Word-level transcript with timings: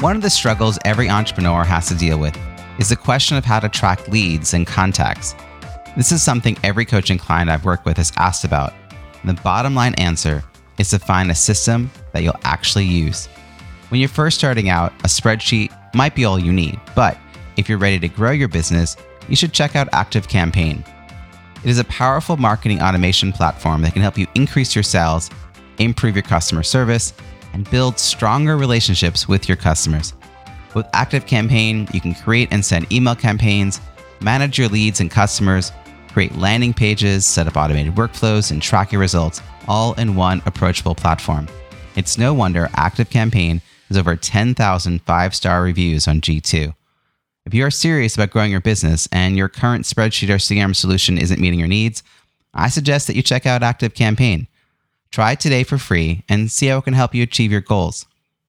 One 0.00 0.16
of 0.16 0.22
the 0.22 0.30
struggles 0.30 0.78
every 0.86 1.10
entrepreneur 1.10 1.62
has 1.62 1.88
to 1.88 1.94
deal 1.94 2.18
with 2.18 2.34
is 2.78 2.88
the 2.88 2.96
question 2.96 3.36
of 3.36 3.44
how 3.44 3.60
to 3.60 3.68
track 3.68 4.08
leads 4.08 4.54
and 4.54 4.66
contacts. 4.66 5.34
This 5.94 6.10
is 6.10 6.22
something 6.22 6.56
every 6.64 6.86
coaching 6.86 7.18
client 7.18 7.50
I've 7.50 7.66
worked 7.66 7.84
with 7.84 7.98
has 7.98 8.10
asked 8.16 8.44
about. 8.44 8.72
And 9.20 9.28
the 9.28 9.42
bottom 9.42 9.74
line 9.74 9.94
answer 9.96 10.42
is 10.78 10.88
to 10.88 10.98
find 10.98 11.30
a 11.30 11.34
system 11.34 11.90
that 12.12 12.22
you'll 12.22 12.40
actually 12.44 12.86
use. 12.86 13.26
When 13.90 14.00
you're 14.00 14.08
first 14.08 14.38
starting 14.38 14.70
out, 14.70 14.94
a 15.04 15.06
spreadsheet 15.06 15.70
might 15.94 16.14
be 16.14 16.24
all 16.24 16.38
you 16.38 16.50
need, 16.50 16.80
but 16.94 17.18
if 17.58 17.68
you're 17.68 17.76
ready 17.76 17.98
to 17.98 18.08
grow 18.08 18.30
your 18.30 18.48
business, 18.48 18.96
you 19.28 19.36
should 19.36 19.52
check 19.52 19.76
out 19.76 19.90
ActiveCampaign. 19.90 20.82
It 21.62 21.68
is 21.68 21.78
a 21.78 21.84
powerful 21.84 22.38
marketing 22.38 22.80
automation 22.80 23.34
platform 23.34 23.82
that 23.82 23.92
can 23.92 24.00
help 24.00 24.16
you 24.16 24.26
increase 24.34 24.74
your 24.74 24.82
sales, 24.82 25.28
improve 25.76 26.16
your 26.16 26.22
customer 26.22 26.62
service, 26.62 27.12
and 27.52 27.70
build 27.70 27.98
stronger 27.98 28.56
relationships 28.56 29.28
with 29.28 29.48
your 29.48 29.56
customers. 29.56 30.14
With 30.74 30.86
ActiveCampaign, 30.92 31.92
you 31.92 32.00
can 32.00 32.14
create 32.14 32.48
and 32.52 32.64
send 32.64 32.92
email 32.92 33.14
campaigns, 33.14 33.80
manage 34.20 34.58
your 34.58 34.68
leads 34.68 35.00
and 35.00 35.10
customers, 35.10 35.72
create 36.12 36.36
landing 36.36 36.72
pages, 36.72 37.26
set 37.26 37.46
up 37.46 37.56
automated 37.56 37.94
workflows, 37.94 38.50
and 38.50 38.62
track 38.62 38.92
your 38.92 39.00
results 39.00 39.40
all 39.68 39.94
in 39.94 40.14
one 40.14 40.42
approachable 40.46 40.94
platform. 40.94 41.48
It's 41.96 42.18
no 42.18 42.32
wonder 42.32 42.66
ActiveCampaign 42.74 43.60
has 43.88 43.98
over 43.98 44.16
10,000 44.16 45.02
five 45.02 45.34
star 45.34 45.62
reviews 45.62 46.06
on 46.06 46.20
G2. 46.20 46.74
If 47.46 47.54
you 47.54 47.64
are 47.64 47.70
serious 47.70 48.14
about 48.14 48.30
growing 48.30 48.50
your 48.50 48.60
business 48.60 49.08
and 49.10 49.36
your 49.36 49.48
current 49.48 49.84
spreadsheet 49.84 50.28
or 50.28 50.36
CRM 50.36 50.76
solution 50.76 51.18
isn't 51.18 51.40
meeting 51.40 51.58
your 51.58 51.68
needs, 51.68 52.02
I 52.54 52.68
suggest 52.68 53.06
that 53.06 53.16
you 53.16 53.22
check 53.22 53.46
out 53.46 53.62
ActiveCampaign. 53.62 54.46
Try 55.10 55.32
it 55.32 55.40
today 55.40 55.64
for 55.64 55.76
free 55.76 56.22
and 56.28 56.50
see 56.50 56.66
how 56.66 56.78
it 56.78 56.84
can 56.84 56.94
help 56.94 57.14
you 57.14 57.22
achieve 57.22 57.50
your 57.50 57.60
goals. 57.60 58.06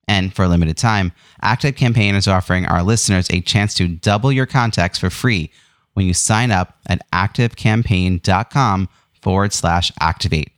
And 0.07 0.33
for 0.33 0.43
a 0.43 0.47
limited 0.47 0.77
time, 0.77 1.11
ActiveCampaign 1.43 2.15
is 2.15 2.27
offering 2.27 2.65
our 2.65 2.83
listeners 2.83 3.29
a 3.29 3.41
chance 3.41 3.73
to 3.75 3.87
double 3.87 4.31
your 4.31 4.45
contacts 4.45 4.99
for 4.99 5.09
free 5.09 5.51
when 5.93 6.05
you 6.05 6.13
sign 6.13 6.51
up 6.51 6.77
at 6.87 7.01
activecampaign.com 7.11 8.89
forward 9.21 9.53
slash 9.53 9.91
activate. 9.99 10.51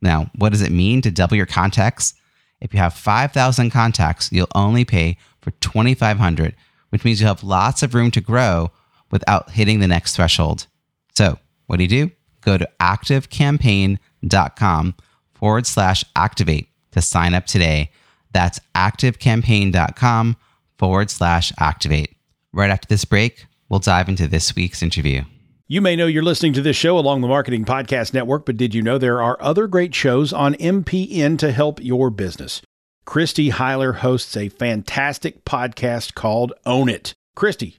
Now, 0.00 0.30
what 0.34 0.50
does 0.50 0.62
it 0.62 0.72
mean 0.72 1.02
to 1.02 1.10
double 1.10 1.36
your 1.36 1.46
contacts? 1.46 2.14
If 2.60 2.74
you 2.74 2.80
have 2.80 2.94
5,000 2.94 3.70
contacts, 3.70 4.30
you'll 4.32 4.48
only 4.54 4.84
pay 4.84 5.16
for 5.40 5.50
2,500, 5.52 6.54
which 6.90 7.04
means 7.04 7.20
you 7.20 7.26
have 7.26 7.42
lots 7.42 7.82
of 7.82 7.94
room 7.94 8.10
to 8.12 8.20
grow 8.20 8.70
without 9.10 9.50
hitting 9.52 9.80
the 9.80 9.88
next 9.88 10.16
threshold. 10.16 10.66
So, 11.14 11.38
what 11.66 11.78
do 11.78 11.84
you 11.84 11.88
do? 11.88 12.10
Go 12.40 12.58
to 12.58 12.68
activecampaign.com 12.80 14.94
forward 15.42 15.66
slash 15.66 16.04
activate 16.14 16.68
to 16.92 17.02
sign 17.02 17.34
up 17.34 17.46
today. 17.46 17.90
That's 18.32 18.60
activecampaign.com 18.76 20.36
forward 20.78 21.10
slash 21.10 21.52
activate. 21.58 22.16
Right 22.52 22.70
after 22.70 22.86
this 22.86 23.04
break, 23.04 23.46
we'll 23.68 23.80
dive 23.80 24.08
into 24.08 24.28
this 24.28 24.54
week's 24.54 24.84
interview. 24.84 25.22
You 25.66 25.80
may 25.80 25.96
know 25.96 26.06
you're 26.06 26.22
listening 26.22 26.52
to 26.52 26.62
this 26.62 26.76
show 26.76 26.96
along 26.96 27.22
the 27.22 27.28
Marketing 27.28 27.64
Podcast 27.64 28.14
Network, 28.14 28.46
but 28.46 28.56
did 28.56 28.72
you 28.72 28.82
know 28.82 28.98
there 28.98 29.20
are 29.20 29.36
other 29.40 29.66
great 29.66 29.96
shows 29.96 30.32
on 30.32 30.54
MPN 30.54 31.36
to 31.40 31.50
help 31.50 31.82
your 31.82 32.10
business? 32.10 32.62
Christy 33.04 33.50
Heiler 33.50 33.96
hosts 33.96 34.36
a 34.36 34.48
fantastic 34.48 35.44
podcast 35.44 36.14
called 36.14 36.52
Own 36.64 36.88
It. 36.88 37.14
Christy, 37.34 37.78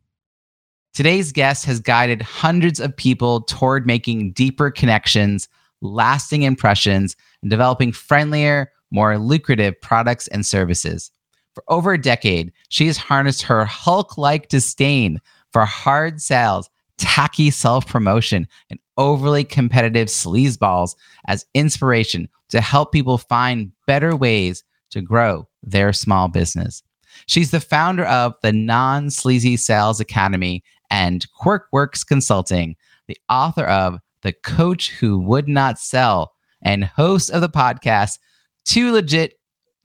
Today's 0.93 1.31
guest 1.31 1.65
has 1.65 1.79
guided 1.79 2.21
hundreds 2.21 2.81
of 2.81 2.95
people 2.95 3.41
toward 3.43 3.87
making 3.87 4.33
deeper 4.33 4.69
connections, 4.69 5.47
lasting 5.79 6.41
impressions, 6.41 7.15
and 7.41 7.49
developing 7.49 7.93
friendlier, 7.93 8.69
more 8.91 9.17
lucrative 9.17 9.79
products 9.79 10.27
and 10.27 10.45
services. 10.45 11.09
For 11.55 11.63
over 11.69 11.93
a 11.93 12.01
decade, 12.01 12.51
she 12.67 12.87
has 12.87 12.97
harnessed 12.97 13.41
her 13.43 13.63
Hulk 13.63 14.17
like 14.17 14.49
disdain 14.49 15.21
for 15.53 15.63
hard 15.63 16.21
sales, 16.21 16.69
tacky 16.97 17.51
self 17.51 17.87
promotion, 17.87 18.45
and 18.69 18.79
overly 18.97 19.45
competitive 19.45 20.09
sleazeballs 20.09 20.95
as 21.25 21.45
inspiration 21.53 22.27
to 22.49 22.59
help 22.59 22.91
people 22.91 23.17
find 23.17 23.71
better 23.87 24.13
ways 24.13 24.61
to 24.89 25.01
grow 25.01 25.47
their 25.63 25.93
small 25.93 26.27
business. 26.27 26.83
She's 27.27 27.51
the 27.51 27.59
founder 27.59 28.05
of 28.05 28.33
the 28.41 28.51
Non 28.51 29.09
Sleazy 29.09 29.57
Sales 29.57 29.99
Academy 29.99 30.63
and 30.91 31.25
QuirkWorks 31.41 32.05
Consulting, 32.05 32.75
the 33.07 33.17
author 33.29 33.63
of 33.63 33.97
The 34.21 34.33
Coach 34.33 34.91
Who 34.91 35.17
Would 35.19 35.47
Not 35.47 35.79
Sell, 35.79 36.33
and 36.61 36.83
host 36.83 37.31
of 37.31 37.41
the 37.41 37.49
podcast 37.49 38.19
Too 38.65 38.91
Legit, 38.91 39.33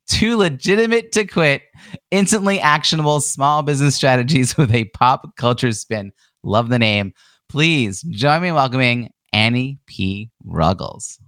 Too 0.09 0.37
Legitimate 0.37 1.13
to 1.13 1.25
Quit, 1.25 1.63
instantly 2.11 2.61
actionable 2.61 3.21
small 3.21 3.63
business 3.63 3.95
strategies 3.95 4.57
with 4.59 4.75
a 4.75 4.85
pop 4.87 5.35
culture 5.37 5.73
spin. 5.73 6.13
Love 6.43 6.69
the 6.69 6.79
name. 6.79 7.15
Please 7.49 8.03
join 8.03 8.43
me 8.43 8.49
in 8.49 8.55
welcoming 8.55 9.11
Annie 9.33 9.79
P. 9.87 10.31
Ruggles. 10.45 11.19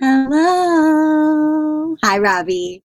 Hello. 0.00 1.96
Hi, 2.04 2.18
Robbie. 2.18 2.84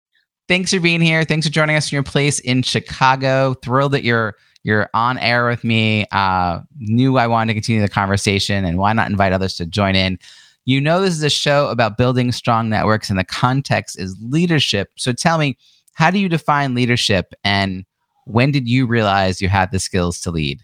Thanks 0.47 0.73
for 0.73 0.79
being 0.79 1.01
here. 1.01 1.23
Thanks 1.23 1.47
for 1.47 1.53
joining 1.53 1.75
us 1.75 1.91
in 1.91 1.95
your 1.95 2.03
place 2.03 2.39
in 2.39 2.61
Chicago. 2.61 3.53
Thrilled 3.55 3.93
that 3.93 4.03
you're 4.03 4.35
you're 4.63 4.89
on 4.93 5.17
air 5.17 5.47
with 5.47 5.63
me. 5.63 6.05
Uh, 6.11 6.59
knew 6.77 7.17
I 7.17 7.27
wanted 7.27 7.51
to 7.51 7.53
continue 7.55 7.81
the 7.81 7.89
conversation, 7.89 8.63
and 8.65 8.77
why 8.77 8.93
not 8.93 9.09
invite 9.09 9.33
others 9.33 9.55
to 9.55 9.65
join 9.65 9.95
in? 9.95 10.19
You 10.65 10.79
know, 10.79 11.01
this 11.01 11.15
is 11.15 11.23
a 11.23 11.29
show 11.29 11.69
about 11.69 11.97
building 11.97 12.31
strong 12.31 12.69
networks, 12.69 13.09
and 13.09 13.17
the 13.17 13.23
context 13.23 13.99
is 13.99 14.15
leadership. 14.21 14.89
So 14.97 15.13
tell 15.13 15.37
me, 15.37 15.57
how 15.93 16.11
do 16.11 16.19
you 16.19 16.29
define 16.29 16.75
leadership, 16.75 17.33
and 17.43 17.85
when 18.25 18.51
did 18.51 18.67
you 18.67 18.85
realize 18.85 19.41
you 19.41 19.49
had 19.49 19.71
the 19.71 19.79
skills 19.79 20.19
to 20.21 20.31
lead? 20.31 20.61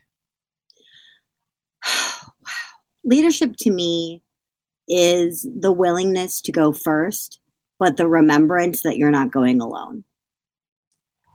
Leadership 3.03 3.55
to 3.57 3.71
me 3.71 4.21
is 4.87 5.47
the 5.57 5.71
willingness 5.71 6.41
to 6.41 6.51
go 6.51 6.73
first, 6.73 7.39
but 7.79 7.97
the 7.97 8.07
remembrance 8.07 8.81
that 8.81 8.97
you're 8.97 9.11
not 9.11 9.31
going 9.31 9.61
alone 9.61 10.03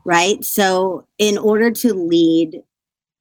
right? 0.04 0.44
So, 0.44 1.06
in 1.18 1.38
order 1.38 1.70
to 1.70 1.94
lead, 1.94 2.62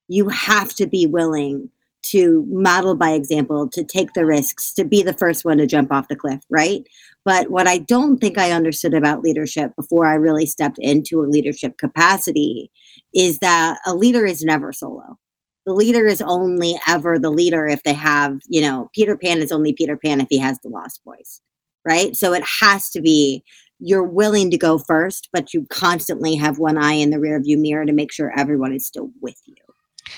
you 0.08 0.30
have 0.30 0.74
to 0.76 0.88
be 0.88 1.06
willing 1.06 1.70
to 2.04 2.46
model 2.50 2.96
by 2.96 3.12
example, 3.12 3.70
to 3.70 3.84
take 3.84 4.14
the 4.14 4.26
risks, 4.26 4.74
to 4.74 4.84
be 4.84 5.04
the 5.04 5.14
first 5.14 5.46
one 5.46 5.58
to 5.58 5.68
jump 5.68 5.92
off 5.92 6.08
the 6.08 6.16
cliff, 6.16 6.44
right? 6.50 6.84
But 7.24 7.52
what 7.52 7.68
I 7.68 7.78
don't 7.78 8.18
think 8.18 8.38
I 8.38 8.52
understood 8.52 8.94
about 8.94 9.22
leadership 9.22 9.72
before 9.76 10.08
I 10.08 10.16
really 10.16 10.46
stepped 10.46 10.80
into 10.80 11.22
a 11.22 11.30
leadership 11.30 11.78
capacity 11.78 12.72
is 13.14 13.40
that 13.40 13.80
a 13.86 13.96
leader 13.96 14.26
is 14.26 14.44
never 14.44 14.74
solo. 14.74 15.18
The 15.66 15.74
leader 15.74 16.08
is 16.08 16.24
only 16.24 16.76
ever 16.88 17.20
the 17.20 17.30
leader 17.30 17.68
if 17.68 17.84
they 17.84 17.94
have, 17.94 18.40
you 18.48 18.62
know, 18.62 18.90
Peter 18.96 19.16
Pan 19.16 19.38
is 19.40 19.52
only 19.52 19.74
Peter 19.74 19.96
Pan 19.96 20.20
if 20.22 20.28
he 20.30 20.40
has 20.40 20.58
the 20.60 20.70
lost 20.70 21.02
boys, 21.06 21.40
right? 21.88 22.16
So 22.16 22.34
it 22.34 22.44
has 22.62 22.90
to 22.92 23.02
be 23.02 23.44
you're 23.82 24.04
willing 24.04 24.52
to 24.52 24.58
go 24.58 24.78
first, 24.78 25.28
but 25.34 25.54
you 25.54 25.66
constantly 25.70 26.36
have 26.36 26.60
one 26.60 26.78
eye 26.78 26.94
in 26.94 27.10
the 27.10 27.18
rearview 27.18 27.58
mirror 27.58 27.86
to 27.86 27.92
make 27.92 28.12
sure 28.12 28.32
everyone 28.38 28.74
is 28.74 28.86
still 28.86 29.10
with 29.22 29.42
you. 29.46 29.56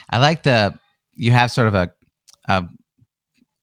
I 0.09 0.19
like 0.19 0.43
the 0.43 0.77
you 1.15 1.31
have 1.31 1.51
sort 1.51 1.69
of 1.69 1.75
a, 1.75 1.91
a 2.47 2.63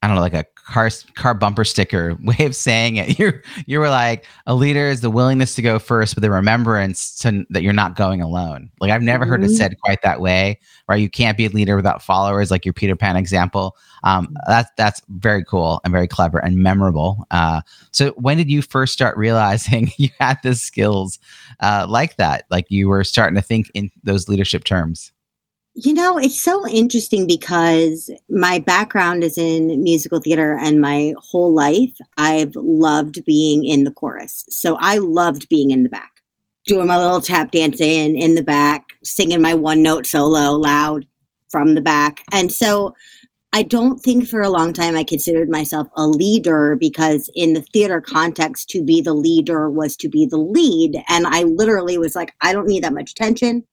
I 0.02 0.06
don't 0.06 0.16
know, 0.16 0.22
like 0.22 0.34
a 0.34 0.46
car 0.70 0.88
car 1.16 1.34
bumper 1.34 1.64
sticker 1.64 2.16
way 2.22 2.44
of 2.44 2.54
saying 2.54 2.96
it. 2.96 3.18
You 3.18 3.32
you 3.66 3.80
were 3.80 3.90
like 3.90 4.26
a 4.46 4.54
leader 4.54 4.86
is 4.86 5.00
the 5.00 5.10
willingness 5.10 5.54
to 5.56 5.62
go 5.62 5.78
first, 5.78 6.14
but 6.14 6.22
the 6.22 6.30
remembrance 6.30 7.18
to 7.18 7.44
that 7.50 7.62
you're 7.62 7.72
not 7.72 7.96
going 7.96 8.22
alone. 8.22 8.70
Like 8.80 8.90
I've 8.90 9.02
never 9.02 9.24
mm-hmm. 9.24 9.30
heard 9.32 9.42
it 9.42 9.48
mm-hmm. 9.48 9.56
said 9.56 9.80
quite 9.80 10.02
that 10.02 10.20
way. 10.20 10.58
Right? 10.88 11.00
You 11.00 11.10
can't 11.10 11.36
be 11.36 11.46
a 11.46 11.50
leader 11.50 11.76
without 11.76 12.02
followers, 12.02 12.50
like 12.50 12.64
your 12.64 12.72
Peter 12.72 12.96
Pan 12.96 13.16
example. 13.16 13.76
Um, 14.04 14.36
that's 14.46 14.70
that's 14.76 15.02
very 15.08 15.44
cool 15.44 15.80
and 15.84 15.92
very 15.92 16.08
clever 16.08 16.38
and 16.38 16.56
memorable. 16.56 17.26
Uh, 17.30 17.60
so 17.90 18.10
when 18.12 18.36
did 18.36 18.50
you 18.50 18.62
first 18.62 18.92
start 18.92 19.16
realizing 19.16 19.90
you 19.96 20.08
had 20.20 20.38
the 20.42 20.54
skills 20.54 21.18
uh, 21.60 21.86
like 21.88 22.16
that? 22.16 22.44
Like 22.50 22.70
you 22.70 22.88
were 22.88 23.04
starting 23.04 23.36
to 23.36 23.42
think 23.42 23.70
in 23.74 23.90
those 24.02 24.28
leadership 24.28 24.64
terms. 24.64 25.12
You 25.74 25.94
know, 25.94 26.18
it's 26.18 26.42
so 26.42 26.66
interesting 26.68 27.26
because 27.28 28.10
my 28.28 28.58
background 28.58 29.22
is 29.22 29.38
in 29.38 29.82
musical 29.82 30.20
theater 30.20 30.58
and 30.60 30.80
my 30.80 31.14
whole 31.18 31.54
life 31.54 31.96
I've 32.18 32.54
loved 32.56 33.24
being 33.24 33.64
in 33.64 33.84
the 33.84 33.92
chorus. 33.92 34.44
So 34.48 34.76
I 34.80 34.98
loved 34.98 35.48
being 35.48 35.70
in 35.70 35.84
the 35.84 35.88
back, 35.88 36.10
doing 36.66 36.88
my 36.88 36.98
little 36.98 37.20
tap 37.20 37.52
dancing 37.52 38.18
in 38.18 38.34
the 38.34 38.42
back, 38.42 38.84
singing 39.04 39.40
my 39.40 39.54
one 39.54 39.80
note 39.80 40.06
solo 40.06 40.56
loud 40.56 41.06
from 41.50 41.74
the 41.76 41.80
back. 41.80 42.24
And 42.32 42.52
so 42.52 42.94
I 43.52 43.62
don't 43.62 43.98
think 43.98 44.26
for 44.26 44.40
a 44.40 44.50
long 44.50 44.72
time 44.72 44.96
I 44.96 45.04
considered 45.04 45.48
myself 45.48 45.86
a 45.96 46.06
leader 46.06 46.76
because 46.76 47.30
in 47.34 47.54
the 47.54 47.62
theater 47.62 48.00
context, 48.00 48.68
to 48.70 48.82
be 48.82 49.00
the 49.00 49.14
leader 49.14 49.70
was 49.70 49.96
to 49.98 50.08
be 50.08 50.26
the 50.26 50.36
lead. 50.36 51.00
And 51.08 51.28
I 51.28 51.44
literally 51.44 51.96
was 51.96 52.16
like, 52.16 52.34
I 52.42 52.52
don't 52.52 52.66
need 52.66 52.82
that 52.82 52.92
much 52.92 53.12
attention. 53.12 53.64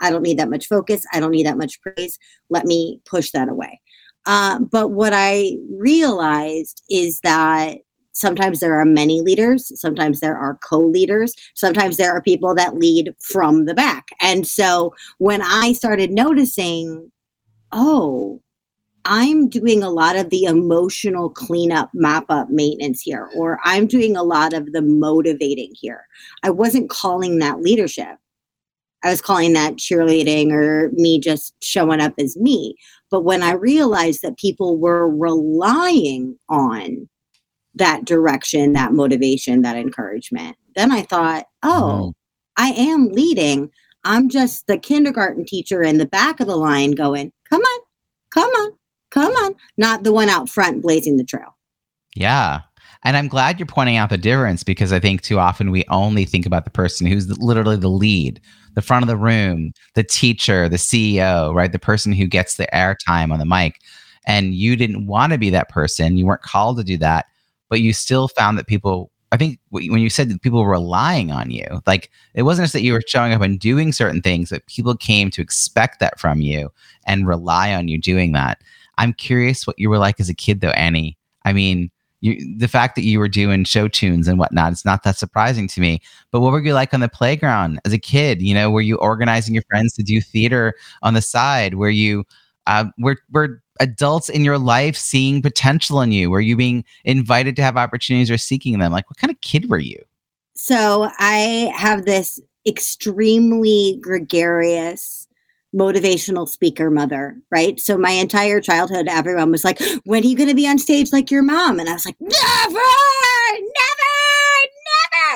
I 0.00 0.10
don't 0.10 0.22
need 0.22 0.38
that 0.38 0.50
much 0.50 0.66
focus. 0.66 1.04
I 1.12 1.20
don't 1.20 1.30
need 1.30 1.46
that 1.46 1.58
much 1.58 1.80
praise. 1.82 2.18
Let 2.48 2.64
me 2.64 3.00
push 3.04 3.30
that 3.32 3.48
away. 3.48 3.80
Uh, 4.26 4.58
but 4.60 4.88
what 4.88 5.12
I 5.14 5.56
realized 5.70 6.82
is 6.90 7.20
that 7.20 7.78
sometimes 8.12 8.60
there 8.60 8.78
are 8.78 8.84
many 8.84 9.22
leaders, 9.22 9.72
sometimes 9.80 10.20
there 10.20 10.36
are 10.36 10.58
co 10.62 10.78
leaders, 10.78 11.34
sometimes 11.54 11.96
there 11.96 12.12
are 12.12 12.22
people 12.22 12.54
that 12.54 12.76
lead 12.76 13.14
from 13.20 13.64
the 13.64 13.74
back. 13.74 14.08
And 14.20 14.46
so 14.46 14.94
when 15.18 15.42
I 15.42 15.72
started 15.72 16.10
noticing, 16.10 17.10
oh, 17.72 18.42
I'm 19.06 19.48
doing 19.48 19.82
a 19.82 19.90
lot 19.90 20.16
of 20.16 20.28
the 20.28 20.44
emotional 20.44 21.30
cleanup, 21.30 21.90
map 21.94 22.26
up 22.28 22.50
maintenance 22.50 23.00
here, 23.00 23.30
or 23.34 23.58
I'm 23.64 23.86
doing 23.86 24.16
a 24.16 24.22
lot 24.22 24.52
of 24.52 24.72
the 24.72 24.82
motivating 24.82 25.72
here. 25.74 26.06
I 26.42 26.50
wasn't 26.50 26.90
calling 26.90 27.38
that 27.38 27.62
leadership. 27.62 28.18
I 29.02 29.10
was 29.10 29.22
calling 29.22 29.52
that 29.54 29.76
cheerleading 29.76 30.52
or 30.52 30.90
me 30.92 31.18
just 31.18 31.54
showing 31.62 32.00
up 32.00 32.14
as 32.18 32.36
me. 32.36 32.76
But 33.10 33.22
when 33.22 33.42
I 33.42 33.52
realized 33.52 34.22
that 34.22 34.38
people 34.38 34.78
were 34.78 35.08
relying 35.08 36.38
on 36.48 37.08
that 37.74 38.04
direction, 38.04 38.72
that 38.74 38.92
motivation, 38.92 39.62
that 39.62 39.76
encouragement, 39.76 40.56
then 40.76 40.92
I 40.92 41.02
thought, 41.02 41.46
oh, 41.62 42.14
mm-hmm. 42.58 42.62
I 42.62 42.68
am 42.70 43.08
leading. 43.08 43.70
I'm 44.04 44.28
just 44.28 44.66
the 44.66 44.78
kindergarten 44.78 45.44
teacher 45.44 45.82
in 45.82 45.98
the 45.98 46.06
back 46.06 46.40
of 46.40 46.46
the 46.46 46.56
line 46.56 46.92
going, 46.92 47.32
come 47.48 47.60
on, 47.60 47.80
come 48.30 48.48
on, 48.48 48.72
come 49.10 49.32
on, 49.32 49.54
not 49.76 50.04
the 50.04 50.12
one 50.12 50.28
out 50.28 50.48
front 50.48 50.82
blazing 50.82 51.16
the 51.16 51.24
trail. 51.24 51.56
Yeah. 52.14 52.60
And 53.04 53.16
I'm 53.16 53.28
glad 53.28 53.58
you're 53.58 53.66
pointing 53.66 53.96
out 53.96 54.10
the 54.10 54.18
difference 54.18 54.62
because 54.62 54.92
I 54.92 55.00
think 55.00 55.22
too 55.22 55.38
often 55.38 55.70
we 55.70 55.84
only 55.88 56.24
think 56.24 56.44
about 56.44 56.64
the 56.64 56.70
person 56.70 57.06
who's 57.06 57.38
literally 57.38 57.76
the 57.76 57.88
lead, 57.88 58.40
the 58.74 58.82
front 58.82 59.02
of 59.02 59.08
the 59.08 59.16
room, 59.16 59.72
the 59.94 60.04
teacher, 60.04 60.68
the 60.68 60.76
CEO, 60.76 61.54
right? 61.54 61.72
The 61.72 61.78
person 61.78 62.12
who 62.12 62.26
gets 62.26 62.56
the 62.56 62.68
airtime 62.74 63.32
on 63.32 63.38
the 63.38 63.46
mic. 63.46 63.80
And 64.26 64.54
you 64.54 64.76
didn't 64.76 65.06
want 65.06 65.32
to 65.32 65.38
be 65.38 65.48
that 65.50 65.70
person. 65.70 66.18
You 66.18 66.26
weren't 66.26 66.42
called 66.42 66.76
to 66.76 66.84
do 66.84 66.98
that, 66.98 67.26
but 67.70 67.80
you 67.80 67.94
still 67.94 68.28
found 68.28 68.58
that 68.58 68.66
people, 68.66 69.10
I 69.32 69.38
think 69.38 69.58
when 69.70 70.00
you 70.00 70.10
said 70.10 70.28
that 70.28 70.42
people 70.42 70.62
were 70.62 70.70
relying 70.70 71.30
on 71.32 71.50
you, 71.50 71.64
like 71.86 72.10
it 72.34 72.42
wasn't 72.42 72.64
just 72.64 72.74
that 72.74 72.82
you 72.82 72.92
were 72.92 73.02
showing 73.06 73.32
up 73.32 73.40
and 73.40 73.58
doing 73.58 73.92
certain 73.92 74.20
things, 74.20 74.50
but 74.50 74.66
people 74.66 74.94
came 74.94 75.30
to 75.30 75.40
expect 75.40 76.00
that 76.00 76.20
from 76.20 76.42
you 76.42 76.70
and 77.06 77.26
rely 77.26 77.72
on 77.72 77.88
you 77.88 77.98
doing 77.98 78.32
that. 78.32 78.60
I'm 78.98 79.14
curious 79.14 79.66
what 79.66 79.78
you 79.78 79.88
were 79.88 79.98
like 79.98 80.20
as 80.20 80.28
a 80.28 80.34
kid, 80.34 80.60
though, 80.60 80.70
Annie. 80.70 81.16
I 81.46 81.54
mean, 81.54 81.90
you, 82.20 82.56
the 82.58 82.68
fact 82.68 82.96
that 82.96 83.02
you 83.02 83.18
were 83.18 83.28
doing 83.28 83.64
show 83.64 83.88
tunes 83.88 84.28
and 84.28 84.38
whatnot, 84.38 84.72
it's 84.72 84.84
not 84.84 85.02
that 85.04 85.16
surprising 85.16 85.66
to 85.68 85.80
me. 85.80 86.00
But 86.30 86.40
what 86.40 86.52
were 86.52 86.62
you 86.62 86.74
like 86.74 86.92
on 86.92 87.00
the 87.00 87.08
playground 87.08 87.80
as 87.84 87.92
a 87.92 87.98
kid? 87.98 88.42
You 88.42 88.54
know, 88.54 88.70
were 88.70 88.80
you 88.80 88.96
organizing 88.96 89.54
your 89.54 89.64
friends 89.68 89.94
to 89.94 90.02
do 90.02 90.20
theater 90.20 90.74
on 91.02 91.14
the 91.14 91.22
side? 91.22 91.74
Were 91.74 91.90
you, 91.90 92.24
uh, 92.66 92.86
were, 92.98 93.16
were 93.32 93.62
adults 93.80 94.28
in 94.28 94.44
your 94.44 94.58
life 94.58 94.96
seeing 94.96 95.40
potential 95.40 96.02
in 96.02 96.12
you? 96.12 96.30
Were 96.30 96.40
you 96.40 96.56
being 96.56 96.84
invited 97.04 97.56
to 97.56 97.62
have 97.62 97.76
opportunities 97.76 98.30
or 98.30 98.38
seeking 98.38 98.78
them? 98.78 98.92
Like, 98.92 99.08
what 99.08 99.16
kind 99.16 99.30
of 99.30 99.40
kid 99.40 99.70
were 99.70 99.78
you? 99.78 100.02
So 100.54 101.08
I 101.18 101.72
have 101.74 102.04
this 102.04 102.38
extremely 102.66 103.98
gregarious 104.02 105.19
motivational 105.74 106.48
speaker 106.48 106.90
mother, 106.90 107.36
right? 107.50 107.78
So 107.78 107.96
my 107.96 108.10
entire 108.10 108.60
childhood, 108.60 109.06
everyone 109.08 109.50
was 109.50 109.64
like, 109.64 109.80
when 110.04 110.24
are 110.24 110.26
you 110.26 110.36
going 110.36 110.48
to 110.48 110.54
be 110.54 110.68
on 110.68 110.78
stage 110.78 111.12
like 111.12 111.30
your 111.30 111.42
mom? 111.42 111.78
And 111.78 111.88
I 111.88 111.92
was 111.92 112.06
like, 112.06 112.16
never, 112.20 112.32
never, 112.72 112.80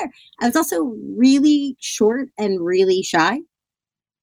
never. 0.01 0.11
I 0.41 0.45
was 0.45 0.55
also 0.55 0.95
really 1.17 1.77
short 1.79 2.29
and 2.37 2.63
really 2.63 3.01
shy. 3.01 3.39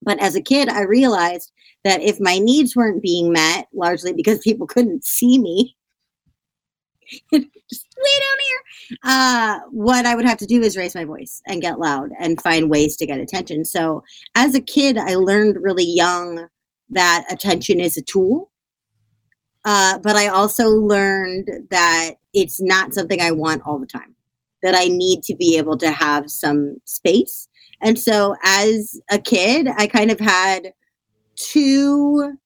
But 0.03 0.21
as 0.21 0.35
a 0.35 0.43
kid, 0.43 0.69
I 0.69 0.83
realized 0.83 1.53
that 1.85 2.03
if 2.03 2.21
my 2.21 2.39
needs 2.39 2.77
weren't 2.77 3.03
being 3.03 3.33
met, 3.33 3.69
largely 3.73 4.13
because 4.13 4.39
people 4.41 4.67
couldn't 4.67 5.05
see 5.05 5.39
me, 5.39 5.77
down 7.33 8.39
here. 8.41 8.99
Uh, 9.05 9.61
what 9.71 10.07
I 10.07 10.15
would 10.15 10.25
have 10.25 10.39
to 10.39 10.47
do 10.47 10.61
is 10.63 10.77
raise 10.77 10.95
my 10.95 11.05
voice 11.05 11.43
and 11.47 11.63
get 11.63 11.79
loud 11.79 12.11
and 12.19 12.41
find 12.41 12.71
ways 12.71 12.97
to 12.97 13.07
get 13.07 13.21
attention. 13.21 13.65
So 13.65 14.03
as 14.35 14.55
a 14.55 14.61
kid, 14.61 14.99
I 14.99 15.15
learned 15.15 15.57
really 15.61 15.85
young 15.85 16.49
that 16.91 17.25
attention 17.31 17.81
is 17.81 17.97
a 17.97 18.03
tool. 18.03 18.51
Uh, 19.65 19.99
but 19.99 20.17
I 20.17 20.27
also 20.27 20.69
learned 20.69 21.49
that 21.71 22.13
it's 22.35 22.61
not 22.61 22.95
something 22.95 23.21
I 23.21 23.31
want 23.31 23.63
all 23.65 23.79
the 23.79 23.87
time, 23.87 24.15
that 24.63 24.75
I 24.75 24.89
need 24.89 25.23
to 25.25 25.37
be 25.37 25.57
able 25.57 25.79
to 25.79 25.91
have 25.91 26.31
some 26.31 26.79
space. 26.85 27.49
And 27.81 27.99
so 27.99 28.37
as 28.43 29.01
a 29.11 29.19
kid, 29.19 29.69
I 29.77 29.87
kind 29.87 30.11
of 30.11 30.19
had 30.19 30.73
two 31.37 32.37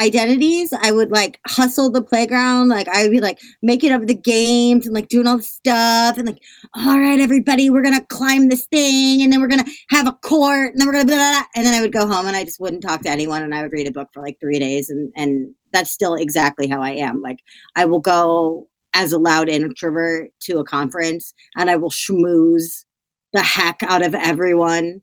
identities. 0.00 0.72
I 0.72 0.92
would 0.92 1.10
like 1.10 1.38
hustle 1.46 1.90
the 1.90 2.02
playground. 2.02 2.68
Like 2.68 2.88
I 2.88 3.02
would 3.02 3.10
be 3.10 3.20
like 3.20 3.38
making 3.62 3.92
up 3.92 4.06
the 4.06 4.14
games 4.14 4.86
and 4.86 4.94
like 4.94 5.08
doing 5.08 5.26
all 5.26 5.36
the 5.36 5.42
stuff 5.42 6.16
and 6.16 6.26
like, 6.26 6.42
all 6.74 6.98
right, 6.98 7.20
everybody, 7.20 7.68
we're 7.70 7.82
gonna 7.82 8.04
climb 8.06 8.48
this 8.48 8.66
thing 8.66 9.22
and 9.22 9.32
then 9.32 9.40
we're 9.40 9.48
gonna 9.48 9.66
have 9.90 10.06
a 10.06 10.12
court 10.12 10.72
and 10.72 10.80
then 10.80 10.86
we're 10.86 10.94
gonna 10.94 11.04
blah, 11.04 11.16
blah, 11.16 11.40
blah. 11.40 11.46
and 11.54 11.66
then 11.66 11.74
I 11.74 11.82
would 11.82 11.92
go 11.92 12.06
home 12.06 12.26
and 12.26 12.36
I 12.36 12.44
just 12.44 12.60
wouldn't 12.60 12.82
talk 12.82 13.02
to 13.02 13.10
anyone 13.10 13.42
and 13.42 13.54
I 13.54 13.62
would 13.62 13.72
read 13.72 13.86
a 13.86 13.92
book 13.92 14.08
for 14.12 14.22
like 14.22 14.38
three 14.40 14.58
days 14.58 14.88
and 14.88 15.12
and 15.16 15.54
that's 15.72 15.90
still 15.90 16.14
exactly 16.14 16.66
how 16.66 16.82
I 16.82 16.90
am. 16.90 17.20
Like 17.20 17.40
I 17.76 17.84
will 17.84 18.00
go 18.00 18.68
as 18.94 19.12
a 19.12 19.18
loud 19.18 19.48
introvert 19.48 20.30
to 20.40 20.58
a 20.58 20.64
conference 20.64 21.32
and 21.56 21.70
I 21.70 21.76
will 21.76 21.90
schmooze 21.90 22.84
the 23.32 23.42
heck 23.42 23.82
out 23.84 24.04
of 24.04 24.14
everyone 24.14 25.02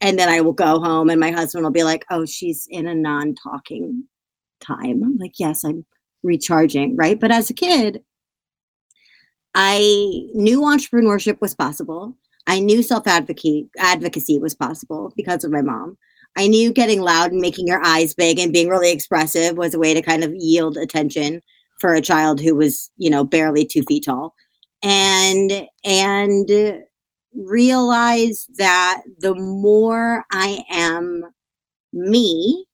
and 0.00 0.18
then 0.18 0.28
I 0.28 0.40
will 0.40 0.52
go 0.52 0.78
home 0.78 1.10
and 1.10 1.20
my 1.20 1.30
husband 1.30 1.64
will 1.64 1.72
be 1.72 1.84
like, 1.84 2.04
"Oh, 2.10 2.26
she's 2.26 2.66
in 2.70 2.86
a 2.86 2.94
non-talking 2.94 4.04
time. 4.60 5.02
I'm 5.04 5.16
like, 5.18 5.38
yes, 5.38 5.64
I'm 5.64 5.84
recharging, 6.22 6.96
right? 6.96 7.18
But 7.18 7.30
as 7.30 7.50
a 7.50 7.54
kid, 7.54 8.02
I 9.54 10.28
knew 10.34 10.60
entrepreneurship 10.60 11.40
was 11.40 11.54
possible. 11.54 12.16
I 12.46 12.60
knew 12.60 12.82
self 12.82 13.06
advocacy 13.06 14.38
was 14.38 14.54
possible 14.54 15.12
because 15.16 15.44
of 15.44 15.50
my 15.50 15.62
mom. 15.62 15.96
I 16.36 16.48
knew 16.48 16.72
getting 16.72 17.00
loud 17.00 17.32
and 17.32 17.40
making 17.40 17.66
your 17.66 17.82
eyes 17.84 18.14
big 18.14 18.38
and 18.38 18.52
being 18.52 18.68
really 18.68 18.92
expressive 18.92 19.56
was 19.56 19.74
a 19.74 19.78
way 19.78 19.94
to 19.94 20.02
kind 20.02 20.22
of 20.22 20.34
yield 20.34 20.76
attention 20.76 21.40
for 21.80 21.94
a 21.94 22.02
child 22.02 22.40
who 22.40 22.54
was, 22.54 22.90
you 22.98 23.08
know, 23.08 23.24
barely 23.24 23.64
two 23.64 23.82
feet 23.82 24.04
tall. 24.04 24.34
And 24.82 25.66
and 25.84 26.50
realize 27.34 28.46
that 28.58 29.02
the 29.18 29.34
more 29.34 30.24
I 30.30 30.62
am 30.70 31.24
me 31.92 32.66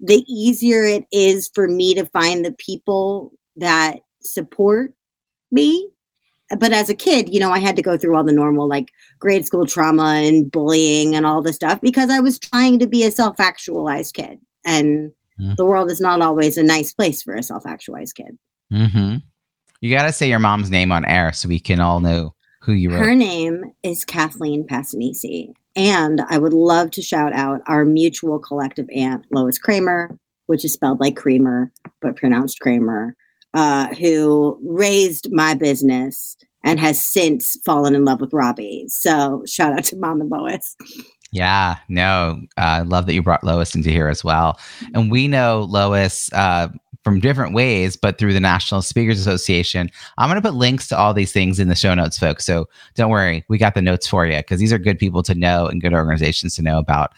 the 0.00 0.24
easier 0.28 0.84
it 0.84 1.04
is 1.12 1.50
for 1.54 1.68
me 1.68 1.94
to 1.94 2.06
find 2.06 2.44
the 2.44 2.52
people 2.52 3.32
that 3.56 4.00
support 4.20 4.94
me. 5.50 5.88
But 6.58 6.72
as 6.72 6.88
a 6.88 6.94
kid, 6.94 7.32
you 7.32 7.40
know, 7.40 7.50
I 7.50 7.58
had 7.58 7.76
to 7.76 7.82
go 7.82 7.98
through 7.98 8.16
all 8.16 8.24
the 8.24 8.32
normal 8.32 8.68
like 8.68 8.90
grade 9.18 9.44
school 9.44 9.66
trauma 9.66 10.22
and 10.24 10.50
bullying 10.50 11.14
and 11.14 11.26
all 11.26 11.42
the 11.42 11.52
stuff 11.52 11.80
because 11.82 12.08
I 12.08 12.20
was 12.20 12.38
trying 12.38 12.78
to 12.78 12.86
be 12.86 13.04
a 13.04 13.10
self 13.10 13.38
actualized 13.38 14.14
kid. 14.14 14.38
And 14.64 15.10
mm-hmm. 15.38 15.54
the 15.56 15.66
world 15.66 15.90
is 15.90 16.00
not 16.00 16.22
always 16.22 16.56
a 16.56 16.62
nice 16.62 16.92
place 16.92 17.22
for 17.22 17.34
a 17.34 17.42
self 17.42 17.66
actualized 17.66 18.14
kid. 18.14 18.38
Mm-hmm. 18.72 19.16
You 19.80 19.94
got 19.94 20.04
to 20.04 20.12
say 20.12 20.28
your 20.28 20.38
mom's 20.38 20.70
name 20.70 20.90
on 20.90 21.04
air 21.04 21.32
so 21.32 21.48
we 21.48 21.60
can 21.60 21.80
all 21.80 22.00
know 22.00 22.34
who 22.60 22.72
you 22.72 22.92
are. 22.92 22.98
Her 22.98 23.14
name 23.14 23.72
is 23.82 24.04
Kathleen 24.04 24.66
Passanisi. 24.66 25.52
And 25.78 26.20
I 26.28 26.36
would 26.38 26.52
love 26.52 26.90
to 26.90 27.02
shout 27.02 27.32
out 27.32 27.62
our 27.66 27.84
mutual 27.84 28.40
collective 28.40 28.88
aunt, 28.92 29.24
Lois 29.30 29.58
Creamer, 29.58 30.18
which 30.46 30.64
is 30.64 30.72
spelled 30.72 30.98
like 30.98 31.16
creamer, 31.16 31.70
but 32.02 32.16
pronounced 32.16 32.58
Kramer. 32.60 33.14
uh, 33.54 33.94
who 33.94 34.58
raised 34.62 35.32
my 35.32 35.54
business 35.54 36.36
and 36.64 36.78
has 36.78 37.02
since 37.04 37.56
fallen 37.64 37.94
in 37.94 38.04
love 38.04 38.20
with 38.20 38.32
Robbie. 38.32 38.84
So 38.88 39.42
shout 39.46 39.72
out 39.72 39.84
to 39.84 39.96
Mom 39.96 40.20
and 40.20 40.30
Lois. 40.30 40.76
Yeah, 41.30 41.76
no, 41.88 42.40
I 42.56 42.80
uh, 42.80 42.84
love 42.84 43.06
that 43.06 43.14
you 43.14 43.22
brought 43.22 43.44
Lois 43.44 43.74
into 43.74 43.90
here 43.90 44.08
as 44.08 44.24
well. 44.24 44.58
And 44.94 45.10
we 45.10 45.28
know 45.28 45.66
Lois 45.68 46.32
uh, 46.32 46.68
from 47.04 47.20
different 47.20 47.54
ways, 47.54 47.96
but 47.96 48.18
through 48.18 48.32
the 48.32 48.40
National 48.40 48.82
Speakers 48.82 49.18
Association. 49.20 49.90
I'm 50.18 50.28
going 50.28 50.40
to 50.40 50.46
put 50.46 50.56
links 50.56 50.88
to 50.88 50.98
all 50.98 51.14
these 51.14 51.32
things 51.32 51.58
in 51.58 51.68
the 51.68 51.74
show 51.74 51.94
notes, 51.94 52.18
folks. 52.18 52.44
So 52.44 52.68
don't 52.94 53.10
worry, 53.10 53.44
we 53.48 53.56
got 53.58 53.74
the 53.74 53.82
notes 53.82 54.06
for 54.06 54.26
you 54.26 54.36
because 54.36 54.60
these 54.60 54.72
are 54.72 54.78
good 54.78 54.98
people 54.98 55.22
to 55.22 55.34
know 55.34 55.66
and 55.66 55.80
good 55.80 55.94
organizations 55.94 56.54
to 56.56 56.62
know 56.62 56.78
about. 56.78 57.12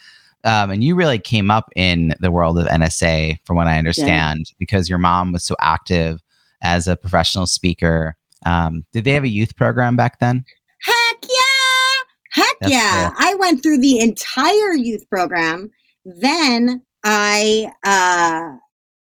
Um, 0.45 0.71
and 0.71 0.83
you 0.83 0.95
really 0.95 1.19
came 1.19 1.51
up 1.51 1.71
in 1.77 2.15
the 2.21 2.31
world 2.31 2.59
of 2.59 2.67
NSA, 2.67 3.39
from 3.45 3.57
what 3.57 3.67
I 3.67 3.79
understand, 3.79 4.47
yeah. 4.49 4.55
because 4.59 4.89
your 4.89 4.99
mom 4.99 5.33
was 5.33 5.45
so 5.45 5.55
active 5.61 6.23
as 6.63 6.89
a 6.89 6.97
professional 6.97 7.47
speaker. 7.47 8.17
Um, 8.47 8.87
did 8.93 9.05
they 9.05 9.13
have 9.13 9.25
a 9.25 9.29
youth 9.29 9.57
program 9.57 9.97
back 9.97 10.19
then? 10.19 10.45
Heck 10.83 11.17
yeah! 11.23 12.43
Heck 12.43 12.57
That's 12.61 12.73
yeah! 12.73 13.11
Cool. 13.11 13.17
I 13.19 13.35
went 13.35 13.63
through 13.63 13.79
the 13.79 13.99
entire 14.01 14.73
youth 14.73 15.09
program. 15.11 15.71
Then 16.05 16.83
I 17.05 17.71
uh, 17.85 18.57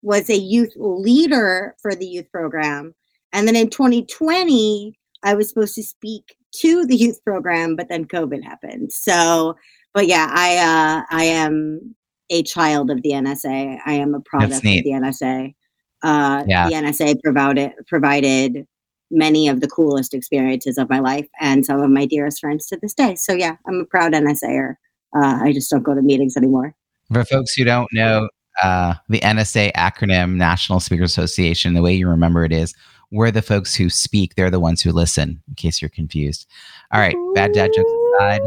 was 0.07 0.31
a 0.31 0.37
youth 0.37 0.73
leader 0.77 1.75
for 1.83 1.95
the 1.95 2.07
youth 2.07 2.31
program. 2.31 2.95
And 3.33 3.49
then 3.49 3.57
in 3.57 3.69
2020, 3.69 4.97
I 5.25 5.35
was 5.35 5.49
supposed 5.49 5.75
to 5.75 5.83
speak 5.83 6.37
to 6.61 6.87
the 6.87 6.95
youth 6.95 7.23
program, 7.25 7.75
but 7.75 7.89
then 7.89 8.05
COVID 8.05 8.45
happened. 8.45 8.93
So 8.93 9.57
but 9.97 10.07
yeah, 10.07 10.29
I 10.31 10.57
uh, 10.59 11.03
I 11.11 11.25
am 11.25 11.97
a 12.29 12.43
child 12.43 12.91
of 12.91 13.01
the 13.03 13.13
NSA. 13.13 13.79
I 13.87 13.95
am 13.95 14.15
a 14.15 14.21
product 14.21 14.57
of 14.57 14.63
the 14.63 14.85
NSA. 14.85 15.55
Uh, 16.03 16.45
yeah. 16.47 16.69
The 16.69 16.75
NSA 16.75 17.23
provided 17.23 17.73
provided 17.89 18.67
many 19.11 19.49
of 19.49 19.63
the 19.63 19.69
coolest 19.69 20.13
experiences 20.13 20.77
of 20.77 20.91
my 20.91 20.99
life 20.99 21.27
and 21.41 21.65
some 21.65 21.81
of 21.81 21.89
my 21.89 22.05
dearest 22.05 22.41
friends 22.41 22.67
to 22.67 22.77
this 22.77 22.93
day. 22.93 23.15
So 23.15 23.33
yeah, 23.33 23.57
I'm 23.67 23.81
a 23.81 23.85
proud 23.87 24.13
NSAer. 24.13 24.75
Uh, 25.17 25.39
I 25.43 25.53
just 25.53 25.71
don't 25.71 25.83
go 25.83 25.95
to 25.95 26.03
meetings 26.03 26.37
anymore. 26.37 26.75
For 27.11 27.25
folks 27.25 27.55
who 27.55 27.65
don't 27.65 27.89
know, 27.93 28.29
uh, 28.63 28.95
the 29.09 29.21
NSA 29.21 29.73
acronym, 29.75 30.37
National 30.37 30.81
Speakers 30.81 31.11
Association, 31.13 31.75
the 31.75 31.83
way 31.83 31.95
you 31.95 32.09
remember 32.09 32.45
it 32.45 32.53
is, 32.53 32.75
we're 33.11 33.31
the 33.31 33.43
folks 33.43 33.75
who 33.75 33.89
speak. 33.89 34.35
They're 34.35 34.51
the 34.51 34.61
ones 34.61 34.83
who 34.83 34.93
listen. 34.93 35.43
In 35.49 35.55
case 35.55 35.81
you're 35.81 35.89
confused. 35.89 36.47
All 36.93 37.01
right, 37.01 37.17
bad 37.35 37.53
dad 37.53 37.71
jokes 37.75 37.91
aside. 38.15 38.41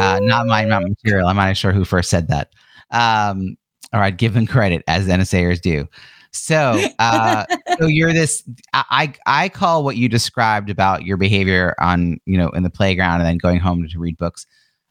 Uh, 0.00 0.20
not 0.22 0.46
mine, 0.46 0.68
not 0.68 0.82
material. 0.82 1.28
I'm 1.28 1.36
not 1.36 1.56
sure 1.56 1.72
who 1.72 1.84
first 1.84 2.10
said 2.10 2.28
that. 2.28 2.50
Um, 2.90 3.56
all 3.92 4.00
right, 4.00 4.16
give 4.16 4.34
them 4.34 4.46
credit 4.46 4.82
as 4.88 5.06
NSAers 5.06 5.60
do. 5.60 5.86
So, 6.32 6.84
uh, 6.98 7.44
so 7.78 7.86
you're 7.86 8.12
this. 8.12 8.42
I 8.74 9.14
I 9.26 9.48
call 9.48 9.84
what 9.84 9.96
you 9.96 10.08
described 10.08 10.68
about 10.68 11.04
your 11.04 11.16
behavior 11.16 11.74
on 11.78 12.18
you 12.26 12.36
know 12.36 12.50
in 12.50 12.64
the 12.64 12.70
playground 12.70 13.20
and 13.20 13.26
then 13.26 13.38
going 13.38 13.60
home 13.60 13.86
to 13.88 13.98
read 13.98 14.18
books, 14.18 14.46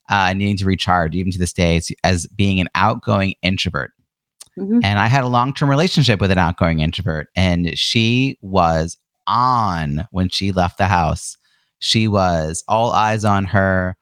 uh, 0.10 0.34
needing 0.34 0.58
to 0.58 0.66
recharge 0.66 1.16
even 1.16 1.32
to 1.34 1.38
this 1.38 1.54
day 1.54 1.78
as, 1.78 1.92
as 2.04 2.28
being 2.28 2.60
an 2.62 2.70
outgoing 2.76 3.36
introvert. 3.42 3.92
Mm-hmm. 4.58 4.80
And 4.84 5.00
I 5.00 5.08
had 5.08 5.24
a 5.24 5.28
long 5.28 5.54
term 5.54 5.70
relationship 5.70 6.22
with 6.22 6.32
an 6.32 6.38
outgoing 6.38 6.80
introvert, 6.80 7.30
and 7.36 7.78
she 7.78 8.38
was 8.42 8.98
on 9.28 10.08
when 10.12 10.30
she 10.30 10.52
left 10.52 10.78
the 10.78 10.88
house. 10.88 11.38
She 11.80 12.08
was 12.08 12.64
all 12.68 12.92
eyes 12.92 13.26
on 13.26 13.46
her 13.46 13.98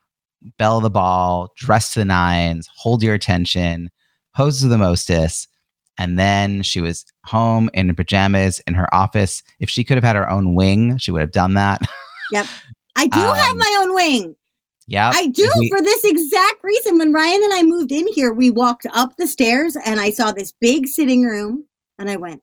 bell 0.58 0.81
the 0.81 0.89
ball, 0.89 1.51
dress 1.55 1.93
to 1.93 2.00
the 2.00 2.05
nines, 2.05 2.67
hold 2.75 3.03
your 3.03 3.13
attention, 3.13 3.89
pose 4.36 4.62
to 4.62 4.67
the 4.67 4.77
mostest. 4.77 5.48
And 5.98 6.17
then 6.17 6.63
she 6.63 6.81
was 6.81 7.05
home 7.25 7.70
in 7.74 7.89
her 7.89 7.93
pajamas 7.93 8.60
in 8.65 8.74
her 8.74 8.93
office. 8.93 9.43
If 9.60 9.70
she 9.70 9.84
could 9.84 9.98
have 9.98 10.03
had 10.03 10.15
her 10.15 10.29
own 10.29 10.55
wing, 10.55 10.98
she 10.98 11.12
would 11.12 11.22
have 11.22 11.31
done 11.31 11.53
that. 11.55 11.81
Yep. 12.31 12.48
I 12.96 13.08
do 13.08 13.20
um, 13.20 13.36
have 13.36 13.58
my 13.58 13.77
own 13.81 13.93
wing. 13.93 14.36
Yeah. 14.91 15.12
I 15.13 15.27
do 15.27 15.50
we, 15.57 15.69
for 15.69 15.81
this 15.81 16.03
exact 16.03 16.63
reason. 16.63 16.98
When 16.98 17.13
Ryan 17.13 17.41
and 17.43 17.53
I 17.53 17.63
moved 17.63 17.91
in 17.91 18.07
here, 18.10 18.33
we 18.33 18.50
walked 18.50 18.86
up 18.93 19.15
the 19.17 19.27
stairs 19.27 19.77
and 19.86 20.00
I 20.00 20.12
saw 20.12 20.31
this 20.31 20.53
big 20.60 20.88
sitting 20.88 21.24
room 21.24 21.65
and 21.98 22.10
I 22.10 22.17
went, 22.17 22.41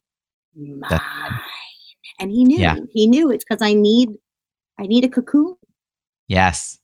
mine. 0.56 1.00
And 2.20 2.30
he 2.30 2.44
knew. 2.44 2.58
Yeah. 2.58 2.76
He 2.92 3.06
knew 3.06 3.30
it's 3.30 3.44
because 3.44 3.62
I 3.62 3.74
need 3.74 4.10
I 4.78 4.86
need 4.86 5.04
a 5.04 5.08
cocoon. 5.08 5.56
Yes 6.26 6.78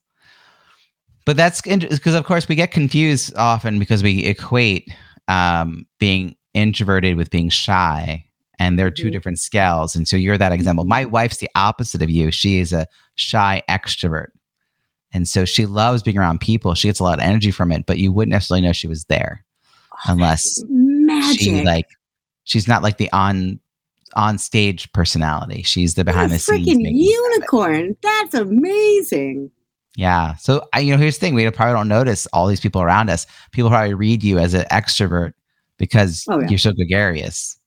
but 1.24 1.36
that's 1.36 1.60
because 1.62 2.14
of 2.14 2.24
course 2.24 2.48
we 2.48 2.54
get 2.54 2.70
confused 2.70 3.34
often 3.36 3.78
because 3.78 4.02
we 4.02 4.24
equate 4.24 4.92
um, 5.28 5.86
being 5.98 6.36
introverted 6.52 7.16
with 7.16 7.30
being 7.30 7.48
shy 7.48 8.24
and 8.58 8.78
they're 8.78 8.90
2 8.90 9.04
mm-hmm. 9.04 9.12
different 9.12 9.38
scales 9.38 9.96
and 9.96 10.06
so 10.06 10.16
you're 10.16 10.38
that 10.38 10.52
example 10.52 10.84
my 10.84 11.02
mm-hmm. 11.02 11.12
wife's 11.12 11.38
the 11.38 11.50
opposite 11.54 12.02
of 12.02 12.10
you 12.10 12.30
she 12.30 12.58
is 12.60 12.72
a 12.72 12.86
shy 13.16 13.62
extrovert 13.68 14.28
and 15.14 15.26
so 15.26 15.44
she 15.44 15.64
loves 15.64 16.02
being 16.02 16.18
around 16.18 16.40
people 16.40 16.74
she 16.74 16.88
gets 16.88 17.00
a 17.00 17.04
lot 17.04 17.18
of 17.18 17.24
energy 17.24 17.50
from 17.50 17.72
it 17.72 17.86
but 17.86 17.98
you 17.98 18.12
wouldn't 18.12 18.32
necessarily 18.32 18.60
know 18.60 18.72
she 18.72 18.88
was 18.88 19.04
there 19.06 19.44
oh, 19.92 20.12
unless 20.12 20.62
magic. 20.68 21.40
she 21.40 21.64
like 21.64 21.86
she's 22.44 22.68
not 22.68 22.82
like 22.82 22.98
the 22.98 23.10
on 23.12 23.58
on 24.16 24.36
stage 24.36 24.92
personality 24.92 25.62
she's 25.62 25.94
the 25.94 26.04
behind 26.04 26.30
the 26.30 26.38
scenes 26.38 26.68
freaking 26.68 26.90
unicorn 26.92 27.96
that's 28.02 28.34
amazing 28.34 29.50
yeah. 29.96 30.34
So 30.36 30.66
I, 30.72 30.80
you 30.80 30.92
know, 30.92 30.98
here's 30.98 31.16
the 31.16 31.20
thing: 31.20 31.34
we 31.34 31.48
probably 31.50 31.74
don't 31.74 31.88
notice 31.88 32.26
all 32.32 32.46
these 32.46 32.60
people 32.60 32.82
around 32.82 33.10
us. 33.10 33.26
People 33.52 33.70
probably 33.70 33.94
read 33.94 34.22
you 34.22 34.38
as 34.38 34.54
an 34.54 34.64
extrovert 34.70 35.34
because 35.78 36.24
oh, 36.28 36.40
yeah. 36.40 36.48
you're 36.48 36.58
so 36.58 36.72
gregarious. 36.72 37.58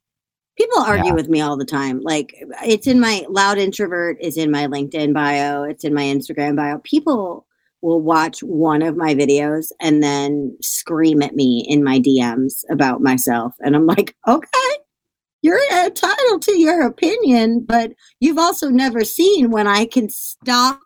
People 0.57 0.79
argue 0.79 1.07
yeah. 1.07 1.13
with 1.13 1.29
me 1.29 1.41
all 1.41 1.57
the 1.57 1.65
time. 1.65 2.01
Like 2.01 2.35
it's 2.65 2.87
in 2.87 2.99
my 2.99 3.25
loud 3.29 3.57
introvert 3.57 4.17
is 4.19 4.37
in 4.37 4.51
my 4.51 4.67
LinkedIn 4.67 5.13
bio. 5.13 5.63
It's 5.63 5.83
in 5.83 5.93
my 5.93 6.03
Instagram 6.03 6.55
bio. 6.55 6.79
People 6.79 7.45
will 7.81 8.01
watch 8.01 8.39
one 8.41 8.81
of 8.81 8.97
my 8.97 9.13
videos 9.13 9.71
and 9.79 10.01
then 10.01 10.57
scream 10.61 11.21
at 11.21 11.35
me 11.35 11.65
in 11.69 11.83
my 11.83 11.99
DMs 11.99 12.63
about 12.71 13.01
myself, 13.01 13.53
and 13.59 13.75
I'm 13.75 13.85
like, 13.85 14.15
okay. 14.27 14.49
You're 15.43 15.61
entitled 15.71 16.41
to 16.41 16.59
your 16.59 16.81
opinion, 16.81 17.63
but 17.65 17.93
you've 18.19 18.39
also 18.39 18.69
never 18.69 19.05
seen 19.05 19.51
when 19.51 19.67
I 19.67 19.85
can 19.85 20.09
stop 20.09 20.79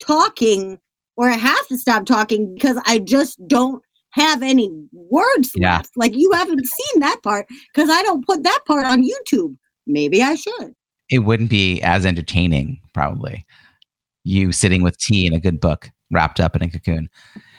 talking 0.00 0.78
or 1.16 1.30
I 1.30 1.36
have 1.36 1.66
to 1.68 1.78
stop 1.78 2.04
talking 2.04 2.54
because 2.54 2.78
I 2.86 2.98
just 2.98 3.38
don't 3.48 3.82
have 4.16 4.42
any 4.42 4.70
words 4.92 5.52
yeah. 5.54 5.76
left. 5.76 5.90
Like 5.94 6.16
you 6.16 6.32
haven't 6.32 6.64
seen 6.64 7.00
that 7.00 7.22
part 7.22 7.46
because 7.72 7.90
I 7.90 8.02
don't 8.02 8.26
put 8.26 8.42
that 8.42 8.60
part 8.66 8.86
on 8.86 9.04
YouTube. 9.04 9.56
Maybe 9.86 10.22
I 10.22 10.34
should. 10.34 10.74
It 11.10 11.20
wouldn't 11.20 11.50
be 11.50 11.80
as 11.82 12.04
entertaining, 12.04 12.80
probably. 12.94 13.46
You 14.24 14.52
sitting 14.52 14.82
with 14.82 14.98
tea 14.98 15.26
and 15.26 15.36
a 15.36 15.38
good 15.38 15.60
book 15.60 15.90
wrapped 16.10 16.40
up 16.40 16.56
in 16.56 16.62
a 16.62 16.70
cocoon. 16.70 17.08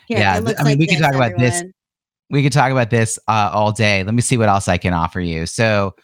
yeah, 0.10 0.34
I 0.34 0.40
mean, 0.42 0.56
like 0.62 0.80
we 0.80 0.88
could 0.88 1.00
talk 1.00 1.14
about 1.14 1.38
this. 1.38 1.64
We 2.30 2.44
could 2.44 2.52
talk 2.52 2.72
about 2.72 2.90
this 2.90 3.18
uh, 3.30 3.52
all 3.54 3.72
day. 3.72 4.04
Let 4.04 4.14
me 4.14 4.22
see 4.22 4.38
what 4.38 4.50
else 4.50 4.68
I 4.68 4.78
can 4.78 4.94
offer 4.94 5.22
you. 5.22 5.46
So, 5.46 5.96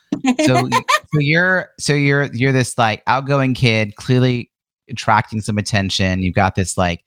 so, 0.46 0.70
so 1.14 1.20
you're, 1.20 1.70
so 1.78 1.94
you're, 1.94 2.34
you're 2.34 2.54
this 2.54 2.78
like 2.78 3.04
outgoing 3.08 3.54
kid, 3.54 3.98
clearly 3.98 4.50
attracting 4.90 5.42
some 5.42 5.58
attention. 5.58 6.22
You've 6.22 6.36
got 6.36 6.56
this 6.56 6.78
like 6.78 7.04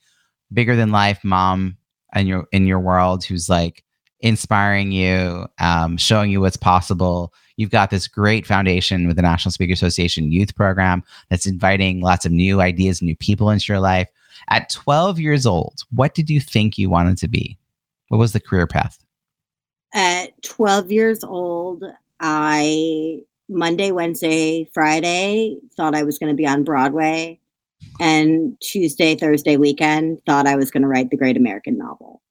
bigger 0.52 0.76
than 0.76 0.90
life 0.90 1.20
mom 1.24 1.78
in 2.16 2.26
your 2.26 2.46
in 2.52 2.66
your 2.66 2.80
world 2.80 3.24
who's 3.24 3.48
like 3.48 3.84
inspiring 4.20 4.92
you, 4.92 5.46
um, 5.60 5.96
showing 5.96 6.30
you 6.30 6.40
what's 6.40 6.56
possible. 6.56 7.32
You've 7.56 7.70
got 7.70 7.90
this 7.90 8.08
great 8.08 8.46
foundation 8.46 9.06
with 9.06 9.16
the 9.16 9.22
National 9.22 9.52
Speaker 9.52 9.72
Association 9.72 10.32
Youth 10.32 10.54
Program 10.54 11.02
that's 11.30 11.46
inviting 11.46 12.00
lots 12.00 12.26
of 12.26 12.32
new 12.32 12.60
ideas, 12.60 13.00
new 13.00 13.16
people 13.16 13.50
into 13.50 13.66
your 13.68 13.80
life. 13.80 14.08
At 14.48 14.70
12 14.70 15.18
years 15.18 15.46
old, 15.46 15.80
what 15.90 16.14
did 16.14 16.28
you 16.28 16.40
think 16.40 16.76
you 16.76 16.90
wanted 16.90 17.18
to 17.18 17.28
be? 17.28 17.56
What 18.08 18.18
was 18.18 18.32
the 18.32 18.40
career 18.40 18.66
path? 18.66 18.98
At 19.94 20.40
12 20.42 20.92
years 20.92 21.24
old, 21.24 21.84
I 22.20 23.20
Monday, 23.48 23.92
Wednesday, 23.92 24.68
Friday 24.74 25.58
thought 25.76 25.94
I 25.94 26.02
was 26.02 26.18
going 26.18 26.30
to 26.30 26.36
be 26.36 26.46
on 26.46 26.64
Broadway 26.64 27.40
and 28.00 28.56
Tuesday, 28.60 29.14
Thursday 29.14 29.56
weekend 29.56 30.20
thought 30.26 30.46
I 30.46 30.56
was 30.56 30.70
going 30.70 30.82
to 30.82 30.88
write 30.88 31.10
the 31.10 31.16
great 31.16 31.36
American 31.36 31.78
novel. 31.78 32.22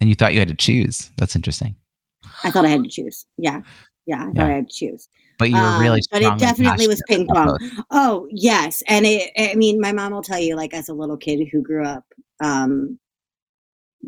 And 0.00 0.08
you 0.08 0.14
thought 0.14 0.32
you 0.32 0.38
had 0.38 0.48
to 0.48 0.54
choose. 0.54 1.10
That's 1.16 1.36
interesting. 1.36 1.76
I 2.42 2.50
thought 2.50 2.64
I 2.64 2.68
had 2.68 2.84
to 2.84 2.90
choose. 2.90 3.26
Yeah. 3.36 3.60
Yeah. 4.06 4.22
I 4.22 4.32
thought. 4.32 4.50
I 4.50 4.54
had 4.54 4.68
to 4.68 4.74
choose. 4.74 5.08
But 5.38 5.50
you 5.50 5.56
were 5.56 5.80
really 5.80 6.00
um, 6.12 6.20
But 6.20 6.22
it 6.22 6.38
definitely 6.38 6.88
was 6.88 7.02
ping 7.08 7.26
pong. 7.26 7.58
Oh, 7.90 8.28
yes. 8.30 8.82
And 8.86 9.06
it, 9.06 9.30
I 9.38 9.54
mean, 9.54 9.80
my 9.80 9.92
mom 9.92 10.12
will 10.12 10.22
tell 10.22 10.38
you, 10.38 10.54
like, 10.54 10.74
as 10.74 10.88
a 10.88 10.94
little 10.94 11.16
kid 11.16 11.48
who 11.50 11.62
grew 11.62 11.86
up 11.86 12.04
um, 12.42 12.98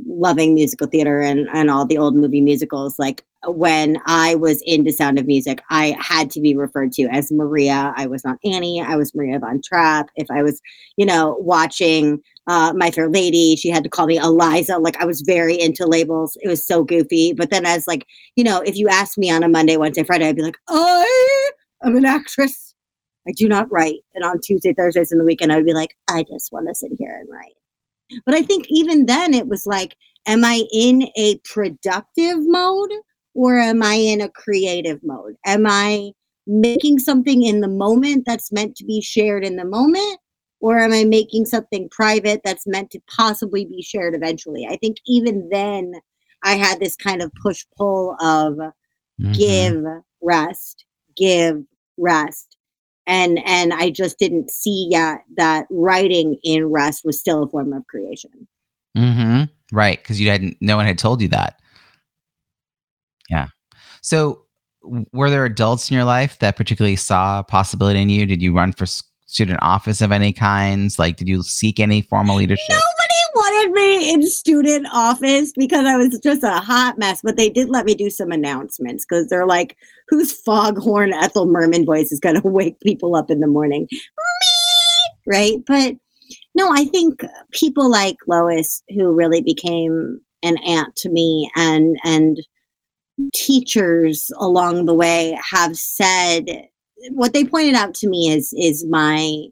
loving 0.06 0.54
musical 0.54 0.86
theater 0.86 1.20
and, 1.20 1.48
and 1.52 1.70
all 1.70 1.86
the 1.86 1.98
old 1.98 2.14
movie 2.14 2.40
musicals, 2.40 2.98
like, 2.98 3.24
when 3.44 3.98
I 4.06 4.36
was 4.36 4.62
into 4.66 4.92
Sound 4.92 5.18
of 5.18 5.26
Music, 5.26 5.60
I 5.68 5.96
had 5.98 6.30
to 6.30 6.40
be 6.40 6.54
referred 6.54 6.92
to 6.92 7.08
as 7.08 7.32
Maria. 7.32 7.92
I 7.96 8.06
was 8.06 8.24
not 8.24 8.38
Annie. 8.44 8.80
I 8.80 8.94
was 8.94 9.14
Maria 9.16 9.38
von 9.40 9.60
Trapp. 9.60 10.10
If 10.14 10.30
I 10.30 10.44
was, 10.44 10.60
you 10.96 11.04
know, 11.04 11.36
watching 11.40 12.20
uh, 12.46 12.72
My 12.76 12.92
Fair 12.92 13.08
Lady, 13.08 13.56
she 13.56 13.68
had 13.68 13.82
to 13.82 13.90
call 13.90 14.06
me 14.06 14.16
Eliza. 14.16 14.78
Like 14.78 14.96
I 15.02 15.04
was 15.04 15.22
very 15.22 15.60
into 15.60 15.86
labels. 15.86 16.36
It 16.40 16.48
was 16.48 16.64
so 16.64 16.84
goofy. 16.84 17.32
But 17.32 17.50
then 17.50 17.66
as 17.66 17.88
like, 17.88 18.06
you 18.36 18.44
know, 18.44 18.60
if 18.60 18.76
you 18.76 18.88
asked 18.88 19.18
me 19.18 19.28
on 19.28 19.42
a 19.42 19.48
Monday, 19.48 19.76
Wednesday, 19.76 20.04
Friday, 20.04 20.28
I'd 20.28 20.36
be 20.36 20.42
like, 20.42 20.58
I 20.68 21.50
I'm 21.82 21.96
an 21.96 22.04
actress. 22.04 22.74
I 23.26 23.32
do 23.32 23.48
not 23.48 23.70
write. 23.72 24.00
And 24.14 24.24
on 24.24 24.40
Tuesday, 24.40 24.72
Thursdays, 24.72 25.10
in 25.10 25.18
the 25.18 25.24
weekend, 25.24 25.52
I 25.52 25.56
would 25.56 25.66
be 25.66 25.74
like, 25.74 25.96
I 26.08 26.22
just 26.22 26.52
want 26.52 26.68
to 26.68 26.76
sit 26.76 26.92
here 26.96 27.18
and 27.20 27.28
write. 27.28 27.56
But 28.24 28.34
I 28.34 28.42
think 28.42 28.66
even 28.68 29.06
then, 29.06 29.34
it 29.34 29.48
was 29.48 29.66
like, 29.66 29.96
am 30.26 30.44
I 30.44 30.64
in 30.72 31.08
a 31.16 31.38
productive 31.44 32.38
mode 32.40 32.92
or 33.34 33.58
am 33.58 33.82
I 33.82 33.94
in 33.94 34.20
a 34.20 34.28
creative 34.28 35.00
mode? 35.02 35.36
Am 35.46 35.66
I 35.66 36.12
making 36.46 36.98
something 36.98 37.42
in 37.42 37.60
the 37.60 37.68
moment 37.68 38.24
that's 38.26 38.52
meant 38.52 38.76
to 38.76 38.84
be 38.84 39.00
shared 39.00 39.44
in 39.44 39.56
the 39.56 39.64
moment? 39.64 40.18
Or 40.60 40.78
am 40.78 40.92
I 40.92 41.02
making 41.02 41.46
something 41.46 41.88
private 41.88 42.40
that's 42.44 42.68
meant 42.68 42.90
to 42.92 43.00
possibly 43.08 43.64
be 43.64 43.82
shared 43.82 44.14
eventually? 44.14 44.64
I 44.68 44.76
think 44.76 44.98
even 45.06 45.48
then, 45.50 45.94
I 46.44 46.54
had 46.54 46.78
this 46.78 46.96
kind 46.96 47.20
of 47.20 47.32
push 47.42 47.64
pull 47.76 48.12
of 48.20 48.54
mm-hmm. 48.54 49.32
give, 49.32 49.84
rest, 50.20 50.84
give, 51.16 51.62
rest. 51.96 52.51
And 53.06 53.40
and 53.44 53.72
I 53.72 53.90
just 53.90 54.18
didn't 54.18 54.50
see 54.50 54.88
yet 54.90 55.24
that 55.36 55.66
writing 55.70 56.36
in 56.44 56.66
rest 56.66 57.04
was 57.04 57.18
still 57.18 57.42
a 57.42 57.48
form 57.48 57.72
of 57.72 57.86
creation. 57.88 58.30
Mm-hmm. 58.96 59.44
Right, 59.72 59.98
because 59.98 60.20
you 60.20 60.30
hadn't. 60.30 60.56
No 60.60 60.76
one 60.76 60.86
had 60.86 60.98
told 60.98 61.22
you 61.22 61.28
that. 61.28 61.58
Yeah. 63.30 63.48
So, 64.02 64.44
were 64.82 65.30
there 65.30 65.44
adults 65.44 65.90
in 65.90 65.94
your 65.94 66.04
life 66.04 66.38
that 66.40 66.56
particularly 66.56 66.96
saw 66.96 67.40
a 67.40 67.44
possibility 67.44 68.00
in 68.00 68.10
you? 68.10 68.26
Did 68.26 68.42
you 68.42 68.54
run 68.54 68.72
for 68.72 68.86
student 68.86 69.58
office 69.62 70.02
of 70.02 70.12
any 70.12 70.32
kinds? 70.32 70.98
Like, 70.98 71.16
did 71.16 71.28
you 71.28 71.42
seek 71.42 71.80
any 71.80 72.02
formal 72.02 72.36
leadership? 72.36 72.68
No, 72.68 72.80
wanted 73.34 73.72
me 73.72 74.12
in 74.12 74.26
student 74.26 74.86
office 74.92 75.52
because 75.56 75.86
I 75.86 75.96
was 75.96 76.18
just 76.22 76.42
a 76.42 76.50
hot 76.50 76.98
mess, 76.98 77.20
but 77.22 77.36
they 77.36 77.48
did 77.48 77.68
let 77.68 77.86
me 77.86 77.94
do 77.94 78.10
some 78.10 78.30
announcements 78.30 79.04
because 79.04 79.28
they're 79.28 79.46
like, 79.46 79.76
whose 80.08 80.32
foghorn 80.32 81.12
Ethel 81.12 81.46
Merman 81.46 81.84
voice 81.84 82.12
is 82.12 82.20
going 82.20 82.34
to 82.40 82.48
wake 82.48 82.78
people 82.80 83.16
up 83.16 83.30
in 83.30 83.40
the 83.40 83.46
morning? 83.46 83.88
Me! 83.90 83.98
Right? 85.26 85.58
But 85.66 85.96
no, 86.54 86.70
I 86.72 86.84
think 86.84 87.24
people 87.52 87.90
like 87.90 88.16
Lois, 88.26 88.82
who 88.90 89.12
really 89.12 89.42
became 89.42 90.20
an 90.42 90.58
aunt 90.58 90.94
to 90.96 91.08
me, 91.08 91.50
and 91.56 91.96
and 92.04 92.38
teachers 93.34 94.30
along 94.38 94.86
the 94.86 94.94
way 94.94 95.38
have 95.50 95.76
said 95.76 96.66
what 97.10 97.32
they 97.32 97.44
pointed 97.44 97.74
out 97.74 97.94
to 97.94 98.08
me 98.08 98.30
is 98.30 98.52
is 98.56 98.86
my 98.86 99.44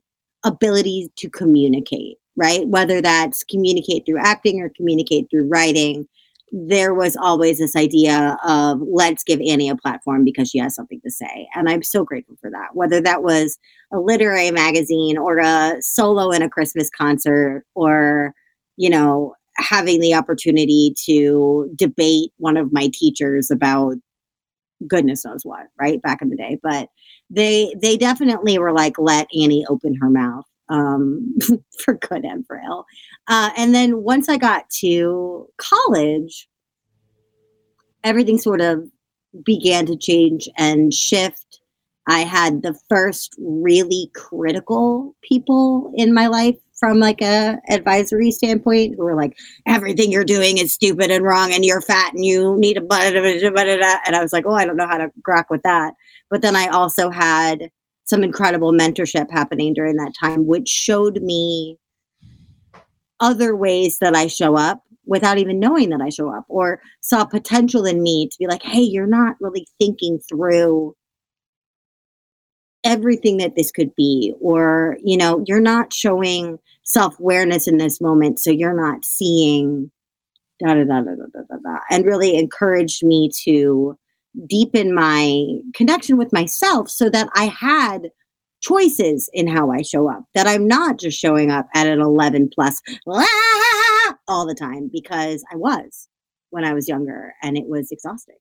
ability 0.44 1.10
to 1.16 1.28
communicate 1.28 2.16
right? 2.36 2.66
Whether 2.66 3.00
that's 3.00 3.44
communicate 3.44 4.06
through 4.06 4.20
acting 4.20 4.60
or 4.60 4.70
communicate 4.76 5.26
through 5.30 5.48
writing, 5.48 6.06
there 6.52 6.94
was 6.94 7.16
always 7.16 7.58
this 7.58 7.76
idea 7.76 8.36
of 8.44 8.80
let's 8.80 9.22
give 9.22 9.40
Annie 9.40 9.68
a 9.68 9.76
platform 9.76 10.24
because 10.24 10.50
she 10.50 10.58
has 10.58 10.74
something 10.74 11.00
to 11.02 11.10
say. 11.10 11.48
And 11.54 11.68
I'm 11.68 11.82
so 11.82 12.04
grateful 12.04 12.36
for 12.40 12.50
that. 12.50 12.74
Whether 12.74 13.00
that 13.02 13.22
was 13.22 13.58
a 13.92 13.98
literary 13.98 14.50
magazine 14.50 15.16
or 15.16 15.38
a 15.38 15.76
solo 15.80 16.30
in 16.30 16.42
a 16.42 16.50
Christmas 16.50 16.90
concert 16.90 17.64
or, 17.74 18.34
you 18.76 18.90
know, 18.90 19.34
having 19.56 20.00
the 20.00 20.14
opportunity 20.14 20.94
to 21.06 21.70
debate 21.76 22.32
one 22.38 22.56
of 22.56 22.72
my 22.72 22.90
teachers 22.92 23.50
about 23.50 23.94
goodness 24.88 25.24
knows 25.24 25.42
what, 25.44 25.66
right? 25.78 26.02
Back 26.02 26.22
in 26.22 26.30
the 26.30 26.36
day. 26.36 26.58
But 26.62 26.88
they 27.28 27.74
they 27.80 27.96
definitely 27.96 28.58
were 28.58 28.72
like, 28.72 28.98
let 28.98 29.28
Annie 29.38 29.64
open 29.68 29.94
her 30.00 30.10
mouth 30.10 30.46
um, 30.70 31.36
for 31.78 31.94
good 31.94 32.24
and 32.24 32.46
for 32.46 32.60
ill. 32.64 32.86
Uh, 33.28 33.50
and 33.56 33.74
then 33.74 34.02
once 34.02 34.28
I 34.28 34.38
got 34.38 34.70
to 34.80 35.48
college, 35.58 36.48
everything 38.02 38.38
sort 38.38 38.60
of 38.60 38.84
began 39.44 39.86
to 39.86 39.96
change 39.96 40.48
and 40.56 40.92
shift. 40.94 41.60
I 42.08 42.20
had 42.20 42.62
the 42.62 42.74
first 42.88 43.34
really 43.38 44.10
critical 44.14 45.14
people 45.22 45.92
in 45.94 46.14
my 46.14 46.26
life 46.26 46.56
from 46.80 46.98
like 46.98 47.20
a 47.20 47.58
advisory 47.68 48.30
standpoint 48.30 48.94
who 48.96 49.04
were 49.04 49.14
like, 49.14 49.36
everything 49.66 50.10
you're 50.10 50.24
doing 50.24 50.56
is 50.56 50.72
stupid 50.72 51.10
and 51.10 51.24
wrong 51.24 51.52
and 51.52 51.64
you're 51.64 51.82
fat 51.82 52.14
and 52.14 52.24
you 52.24 52.56
need 52.58 52.78
a 52.78 52.80
blah. 52.80 53.00
and 53.00 54.16
I 54.16 54.22
was 54.22 54.32
like, 54.32 54.46
oh, 54.46 54.54
I 54.54 54.64
don't 54.64 54.78
know 54.78 54.88
how 54.88 54.96
to 54.96 55.12
crack 55.22 55.50
with 55.50 55.62
that. 55.62 55.92
But 56.30 56.40
then 56.40 56.56
I 56.56 56.68
also 56.68 57.10
had 57.10 57.70
some 58.10 58.24
incredible 58.24 58.72
mentorship 58.72 59.30
happening 59.30 59.72
during 59.72 59.96
that 59.96 60.12
time, 60.20 60.46
which 60.46 60.68
showed 60.68 61.22
me 61.22 61.78
other 63.20 63.54
ways 63.54 63.98
that 64.00 64.16
I 64.16 64.26
show 64.26 64.56
up 64.56 64.82
without 65.06 65.38
even 65.38 65.60
knowing 65.60 65.90
that 65.90 66.00
I 66.00 66.08
show 66.08 66.28
up, 66.28 66.44
or 66.48 66.80
saw 67.00 67.24
potential 67.24 67.86
in 67.86 68.02
me 68.02 68.28
to 68.28 68.36
be 68.38 68.46
like, 68.46 68.62
hey, 68.62 68.80
you're 68.80 69.06
not 69.06 69.36
really 69.40 69.66
thinking 69.78 70.18
through 70.28 70.94
everything 72.84 73.36
that 73.36 73.54
this 73.56 73.70
could 73.70 73.94
be, 73.94 74.34
or, 74.40 74.98
you 75.02 75.16
know, 75.16 75.44
you're 75.46 75.60
not 75.60 75.92
showing 75.92 76.58
self 76.82 77.18
awareness 77.20 77.68
in 77.68 77.78
this 77.78 78.00
moment, 78.00 78.40
so 78.40 78.50
you're 78.50 78.74
not 78.74 79.04
seeing 79.04 79.90
da 80.58 80.74
da 80.74 80.84
da 80.84 81.00
da 81.00 81.14
da 81.14 81.40
da 81.48 81.56
da, 81.62 81.78
and 81.90 82.04
really 82.04 82.36
encouraged 82.36 83.04
me 83.04 83.30
to 83.44 83.96
deepen 84.46 84.94
my 84.94 85.44
connection 85.74 86.16
with 86.16 86.32
myself 86.32 86.88
so 86.88 87.08
that 87.10 87.28
I 87.34 87.46
had 87.46 88.10
choices 88.60 89.28
in 89.32 89.46
how 89.46 89.70
I 89.70 89.82
show 89.82 90.10
up, 90.10 90.24
that 90.34 90.46
I'm 90.46 90.66
not 90.66 90.98
just 90.98 91.18
showing 91.18 91.50
up 91.50 91.66
at 91.74 91.86
an 91.86 92.00
11 92.00 92.50
plus 92.54 92.80
all 94.28 94.46
the 94.46 94.54
time 94.54 94.90
because 94.92 95.44
I 95.52 95.56
was 95.56 96.08
when 96.50 96.64
I 96.64 96.74
was 96.74 96.88
younger 96.88 97.34
and 97.42 97.56
it 97.56 97.66
was 97.66 97.90
exhausting. 97.90 98.36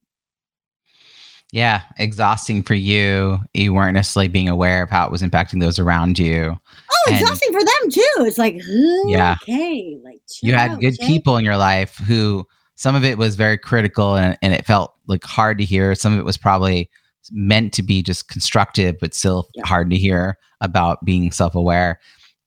Yeah, 1.52 1.82
exhausting 1.98 2.62
for 2.62 2.76
you. 2.76 3.40
You 3.56 3.74
weren't 3.74 3.96
necessarily 3.96 4.28
being 4.28 4.50
aware 4.50 4.84
of 4.84 4.90
how 4.92 5.08
it 5.08 5.12
was 5.12 5.24
impacting 5.24 5.60
those 5.60 5.80
around 5.80 6.20
you. 6.20 6.60
Oh, 6.92 7.04
and 7.08 7.20
exhausting 7.20 7.52
for 7.52 7.64
them 7.64 7.90
too. 7.90 8.14
It's 8.20 8.38
like, 8.38 8.62
yeah, 9.08 9.36
okay, 9.42 9.98
like 10.04 10.22
you 10.44 10.54
had 10.54 10.72
out, 10.72 10.80
good 10.80 10.96
chill. 11.00 11.08
people 11.08 11.38
in 11.38 11.46
your 11.46 11.58
life 11.58 11.98
who 11.98 12.48
some 12.76 12.96
of 12.96 13.04
it 13.04 13.18
was 13.18 13.36
very 13.36 13.58
critical 13.58 14.16
and, 14.16 14.38
and 14.44 14.54
it 14.54 14.66
felt 14.66 14.94
like 15.10 15.24
hard 15.24 15.58
to 15.58 15.66
hear. 15.66 15.96
Some 15.96 16.14
of 16.14 16.20
it 16.20 16.26
was 16.26 16.38
probably 16.38 16.90
meant 17.32 17.74
to 17.74 17.84
be 17.84 18.02
just 18.02 18.30
constructive, 18.30 18.96
but 19.00 19.14
still 19.14 19.50
yeah. 19.56 19.66
hard 19.66 19.90
to 19.90 19.98
hear 19.98 20.38
about 20.62 21.04
being 21.04 21.32
self 21.32 21.56
aware. 21.56 22.00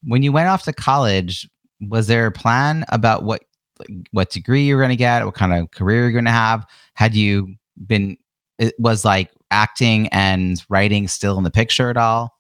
When 0.04 0.22
you 0.22 0.32
went 0.32 0.48
off 0.48 0.64
to 0.64 0.72
college, 0.72 1.48
was 1.80 2.06
there 2.06 2.26
a 2.26 2.32
plan 2.32 2.84
about 2.88 3.24
what 3.24 3.44
what 4.12 4.30
degree 4.30 4.62
you 4.62 4.76
were 4.76 4.82
going 4.82 4.90
to 4.90 4.96
get, 4.96 5.24
what 5.24 5.34
kind 5.34 5.52
of 5.52 5.70
career 5.72 6.02
you're 6.02 6.12
going 6.12 6.24
to 6.24 6.30
have? 6.30 6.66
Had 6.94 7.14
you 7.14 7.54
been, 7.86 8.16
it 8.58 8.74
was 8.78 9.04
like 9.04 9.30
acting 9.50 10.08
and 10.08 10.62
writing 10.68 11.08
still 11.08 11.36
in 11.38 11.44
the 11.44 11.50
picture 11.50 11.90
at 11.90 11.96
all? 11.96 12.38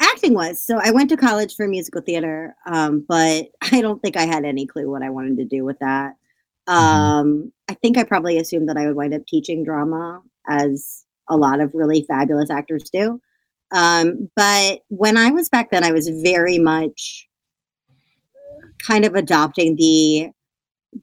Acting 0.00 0.34
was. 0.34 0.62
So 0.62 0.78
I 0.80 0.92
went 0.92 1.10
to 1.10 1.16
college 1.16 1.56
for 1.56 1.66
musical 1.66 2.00
theater, 2.00 2.54
um, 2.66 3.04
but 3.08 3.48
I 3.72 3.80
don't 3.80 4.00
think 4.00 4.16
I 4.16 4.26
had 4.26 4.44
any 4.44 4.66
clue 4.66 4.90
what 4.90 5.02
I 5.02 5.10
wanted 5.10 5.36
to 5.38 5.44
do 5.44 5.64
with 5.64 5.78
that. 5.80 6.14
Mm-hmm. 6.68 6.72
Um, 6.72 7.52
I 7.68 7.74
think 7.74 7.96
I 7.96 8.04
probably 8.04 8.38
assumed 8.38 8.68
that 8.68 8.76
I 8.76 8.86
would 8.86 8.96
wind 8.96 9.14
up 9.14 9.26
teaching 9.26 9.64
drama, 9.64 10.20
as 10.48 11.04
a 11.28 11.36
lot 11.36 11.60
of 11.60 11.74
really 11.74 12.04
fabulous 12.08 12.50
actors 12.50 12.88
do. 12.90 13.20
Um, 13.70 14.30
but 14.34 14.80
when 14.88 15.16
I 15.16 15.30
was 15.30 15.48
back 15.48 15.70
then, 15.70 15.84
I 15.84 15.92
was 15.92 16.08
very 16.08 16.58
much 16.58 17.26
kind 18.86 19.04
of 19.04 19.14
adopting 19.14 19.76
the 19.76 20.30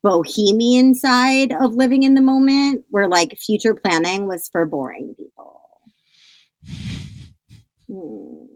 bohemian 0.01 0.95
side 0.95 1.51
of 1.51 1.75
living 1.75 2.04
in 2.04 2.15
the 2.15 2.21
moment, 2.21 2.86
where 2.89 3.08
like 3.08 3.38
future 3.38 3.75
planning 3.75 4.28
was 4.28 4.49
for 4.49 4.65
boring 4.65 5.15
people. 5.17 5.62
Hmm 7.88 8.54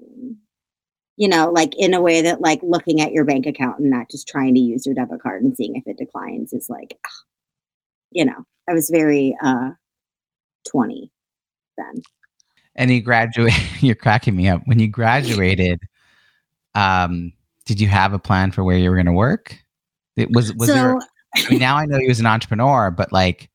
you 1.19 1.27
know, 1.27 1.51
like 1.51 1.75
in 1.77 1.93
a 1.93 2.01
way 2.01 2.21
that 2.21 2.39
like 2.39 2.61
looking 2.63 3.01
at 3.01 3.11
your 3.11 3.25
bank 3.25 3.45
account 3.45 3.77
and 3.79 3.89
not 3.89 4.09
just 4.09 4.25
trying 4.25 4.55
to 4.55 4.61
use 4.61 4.85
your 4.85 4.95
debit 4.95 5.21
card 5.21 5.43
and 5.43 5.55
seeing 5.55 5.75
if 5.75 5.85
it 5.85 5.97
declines 5.97 6.53
is 6.53 6.69
like, 6.69 6.97
you 8.11 8.23
know, 8.23 8.45
I 8.69 8.73
was 8.73 8.89
very 8.89 9.35
uh 9.43 9.71
20 10.71 11.11
then. 11.77 12.01
And 12.75 12.89
you 12.89 13.01
graduate, 13.01 13.53
you're 13.81 13.95
cracking 13.95 14.33
me 14.33 14.47
up. 14.47 14.61
When 14.63 14.79
you 14.79 14.87
graduated, 14.87 15.81
um, 16.73 17.33
did 17.65 17.81
you 17.81 17.89
have 17.89 18.13
a 18.13 18.19
plan 18.19 18.51
for 18.51 18.63
where 18.63 18.77
you 18.77 18.89
were 18.89 18.95
going 18.95 19.05
to 19.05 19.11
work? 19.11 19.57
It 20.15 20.29
was, 20.31 20.53
was 20.55 20.69
so, 20.69 20.73
there, 20.73 20.99
I 21.35 21.49
mean, 21.49 21.59
now 21.59 21.75
I 21.75 21.85
know 21.85 21.97
you 21.97 22.07
was 22.07 22.21
an 22.21 22.27
entrepreneur, 22.27 22.91
but 22.91 23.11
like, 23.11 23.48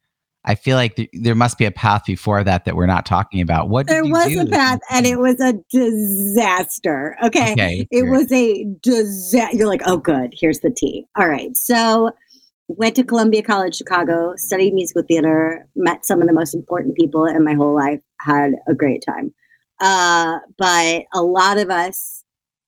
I 0.46 0.54
feel 0.54 0.76
like 0.76 0.96
th- 0.96 1.10
there 1.12 1.34
must 1.34 1.56
be 1.56 1.64
a 1.64 1.70
path 1.70 2.04
before 2.06 2.44
that 2.44 2.64
that 2.64 2.76
we're 2.76 2.86
not 2.86 3.06
talking 3.06 3.40
about. 3.40 3.68
What 3.68 3.86
there 3.86 4.04
was 4.04 4.28
do? 4.28 4.42
a 4.42 4.46
path, 4.46 4.80
and 4.90 5.06
it 5.06 5.18
was 5.18 5.40
a 5.40 5.54
disaster. 5.70 7.16
Okay, 7.22 7.52
okay 7.52 7.86
it 7.90 8.04
was 8.04 8.30
a 8.30 8.64
disaster. 8.82 9.56
You're 9.56 9.68
like, 9.68 9.82
oh, 9.86 9.96
good. 9.96 10.34
Here's 10.38 10.60
the 10.60 10.70
tea. 10.70 11.06
All 11.16 11.28
right, 11.28 11.56
so 11.56 12.10
went 12.68 12.96
to 12.96 13.04
Columbia 13.04 13.42
College 13.42 13.76
Chicago, 13.76 14.34
studied 14.36 14.74
musical 14.74 15.02
theater, 15.02 15.66
met 15.76 16.04
some 16.04 16.20
of 16.20 16.28
the 16.28 16.34
most 16.34 16.54
important 16.54 16.96
people 16.96 17.26
in 17.26 17.44
my 17.44 17.54
whole 17.54 17.74
life, 17.74 18.00
had 18.20 18.52
a 18.66 18.74
great 18.74 19.04
time. 19.06 19.32
Uh, 19.80 20.38
but 20.56 21.04
a 21.12 21.22
lot 21.22 21.58
of 21.58 21.70
us 21.70 22.23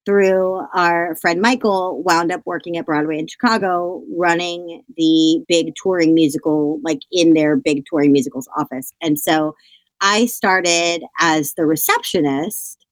through 0.07 0.65
our 0.73 1.17
friend 1.17 1.41
Michael, 1.41 2.03
wound 2.05 2.31
up 2.31 2.41
working 2.47 2.79
at 2.79 2.87
Broadway 2.87 3.19
in 3.19 3.27
Chicago, 3.27 4.03
running 4.17 4.83
the 4.97 5.45
big 5.49 5.75
touring 5.75 6.15
musical, 6.15 6.79
like 6.83 7.01
in 7.11 7.35
their 7.35 7.57
big 7.57 7.85
touring 7.91 8.13
musicals 8.13 8.49
office. 8.57 8.93
And 9.03 9.19
so 9.19 9.55
I 10.01 10.27
started 10.27 11.03
as 11.19 11.55
the 11.55 11.67
receptionist, 11.67 12.87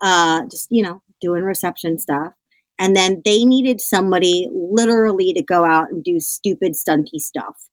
uh, 0.00 0.46
just, 0.46 0.68
you 0.70 0.82
know, 0.82 1.02
doing 1.20 1.44
reception 1.44 1.98
stuff. 1.98 2.32
And 2.78 2.96
then 2.96 3.22
they 3.24 3.44
needed 3.44 3.80
somebody 3.80 4.48
literally 4.52 5.32
to 5.34 5.42
go 5.42 5.64
out 5.64 5.90
and 5.90 6.02
do 6.02 6.18
stupid, 6.18 6.72
stunty 6.72 7.18
stuff. 7.18 7.68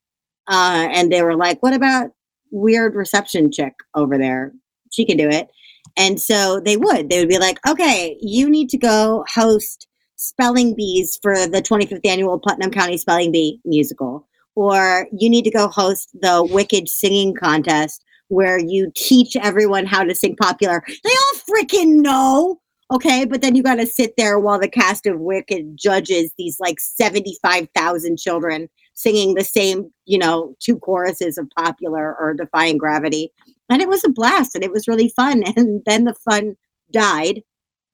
Uh, 0.48 0.88
and 0.92 1.12
they 1.12 1.24
were 1.24 1.36
like, 1.36 1.64
what 1.64 1.74
about 1.74 2.12
weird 2.52 2.94
reception 2.94 3.52
chick 3.52 3.74
over 3.96 4.18
there? 4.18 4.52
She 4.92 5.06
can 5.06 5.18
do 5.18 5.30
it. 5.30 5.50
And 5.98 6.20
so 6.20 6.60
they 6.64 6.78
would. 6.78 7.10
They 7.10 7.20
would 7.20 7.30
be 7.30 7.40
like, 7.40 7.60
okay, 7.68 8.18
you 8.22 8.50
need 8.50 8.70
to 8.70 8.78
go 8.78 9.26
host 9.34 9.88
spelling 10.16 10.76
bees 10.76 11.18
for 11.22 11.48
the 11.48 11.62
25th 11.62 12.06
annual 12.06 12.40
Putnam 12.40 12.72
County 12.72 12.98
Spelling 12.98 13.32
Bee 13.32 13.60
musical. 13.66 14.28
Or 14.56 15.08
you 15.12 15.30
need 15.30 15.44
to 15.46 15.52
go 15.52 15.68
host 15.68 16.10
the 16.14 16.48
Wicked 16.52 16.90
Singing 16.90 17.36
Contest 17.36 18.04
where 18.28 18.60
you 18.60 18.92
teach 18.96 19.36
everyone 19.36 19.86
how 19.86 20.04
to 20.04 20.16
sing 20.16 20.36
popular. 20.38 20.84
They 20.88 21.10
all 21.10 21.42
freaking 21.50 22.02
know. 22.02 22.60
Okay, 22.92 23.26
but 23.26 23.42
then 23.42 23.56
you 23.56 23.64
got 23.64 23.76
to 23.76 23.88
sit 23.88 24.14
there 24.18 24.38
while 24.40 24.60
the 24.60 24.68
cast 24.68 25.06
of 25.06 25.20
Wicked 25.20 25.78
judges 25.78 26.34
these 26.38 26.58
like 26.60 26.80
75,000 26.80 28.18
children 28.18 28.70
singing 29.02 29.34
the 29.34 29.44
same, 29.44 29.92
you 30.06 30.18
know, 30.18 30.56
two 30.60 30.78
choruses 30.78 31.38
of 31.38 31.50
popular 31.58 32.16
or 32.18 32.34
defying 32.34 32.78
gravity. 32.78 33.32
And 33.70 33.82
it 33.82 33.88
was 33.88 34.04
a 34.04 34.10
blast 34.10 34.56
and 34.56 34.64
it 34.64 34.72
was 34.72 34.88
really 34.88 35.10
fun. 35.10 35.44
And 35.56 35.82
then 35.86 36.06
the 36.06 36.14
fun 36.14 36.56
died 36.92 37.42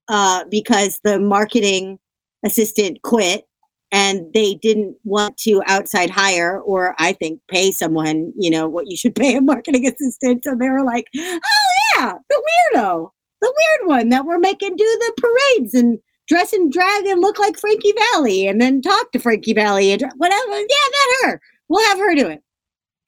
uh, 0.08 0.46
because 0.50 1.00
the 1.04 1.20
marketing 1.20 2.00
assistant 2.44 3.02
quit 3.02 3.48
and 3.92 4.32
they 4.34 4.56
didn't 4.56 4.98
want 5.04 5.38
to 5.38 5.62
outside 5.66 6.10
hire 6.10 6.60
or 6.60 6.96
I 7.00 7.14
think 7.14 7.40
pay 7.48 7.72
someone, 7.72 8.34
you 8.38 8.50
know, 8.50 8.68
what 8.68 8.88
you 8.88 8.98
should 8.98 9.16
pay 9.16 9.36
a 9.36 9.42
marketing 9.42 9.88
assistant. 10.02 10.44
So 10.44 10.56
they 10.56 10.70
were 10.70 10.84
like, 10.84 11.08
oh, 11.16 11.40
yeah, 11.96 12.14
the 12.30 12.44
weirdo, 12.76 13.10
the 13.42 13.54
weird 13.58 13.90
one 13.90 14.10
that 14.10 14.26
we're 14.26 14.40
making 14.40 14.76
do 14.76 14.84
the 14.84 15.14
parades 15.22 15.74
and 15.74 16.00
dress 16.28 16.54
in 16.54 16.70
drag 16.70 17.06
and 17.06 17.22
look 17.22 17.40
like 17.40 17.58
Frankie 17.58 17.94
Valli 18.14 18.48
and 18.48 18.60
then 18.62 18.82
talk 18.82 19.12
to 19.12 19.20
Frankie 19.20 19.54
Valli 19.54 19.92
and 19.92 20.04
whatever. 20.18 20.52
Yeah, 20.52 20.66
that 20.68 21.18
her. 21.24 21.42
We'll 21.70 21.86
have 21.88 22.00
her 22.00 22.16
do 22.16 22.28
it. 22.28 22.44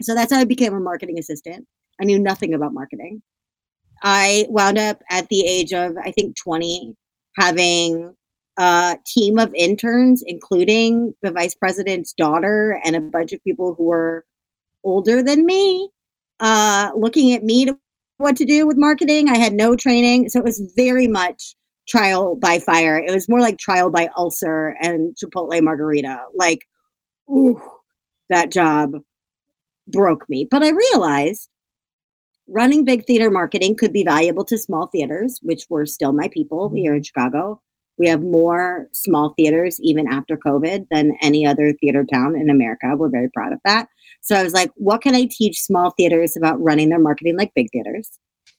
So 0.01 0.15
that's 0.15 0.31
how 0.31 0.39
I 0.39 0.45
became 0.45 0.73
a 0.73 0.79
marketing 0.79 1.19
assistant. 1.19 1.67
I 2.01 2.05
knew 2.05 2.19
nothing 2.19 2.53
about 2.53 2.73
marketing. 2.73 3.21
I 4.01 4.45
wound 4.49 4.77
up 4.77 5.01
at 5.09 5.27
the 5.27 5.45
age 5.45 5.73
of, 5.73 5.97
I 6.01 6.11
think, 6.11 6.37
20, 6.37 6.95
having 7.35 8.15
a 8.57 8.97
team 9.05 9.37
of 9.37 9.53
interns, 9.53 10.23
including 10.25 11.13
the 11.21 11.31
vice 11.31 11.55
president's 11.55 12.13
daughter 12.13 12.79
and 12.85 12.95
a 12.95 13.01
bunch 13.01 13.33
of 13.33 13.43
people 13.43 13.73
who 13.73 13.85
were 13.85 14.25
older 14.85 15.21
than 15.21 15.45
me, 15.45 15.89
uh, 16.39 16.91
looking 16.95 17.33
at 17.33 17.43
me 17.43 17.65
to 17.65 17.77
what 18.17 18.35
to 18.37 18.45
do 18.45 18.67
with 18.67 18.77
marketing. 18.77 19.29
I 19.29 19.37
had 19.37 19.53
no 19.53 19.75
training. 19.75 20.29
So 20.29 20.39
it 20.39 20.45
was 20.45 20.73
very 20.75 21.07
much 21.07 21.55
trial 21.89 22.35
by 22.35 22.59
fire. 22.59 22.97
It 22.97 23.13
was 23.13 23.27
more 23.27 23.41
like 23.41 23.57
trial 23.57 23.89
by 23.89 24.09
ulcer 24.15 24.75
and 24.81 25.15
Chipotle 25.15 25.61
margarita. 25.61 26.19
Like, 26.35 26.59
ooh, 27.29 27.61
that 28.29 28.51
job 28.51 28.91
broke 29.87 30.29
me. 30.29 30.47
But 30.49 30.63
I 30.63 30.69
realized 30.69 31.49
running 32.47 32.85
big 32.85 33.05
theater 33.05 33.29
marketing 33.29 33.75
could 33.75 33.93
be 33.93 34.03
valuable 34.03 34.45
to 34.45 34.57
small 34.57 34.87
theaters, 34.87 35.39
which 35.41 35.65
were 35.69 35.85
still 35.85 36.13
my 36.13 36.29
people 36.29 36.67
mm-hmm. 36.67 36.77
here 36.77 36.95
in 36.95 37.03
Chicago. 37.03 37.61
We 37.97 38.07
have 38.07 38.21
more 38.21 38.87
small 38.93 39.33
theaters 39.35 39.77
even 39.81 40.07
after 40.07 40.37
COVID 40.37 40.87
than 40.89 41.17
any 41.21 41.45
other 41.45 41.73
theater 41.73 42.05
town 42.05 42.35
in 42.39 42.49
America. 42.49 42.95
We're 42.95 43.09
very 43.09 43.29
proud 43.29 43.51
of 43.51 43.59
that. 43.65 43.89
So 44.21 44.35
I 44.35 44.43
was 44.43 44.53
like, 44.53 44.71
what 44.75 45.01
can 45.01 45.15
I 45.15 45.27
teach 45.29 45.61
small 45.61 45.91
theaters 45.91 46.37
about 46.37 46.61
running 46.61 46.89
their 46.89 46.99
marketing 46.99 47.37
like 47.37 47.51
big 47.55 47.67
theaters? 47.73 48.09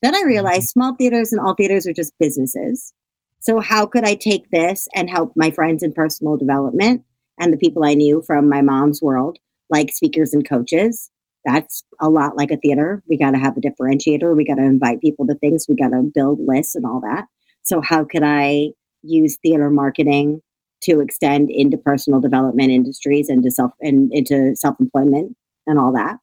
Then 0.03 0.15
I 0.15 0.23
realized 0.23 0.63
mm-hmm. 0.63 0.81
small 0.81 0.95
theaters 0.97 1.33
and 1.33 1.41
all 1.41 1.55
theaters 1.55 1.87
are 1.87 1.93
just 1.93 2.13
businesses. 2.19 2.93
So, 3.41 3.59
how 3.61 3.87
could 3.87 4.05
I 4.05 4.15
take 4.15 4.51
this 4.51 4.87
and 4.95 5.09
help 5.09 5.33
my 5.35 5.51
friends 5.51 5.83
in 5.83 5.93
personal 5.93 6.37
development 6.37 7.03
and 7.41 7.53
the 7.53 7.59
people 7.59 7.85
I 7.85 7.95
knew 7.95 8.23
from 8.27 8.49
my 8.49 8.61
mom's 8.61 9.01
world, 9.01 9.39
like 9.71 9.93
speakers 9.93 10.35
and 10.35 10.47
coaches? 10.47 11.11
That's 11.47 11.83
a 12.01 12.11
lot 12.11 12.37
like 12.37 12.51
a 12.51 12.59
theater. 12.59 13.03
We 13.09 13.17
got 13.17 13.31
to 13.31 13.39
have 13.39 13.57
a 13.57 13.61
differentiator. 13.61 14.37
We 14.37 14.45
got 14.45 14.57
to 14.57 14.65
invite 14.65 15.01
people 15.01 15.27
to 15.27 15.35
things. 15.37 15.65
We 15.67 15.75
got 15.75 15.89
to 15.89 16.03
build 16.15 16.39
lists 16.47 16.75
and 16.75 16.85
all 16.85 17.01
that. 17.01 17.25
So, 17.63 17.81
how 17.81 18.05
could 18.05 18.23
I 18.23 18.69
use 19.03 19.39
theater 19.39 19.71
marketing 19.71 20.43
to 20.83 21.01
extend 21.01 21.51
into 21.51 21.79
personal 21.79 22.21
development 22.21 22.71
industries 22.71 23.31
and 23.31 23.43
to 23.43 23.51
self 23.51 23.73
and 23.81 24.13
into 24.13 24.55
self 24.55 24.77
employment 24.79 25.35
and 25.67 25.79
all 25.79 25.93
that? 25.93 26.19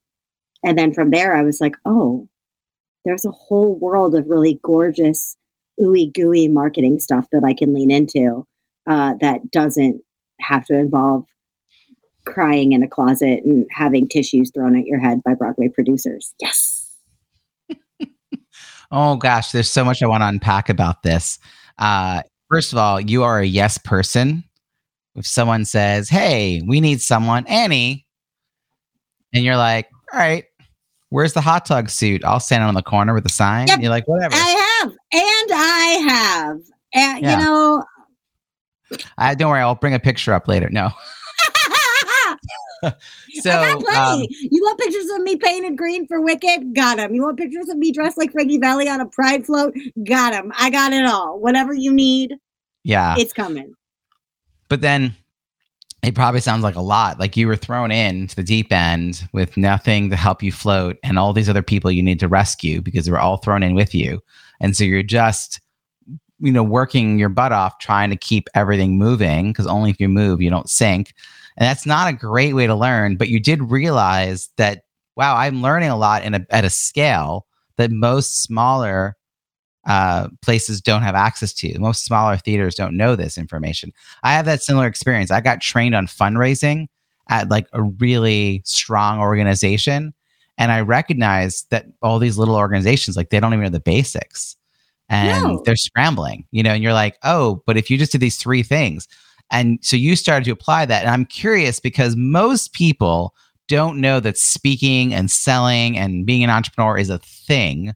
And 0.64 0.78
then 0.78 0.94
from 0.94 1.10
there, 1.10 1.36
I 1.36 1.42
was 1.42 1.60
like, 1.62 1.76
oh, 1.84 2.28
there's 3.06 3.26
a 3.26 3.32
whole 3.32 3.74
world 3.80 4.14
of 4.14 4.28
really 4.28 4.60
gorgeous 4.64 5.36
ooey 5.80 6.14
gooey 6.14 6.48
marketing 6.48 7.00
stuff 7.00 7.28
that 7.32 7.44
I 7.44 7.54
can 7.54 7.74
lean 7.74 7.92
into 7.92 8.46
uh, 8.88 9.16
that 9.22 9.52
doesn't 9.52 10.02
have 10.40 10.66
to 10.66 10.78
involve 10.78 11.26
crying 12.26 12.74
in 12.74 12.84
a 12.84 12.88
closet 12.88 13.44
and 13.46 13.66
having 13.72 14.08
tissues 14.08 14.52
thrown 14.54 14.78
at 14.78 14.86
your 14.86 15.00
head 15.00 15.22
by 15.24 15.34
Broadway 15.34 15.70
producers. 15.70 16.34
Yes. 16.40 16.96
oh 18.92 19.16
gosh, 19.16 19.52
there's 19.52 19.70
so 19.72 19.84
much 19.84 20.04
I 20.04 20.08
want 20.08 20.22
to 20.22 20.28
unpack 20.28 20.70
about 20.70 21.04
this. 21.04 21.40
Uh, 21.78 22.22
first 22.50 22.72
of 22.72 22.78
all, 22.78 23.00
you 23.00 23.24
are 23.24 23.40
a 23.40 23.46
yes 23.46 23.78
person. 23.78 24.44
If 25.16 25.26
someone 25.26 25.66
says, 25.66 26.10
"Hey, 26.10 26.62
we 26.68 26.80
need 26.80 27.02
someone," 27.02 27.48
Annie, 27.48 28.06
and 29.34 29.44
you're 29.44 29.58
like, 29.58 29.90
"All 30.14 30.20
right, 30.20 30.46
where's 31.10 31.34
the 31.34 31.42
hot 31.42 31.66
dog 31.66 31.90
suit? 31.90 32.24
I'll 32.24 32.40
stand 32.40 32.64
on 32.64 32.74
the 32.74 32.84
corner 32.84 33.14
with 33.14 33.26
a 33.26 33.30
sign." 33.30 33.68
Yep. 33.68 33.80
You're 33.82 33.90
like, 33.90 34.08
"Whatever." 34.08 34.36
I 34.36 34.80
have, 34.80 34.92
and 34.92 35.52
I 35.54 36.06
have, 36.10 36.58
and 36.94 37.24
yeah. 37.24 37.40
you 37.40 37.46
know. 37.46 37.84
I 39.18 39.36
don't 39.36 39.50
worry. 39.50 39.62
I'll 39.62 39.76
bring 39.76 39.94
a 39.94 40.00
picture 40.00 40.34
up 40.34 40.48
later. 40.48 40.70
No. 40.70 40.92
so 43.42 43.52
um, 43.52 44.24
you 44.30 44.62
want 44.62 44.80
pictures 44.80 45.10
of 45.16 45.22
me 45.22 45.36
painted 45.36 45.78
green 45.78 46.08
for 46.08 46.22
Wicked? 46.22 46.76
Got 46.76 46.98
them. 46.98 47.14
You 47.14 47.24
want 47.24 47.38
pictures 47.38 47.70
of 47.70 47.78
me 47.78 47.92
dressed 47.92 48.18
like 48.18 48.32
Frankie 48.32 48.58
Valli 48.58 48.88
on 48.88 49.02
a 49.02 49.06
pride 49.06 49.46
float? 49.46 49.74
Got 50.04 50.32
them. 50.32 50.52
I 50.58 50.70
got 50.70 50.94
it 50.94 51.06
all. 51.06 51.40
Whatever 51.40 51.74
you 51.74 51.94
need, 51.94 52.36
yeah, 52.84 53.16
it's 53.18 53.34
coming. 53.34 53.74
But 54.70 54.82
then 54.82 55.16
it 56.08 56.16
probably 56.16 56.40
sounds 56.40 56.64
like 56.64 56.76
a 56.76 56.82
lot. 56.82 57.20
Like 57.20 57.36
you 57.36 57.48
were 57.48 57.56
thrown 57.56 57.92
into 57.92 58.36
the 58.36 58.44
deep 58.44 58.72
end 58.72 59.28
with 59.34 59.58
nothing 59.58 60.10
to 60.10 60.16
help 60.16 60.42
you 60.42 60.52
float, 60.52 60.98
and 61.04 61.20
all 61.20 61.34
these 61.34 61.50
other 61.50 61.62
people 61.64 61.92
you 61.92 62.04
need 62.04 62.20
to 62.20 62.28
rescue 62.28 62.82
because 62.82 63.06
they 63.06 63.12
were 63.12 63.20
all 63.20 63.38
thrown 63.38 63.64
in 63.64 63.76
with 63.76 63.94
you, 63.94 64.22
and 64.60 64.76
so 64.76 64.84
you're 64.84 65.04
just 65.04 65.60
you 66.40 66.52
know 66.52 66.64
working 66.64 67.18
your 67.18 67.30
butt 67.30 67.52
off 67.52 67.80
trying 67.80 68.10
to 68.10 68.16
keep 68.16 68.48
everything 68.54 68.98
moving 68.98 69.52
because 69.52 69.66
only 69.66 69.90
if 69.90 70.00
you 70.00 70.08
move 70.08 70.40
you 70.40 70.52
don't 70.52 70.70
sink 70.70 71.14
and 71.58 71.66
that's 71.66 71.86
not 71.86 72.08
a 72.08 72.14
great 72.14 72.54
way 72.54 72.68
to 72.68 72.76
learn, 72.76 73.18
but 73.18 73.30
you 73.30 73.40
did 73.40 73.72
realize 73.72 74.50
that, 74.58 74.84
wow, 75.16 75.36
I'm 75.36 75.64
learning 75.64 75.90
a 75.90 75.98
lot 75.98 76.24
in 76.24 76.36
a, 76.36 76.46
at 76.52 76.66
a 76.66 76.70
scale 76.70 77.48
that 77.78 77.92
most 77.92 78.44
smaller 78.44 79.18
uh, 79.88 80.28
places 80.42 80.82
don't 80.82 81.02
have 81.02 81.16
access 81.16 81.54
to. 81.54 81.80
Most 81.80 82.06
smaller 82.06 82.38
theaters 82.38 82.76
don't 82.76 82.98
know 82.98 83.16
this 83.16 83.38
information. 83.38 83.92
I 84.24 84.34
have 84.34 84.46
that 84.46 84.62
similar 84.62 84.86
experience. 84.86 85.32
I 85.32 85.42
got 85.42 85.62
trained 85.62 85.96
on 85.96 86.08
fundraising 86.08 86.88
at 87.30 87.50
like 87.50 87.68
a 87.74 87.82
really 87.82 88.62
strong 88.66 89.20
organization. 89.20 90.14
And 90.58 90.72
I 90.72 90.82
recognize 90.82 91.66
that 91.70 91.86
all 92.02 92.20
these 92.20 92.38
little 92.38 92.56
organizations, 92.56 93.16
like 93.16 93.30
they 93.30 93.40
don't 93.40 93.54
even 93.54 93.64
know 93.64 93.70
the 93.70 93.80
basics 93.80 94.56
and 95.10 95.44
no. 95.44 95.62
they're 95.66 95.76
scrambling, 95.76 96.46
you 96.52 96.64
know, 96.64 96.72
and 96.72 96.84
you're 96.84 96.94
like, 96.94 97.18
oh, 97.24 97.64
but 97.66 97.78
if 97.78 97.90
you 97.90 97.98
just 97.98 98.12
did 98.12 98.22
these 98.22 98.38
three 98.38 98.64
things, 98.64 99.08
and 99.52 99.80
so 99.82 99.96
you 99.96 100.16
started 100.16 100.46
to 100.46 100.52
apply 100.52 100.86
that. 100.86 101.04
And 101.04 101.10
I'm 101.10 101.26
curious 101.26 101.80
because 101.80 102.16
most 102.16 102.74
people 102.74 103.34
don't 103.68 104.02
know 104.02 104.20
that 104.20 104.38
speaking 104.38 105.14
and 105.14 105.32
selling 105.32 105.98
and 105.98 106.26
being 106.26 106.44
an 106.44 106.50
entrepreneur 106.50 106.98
is 106.98 107.10
a 107.10 107.20
thing. 107.20 107.94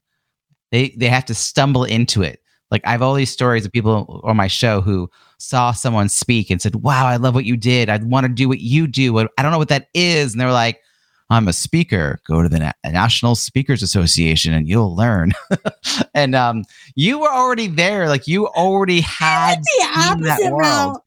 They 0.71 0.89
they 0.97 1.07
have 1.07 1.25
to 1.25 1.35
stumble 1.35 1.83
into 1.83 2.21
it. 2.21 2.41
Like 2.69 2.81
I 2.85 2.91
have 2.91 3.01
all 3.01 3.13
these 3.13 3.31
stories 3.31 3.65
of 3.65 3.71
people 3.71 4.21
on 4.23 4.37
my 4.37 4.47
show 4.47 4.81
who 4.81 5.09
saw 5.37 5.71
someone 5.71 6.09
speak 6.09 6.49
and 6.49 6.61
said, 6.61 6.75
"Wow, 6.75 7.05
I 7.05 7.17
love 7.17 7.35
what 7.35 7.45
you 7.45 7.57
did. 7.57 7.89
I 7.89 7.97
want 7.97 8.25
to 8.25 8.31
do 8.31 8.47
what 8.47 8.61
you 8.61 8.87
do. 8.87 9.17
I 9.19 9.27
don't 9.41 9.51
know 9.51 9.57
what 9.57 9.69
that 9.69 9.89
is." 9.93 10.33
And 10.33 10.39
they're 10.39 10.51
like, 10.51 10.79
"I'm 11.29 11.47
a 11.47 11.53
speaker. 11.53 12.19
Go 12.25 12.41
to 12.41 12.47
the 12.47 12.59
Na- 12.59 12.71
National 12.85 13.35
Speakers 13.35 13.83
Association 13.83 14.53
and 14.53 14.67
you'll 14.67 14.95
learn." 14.95 15.33
and 16.13 16.33
um, 16.33 16.63
you 16.95 17.19
were 17.19 17.31
already 17.31 17.67
there. 17.67 18.07
Like 18.07 18.27
you 18.27 18.47
already 18.47 19.01
had 19.01 19.61
the 19.61 19.87
opposite 19.97 20.51
route. 20.51 21.01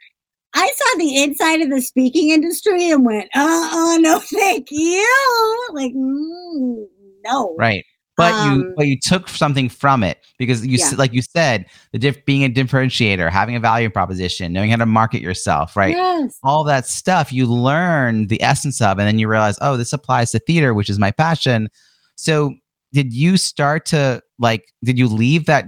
I 0.54 0.72
saw 0.76 0.98
the 0.98 1.22
inside 1.22 1.62
of 1.62 1.70
the 1.70 1.82
speaking 1.82 2.30
industry 2.30 2.88
and 2.90 3.04
went, 3.04 3.26
uh 3.34 3.38
oh, 3.72 3.98
no, 4.00 4.18
thank 4.38 4.68
you. 4.70 5.68
Like, 5.72 5.92
mm, 5.92 6.86
no. 7.24 7.56
Right. 7.58 7.84
But 8.16 8.32
um, 8.32 8.60
you, 8.60 8.74
but 8.76 8.86
you 8.86 8.98
took 9.00 9.28
something 9.28 9.68
from 9.68 10.04
it 10.04 10.18
because 10.38 10.64
you, 10.64 10.78
yeah. 10.78 10.90
like 10.96 11.12
you 11.12 11.22
said, 11.22 11.66
the 11.92 11.98
diff, 11.98 12.24
being 12.24 12.44
a 12.44 12.48
differentiator, 12.48 13.28
having 13.28 13.56
a 13.56 13.60
value 13.60 13.90
proposition, 13.90 14.52
knowing 14.52 14.70
how 14.70 14.76
to 14.76 14.86
market 14.86 15.20
yourself, 15.20 15.76
right? 15.76 15.96
Yes. 15.96 16.38
All 16.44 16.62
that 16.64 16.86
stuff 16.86 17.32
you 17.32 17.46
learn 17.46 18.28
the 18.28 18.40
essence 18.40 18.80
of, 18.80 18.98
and 18.98 19.08
then 19.08 19.18
you 19.18 19.26
realize, 19.26 19.58
oh, 19.60 19.76
this 19.76 19.92
applies 19.92 20.30
to 20.30 20.38
theater, 20.38 20.74
which 20.74 20.88
is 20.88 20.98
my 20.98 21.10
passion. 21.10 21.68
So 22.14 22.54
did 22.94 23.12
you 23.12 23.36
start 23.36 23.84
to 23.86 24.22
like 24.38 24.72
did 24.82 24.98
you 24.98 25.08
leave 25.08 25.44
that 25.46 25.66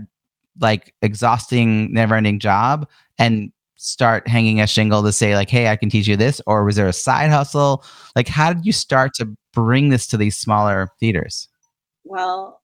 like 0.60 0.94
exhausting 1.02 1.92
never-ending 1.92 2.38
job 2.38 2.88
and 3.18 3.52
start 3.74 4.26
hanging 4.26 4.60
a 4.60 4.66
shingle 4.66 5.02
to 5.02 5.12
say 5.12 5.34
like 5.34 5.50
hey 5.50 5.68
i 5.68 5.76
can 5.76 5.90
teach 5.90 6.06
you 6.06 6.16
this 6.16 6.40
or 6.46 6.64
was 6.64 6.76
there 6.76 6.86
a 6.86 6.92
side 6.92 7.30
hustle 7.30 7.84
like 8.14 8.28
how 8.28 8.52
did 8.52 8.64
you 8.64 8.72
start 8.72 9.12
to 9.12 9.28
bring 9.52 9.90
this 9.90 10.06
to 10.06 10.16
these 10.16 10.36
smaller 10.36 10.88
theaters 10.98 11.48
well 12.06 12.60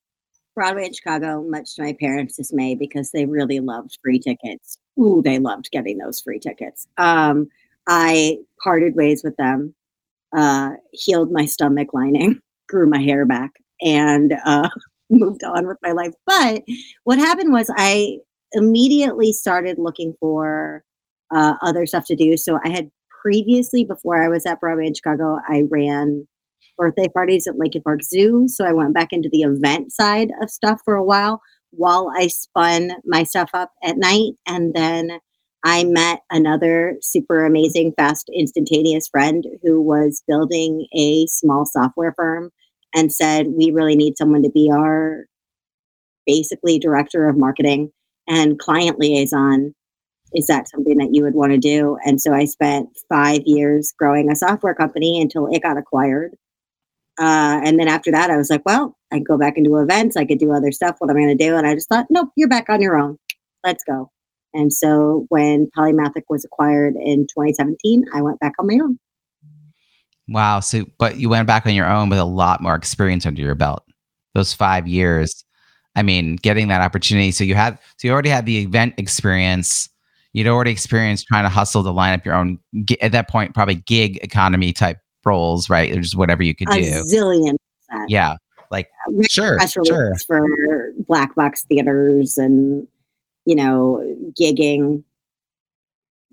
broadway 0.55 0.87
in 0.87 0.93
chicago 0.93 1.43
much 1.43 1.77
to 1.77 1.83
my 1.83 1.95
parents 1.99 2.37
dismay 2.37 2.75
because 2.75 3.11
they 3.11 3.27
really 3.27 3.61
loved 3.61 3.99
free 4.03 4.19
tickets. 4.19 4.79
Ooh 5.01 5.23
they 5.25 5.39
loved 5.39 5.71
getting 5.71 5.99
those 5.99 6.21
free 6.21 6.39
tickets. 6.39 6.87
Um, 6.99 7.49
i 7.87 8.39
parted 8.63 8.95
ways 8.95 9.23
with 9.25 9.37
them 9.37 9.75
uh, 10.37 10.71
healed 10.93 11.31
my 11.31 11.45
stomach 11.45 11.89
lining 11.93 12.41
grew 12.69 12.89
my 12.89 13.01
hair 13.01 13.27
back 13.27 13.51
and 13.83 14.35
uh, 14.45 14.69
moved 15.11 15.45
on 15.45 15.67
with 15.67 15.77
my 15.83 15.93
life. 15.93 16.15
But 16.27 16.63
what 17.05 17.19
happened 17.19 17.53
was 17.53 17.71
i 17.77 18.19
immediately 18.55 19.33
started 19.33 19.79
looking 19.79 20.15
for 20.21 20.85
uh, 21.35 21.55
other 21.63 21.87
stuff 21.87 22.05
to 22.07 22.17
do. 22.17 22.37
So 22.37 22.59
I 22.65 22.69
had 22.69 22.91
previously, 23.23 23.85
before 23.85 24.23
I 24.23 24.29
was 24.29 24.47
at 24.47 24.61
Broadway 24.61 24.87
in 24.87 24.95
Chicago, 24.95 25.39
I 25.49 25.65
ran 25.71 26.27
birthday 26.77 27.09
parties 27.09 27.47
at 27.47 27.57
Lincoln 27.57 27.83
Park 27.83 28.03
Zoo. 28.03 28.45
So 28.49 28.65
I 28.65 28.73
went 28.73 28.95
back 28.95 29.13
into 29.13 29.29
the 29.31 29.43
event 29.43 29.93
side 29.93 30.31
of 30.43 30.51
stuff 30.51 30.81
for 30.85 30.95
a 30.95 31.05
while 31.05 31.41
while 31.71 32.11
I 32.15 32.27
spun 32.27 32.93
my 33.05 33.23
stuff 33.23 33.51
up 33.55 33.73
at 33.83 33.97
night. 33.97 34.33
And 34.47 34.75
then 34.75 35.19
I 35.65 35.85
met 35.85 36.21
another 36.31 36.97
super 37.01 37.45
amazing, 37.45 37.93
fast, 37.97 38.31
instantaneous 38.37 39.09
friend 39.09 39.45
who 39.63 39.81
was 39.81 40.23
building 40.27 40.87
a 40.95 41.27
small 41.29 41.65
software 41.65 42.15
firm 42.17 42.51
and 42.95 43.13
said, 43.13 43.47
We 43.49 43.71
really 43.71 43.97
need 43.97 44.19
someone 44.19 44.43
to 44.43 44.51
be 44.51 44.71
our 44.73 45.27
basically 46.27 46.79
director 46.79 47.29
of 47.29 47.39
marketing 47.39 47.91
and 48.29 48.59
client 48.59 48.99
liaison 48.99 49.75
is 50.35 50.47
that 50.47 50.69
something 50.69 50.97
that 50.99 51.11
you 51.13 51.23
would 51.25 51.35
want 51.35 51.53
to 51.53 51.59
do? 51.59 51.99
And 52.05 52.21
so 52.21 52.33
I 52.33 52.47
spent 52.47 52.89
five 53.09 53.43
years 53.45 53.93
growing 53.99 54.31
a 54.31 54.37
software 54.37 54.75
company 54.75 55.21
until 55.21 55.47
it 55.53 55.63
got 55.63 55.77
acquired. 55.77 56.33
Uh, 57.19 57.61
and 57.65 57.79
then 57.79 57.89
after 57.89 58.11
that, 58.11 58.31
I 58.31 58.37
was 58.37 58.51
like, 58.51 58.63
well, 58.65 58.97
I 59.13 59.19
could 59.19 59.27
go 59.27 59.39
back 59.39 59.57
and 59.57 59.67
do 59.67 59.77
events. 59.79 60.17
I 60.17 60.25
could 60.25 60.39
do 60.39 60.53
other 60.53 60.73
stuff. 60.73 60.97
What 60.99 61.11
am 61.11 61.17
I 61.17 61.21
going 61.21 61.37
to 61.37 61.45
do? 61.45 61.57
And 61.57 61.67
I 61.67 61.75
just 61.75 61.89
thought, 61.89 62.07
nope, 62.11 62.31
you're 62.37 62.49
back 62.49 62.69
on 62.69 62.81
your 62.81 62.99
own. 62.99 63.19
Let's 63.65 63.85
go. 63.85 64.11
And 64.55 64.73
so 64.73 65.27
when 65.29 65.71
Polymathic 65.77 66.23
was 66.29 66.45
acquired 66.45 66.95
in 66.97 67.27
2017, 67.27 68.05
I 68.15 68.23
went 68.23 68.41
back 68.41 68.53
on 68.59 68.67
my 68.67 68.79
own. 68.83 68.99
Wow. 70.29 70.61
So, 70.61 70.87
but 70.99 71.19
you 71.19 71.29
went 71.29 71.47
back 71.47 71.67
on 71.67 71.75
your 71.75 71.91
own 71.91 72.09
with 72.09 72.19
a 72.19 72.25
lot 72.25 72.63
more 72.63 72.75
experience 72.75 73.27
under 73.27 73.43
your 73.43 73.55
belt. 73.55 73.85
Those 74.35 74.55
five 74.55 74.87
years. 74.87 75.45
I 75.95 76.03
mean, 76.03 76.37
getting 76.37 76.69
that 76.69 76.81
opportunity. 76.81 77.33
So 77.33 77.45
you 77.45 77.55
had, 77.55 77.79
so 77.99 78.09
you 78.09 78.13
already 78.13 78.31
had 78.31 78.47
the 78.47 78.59
event 78.59 78.95
experience 78.97 79.91
you'd 80.33 80.47
already 80.47 80.71
experienced 80.71 81.27
trying 81.27 81.45
to 81.45 81.49
hustle 81.49 81.83
to 81.83 81.91
line 81.91 82.15
up 82.15 82.25
your 82.25 82.35
own 82.35 82.59
at 83.01 83.13
that 83.13 83.29
point 83.29 83.55
probably 83.55 83.77
gig 83.77 84.19
economy 84.23 84.73
type 84.73 84.99
roles 85.25 85.71
right? 85.71 85.93
Or 85.93 86.01
just 86.01 86.17
whatever 86.17 86.43
you 86.43 86.55
could 86.55 86.69
a 86.71 86.81
do. 86.81 87.05
zillion 87.05 87.57
percent. 87.89 88.11
yeah 88.11 88.37
like 88.71 88.89
sure 89.29 89.59
sure. 89.85 90.15
for 90.27 90.93
black 91.07 91.35
box 91.35 91.65
theaters 91.65 92.39
and 92.39 92.87
you 93.45 93.55
know 93.55 94.03
gigging 94.41 95.05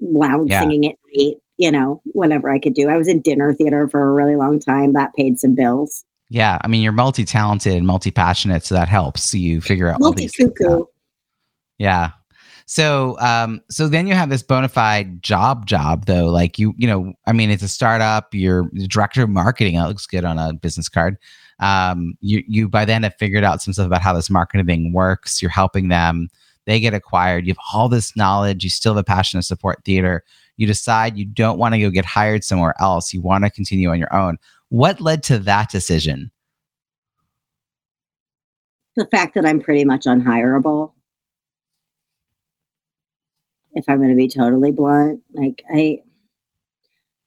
loud 0.01 0.49
yeah. 0.49 0.61
singing 0.61 0.85
at 0.87 0.95
night 1.13 1.35
you 1.57 1.71
know 1.71 2.01
whatever 2.13 2.49
i 2.49 2.57
could 2.57 2.73
do. 2.73 2.89
I 2.89 2.97
was 2.97 3.07
in 3.07 3.21
dinner 3.21 3.53
theater 3.53 3.87
for 3.87 4.09
a 4.09 4.13
really 4.13 4.35
long 4.35 4.59
time 4.59 4.93
that 4.93 5.13
paid 5.15 5.39
some 5.39 5.55
bills. 5.55 6.05
Yeah 6.29 6.57
i 6.61 6.67
mean 6.67 6.81
you're 6.81 6.91
multi-talented 6.91 7.73
and 7.73 7.85
multi-passionate 7.85 8.63
so 8.63 8.75
that 8.75 8.87
helps 8.87 9.33
you 9.33 9.61
figure 9.61 9.89
out 9.89 9.99
multi-cuckoo. 9.99 10.85
Yeah 11.77 12.11
so, 12.69 13.17
um, 13.19 13.61
so 13.71 13.87
then 13.87 14.05
you 14.05 14.13
have 14.13 14.29
this 14.29 14.43
bona 14.43 14.69
fide 14.69 15.23
job 15.23 15.65
job 15.65 16.05
though. 16.05 16.27
Like 16.27 16.59
you, 16.59 16.75
you 16.77 16.85
know, 16.85 17.13
I 17.25 17.33
mean, 17.33 17.49
it's 17.49 17.63
a 17.63 17.67
startup. 17.67 18.31
You're 18.31 18.69
the 18.73 18.87
director 18.87 19.23
of 19.23 19.29
marketing. 19.31 19.73
It 19.73 19.87
looks 19.87 20.05
good 20.05 20.23
on 20.23 20.37
a 20.37 20.53
business 20.53 20.87
card. 20.87 21.17
Um, 21.59 22.13
you, 22.21 22.43
you 22.47 22.69
by 22.69 22.85
then 22.85 23.01
have 23.01 23.15
figured 23.15 23.43
out 23.43 23.63
some 23.63 23.73
stuff 23.73 23.87
about 23.87 24.03
how 24.03 24.13
this 24.13 24.29
marketing 24.29 24.67
thing 24.67 24.93
works. 24.93 25.41
You're 25.41 25.49
helping 25.49 25.87
them. 25.87 26.29
They 26.67 26.79
get 26.79 26.93
acquired. 26.93 27.47
You 27.47 27.53
have 27.53 27.63
all 27.73 27.89
this 27.89 28.15
knowledge. 28.15 28.63
You 28.63 28.69
still 28.69 28.93
have 28.93 29.01
a 29.01 29.03
passion 29.03 29.39
to 29.39 29.43
support 29.43 29.83
theater. 29.83 30.23
You 30.57 30.67
decide 30.67 31.17
you 31.17 31.25
don't 31.25 31.57
want 31.57 31.73
to 31.73 31.81
go 31.81 31.89
get 31.89 32.05
hired 32.05 32.43
somewhere 32.43 32.75
else. 32.79 33.15
You 33.15 33.21
want 33.23 33.45
to 33.45 33.49
continue 33.49 33.89
on 33.89 33.97
your 33.97 34.15
own. 34.15 34.37
What 34.69 35.01
led 35.01 35.23
to 35.23 35.39
that 35.39 35.71
decision? 35.71 36.29
The 38.95 39.07
fact 39.07 39.33
that 39.33 39.47
I'm 39.47 39.59
pretty 39.59 39.85
much 39.85 40.05
unhireable 40.05 40.91
if 43.79 43.85
I'm 43.87 43.97
going 43.97 44.09
to 44.09 44.15
be 44.15 44.27
totally 44.27 44.71
blunt. 44.71 45.21
Like 45.33 45.63
I 45.73 46.01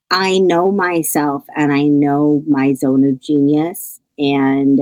I 0.09 0.37
know 0.37 0.71
myself 0.71 1.43
and 1.55 1.73
I 1.73 1.83
know 1.83 2.43
my 2.47 2.75
zone 2.75 3.03
of 3.03 3.19
genius 3.19 3.99
and 4.17 4.79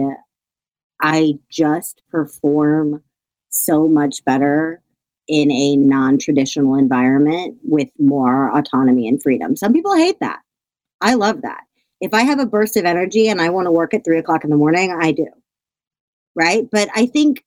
I 1.02 1.40
just 1.50 2.02
perform 2.12 3.02
so 3.50 3.88
much 3.88 4.24
better 4.26 4.82
in 5.28 5.50
a 5.50 5.78
non-traditional 5.78 6.76
environment 6.76 7.58
with 7.64 7.88
more 7.98 8.56
autonomy 8.56 9.08
and 9.08 9.24
freedom. 9.24 9.56
Some 9.56 9.72
people 9.72 9.96
hate 9.96 10.20
that. 10.20 10.42
I 11.00 11.14
love 11.14 11.42
that. 11.44 11.64
If 12.02 12.14
I 12.14 12.24
have 12.24 12.40
a 12.40 12.46
burst 12.46 12.76
of 12.76 12.86
energy 12.86 13.30
and 13.30 13.42
I 13.42 13.50
want 13.50 13.68
to 13.68 13.72
work 13.72 13.94
at 13.94 14.04
three 14.04 14.20
o'clock 14.20 14.44
in 14.44 14.50
the 14.50 14.58
morning, 14.58 14.92
I 15.00 15.12
do. 15.12 15.28
Right. 16.36 16.68
But 16.70 16.90
I 16.94 17.06
think 17.06 17.44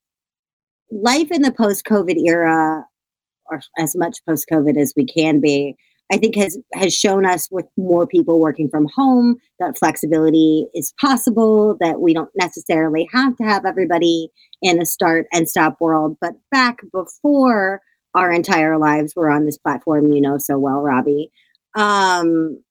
life 0.91 1.31
in 1.31 1.43
the 1.43 1.53
post 1.53 1.85
COVID 1.85 2.17
era 2.25 2.87
as 3.79 3.95
much 3.97 4.19
post 4.29 4.47
COVID 4.51 4.77
as 4.77 4.93
we 4.97 5.05
can 5.05 5.41
be, 5.41 5.77
I 6.13 6.19
think 6.19 6.37
has 6.37 6.59
has 6.75 6.95
shown 6.95 7.25
us 7.25 7.49
with 7.51 7.67
more 7.77 8.07
people 8.07 8.39
working 8.39 8.69
from 8.69 8.89
home 8.95 9.37
that 9.59 9.79
flexibility 9.79 10.67
is 10.75 10.93
possible, 11.01 11.77
that 11.81 12.01
we 12.01 12.13
don't 12.13 12.31
necessarily 12.37 13.09
have 13.13 13.37
to 13.37 13.45
have 13.45 13.65
everybody 13.65 14.29
in 14.61 14.81
a 14.81 14.87
start 14.87 15.27
and 15.33 15.49
stop 15.49 15.81
world. 15.81 16.17
But 16.21 16.35
back 16.51 16.81
before 16.93 17.81
our 18.15 18.31
entire 18.31 18.79
lives 18.79 19.15
were 19.17 19.31
on 19.31 19.47
this 19.47 19.59
platform, 19.59 20.13
you 20.13 20.21
know 20.21 20.39
so 20.39 20.59
well, 20.59 20.81
Robbie, 20.83 21.31
um, 21.75 22.63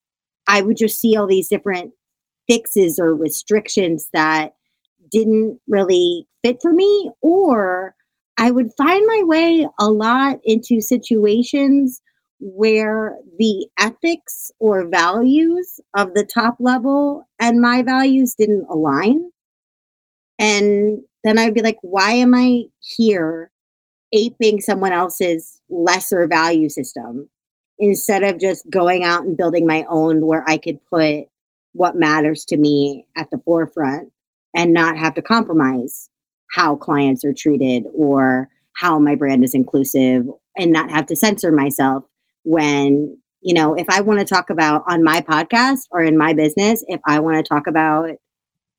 I 0.48 0.62
would 0.62 0.78
just 0.78 1.00
see 1.00 1.18
all 1.18 1.28
these 1.28 1.50
different 1.50 1.92
fixes 2.48 3.00
or 3.00 3.16
restrictions 3.16 4.10
that 4.14 4.54
didn't 5.12 5.60
really 5.68 6.28
fit 6.44 6.60
for 6.62 6.74
me 6.74 7.12
or 7.22 7.96
I 8.38 8.52
would 8.52 8.72
find 8.78 9.06
my 9.06 9.22
way 9.24 9.68
a 9.80 9.90
lot 9.90 10.40
into 10.44 10.82
situations 10.82 12.02
where 12.40 13.18
the 13.38 13.68
ethics 13.80 14.52
or 14.60 14.88
values 14.88 15.80
of 15.96 16.14
the 16.14 16.26
top 16.26 16.58
level 16.60 17.26
and 17.40 17.62
my 17.62 17.82
values 17.84 18.36
didn't 18.36 18.66
align. 18.70 19.32
And 20.40 21.00
then 21.24 21.38
I'd 21.38 21.54
be 21.54 21.62
like, 21.62 21.78
why 21.82 22.12
am 22.12 22.34
I 22.36 22.64
here 22.80 23.50
aping 24.14 24.62
someone 24.62 24.92
else's 24.92 25.62
lesser 25.70 26.28
value 26.28 26.70
system 26.70 27.30
instead 27.80 28.24
of 28.24 28.40
just 28.40 28.70
going 28.70 29.04
out 29.04 29.24
and 29.24 29.38
building 29.38 29.66
my 29.66 29.86
own 29.90 30.26
where 30.26 30.44
I 30.48 30.58
could 30.58 30.84
put 30.86 31.26
what 31.74 31.96
matters 31.96 32.46
to 32.46 32.58
me 32.58 33.08
at 33.16 33.30
the 33.32 33.42
forefront 33.46 34.12
and 34.56 34.74
not 34.74 34.98
have 34.98 35.16
to 35.16 35.22
compromise 35.22 36.10
how 36.54 36.76
clients 36.76 37.26
are 37.26 37.34
treated 37.34 37.84
or 37.96 38.48
how 38.74 39.00
my 39.00 39.16
brand 39.16 39.44
is 39.44 39.54
inclusive 39.54 40.26
and 40.56 40.72
not 40.72 40.92
have 40.92 41.06
to 41.08 41.16
censor 41.16 41.52
myself 41.52 42.04
when 42.44 43.18
you 43.42 43.54
know 43.54 43.74
if 43.74 43.88
i 43.90 44.02
want 44.02 44.20
to 44.20 44.26
talk 44.26 44.50
about 44.50 44.84
on 44.88 45.04
my 45.04 45.20
podcast 45.22 45.82
or 45.92 46.02
in 46.02 46.18
my 46.18 46.34
business 46.34 46.84
if 46.88 47.02
i 47.08 47.20
want 47.20 47.36
to 47.36 47.44
talk 47.44 47.68
about 47.68 48.10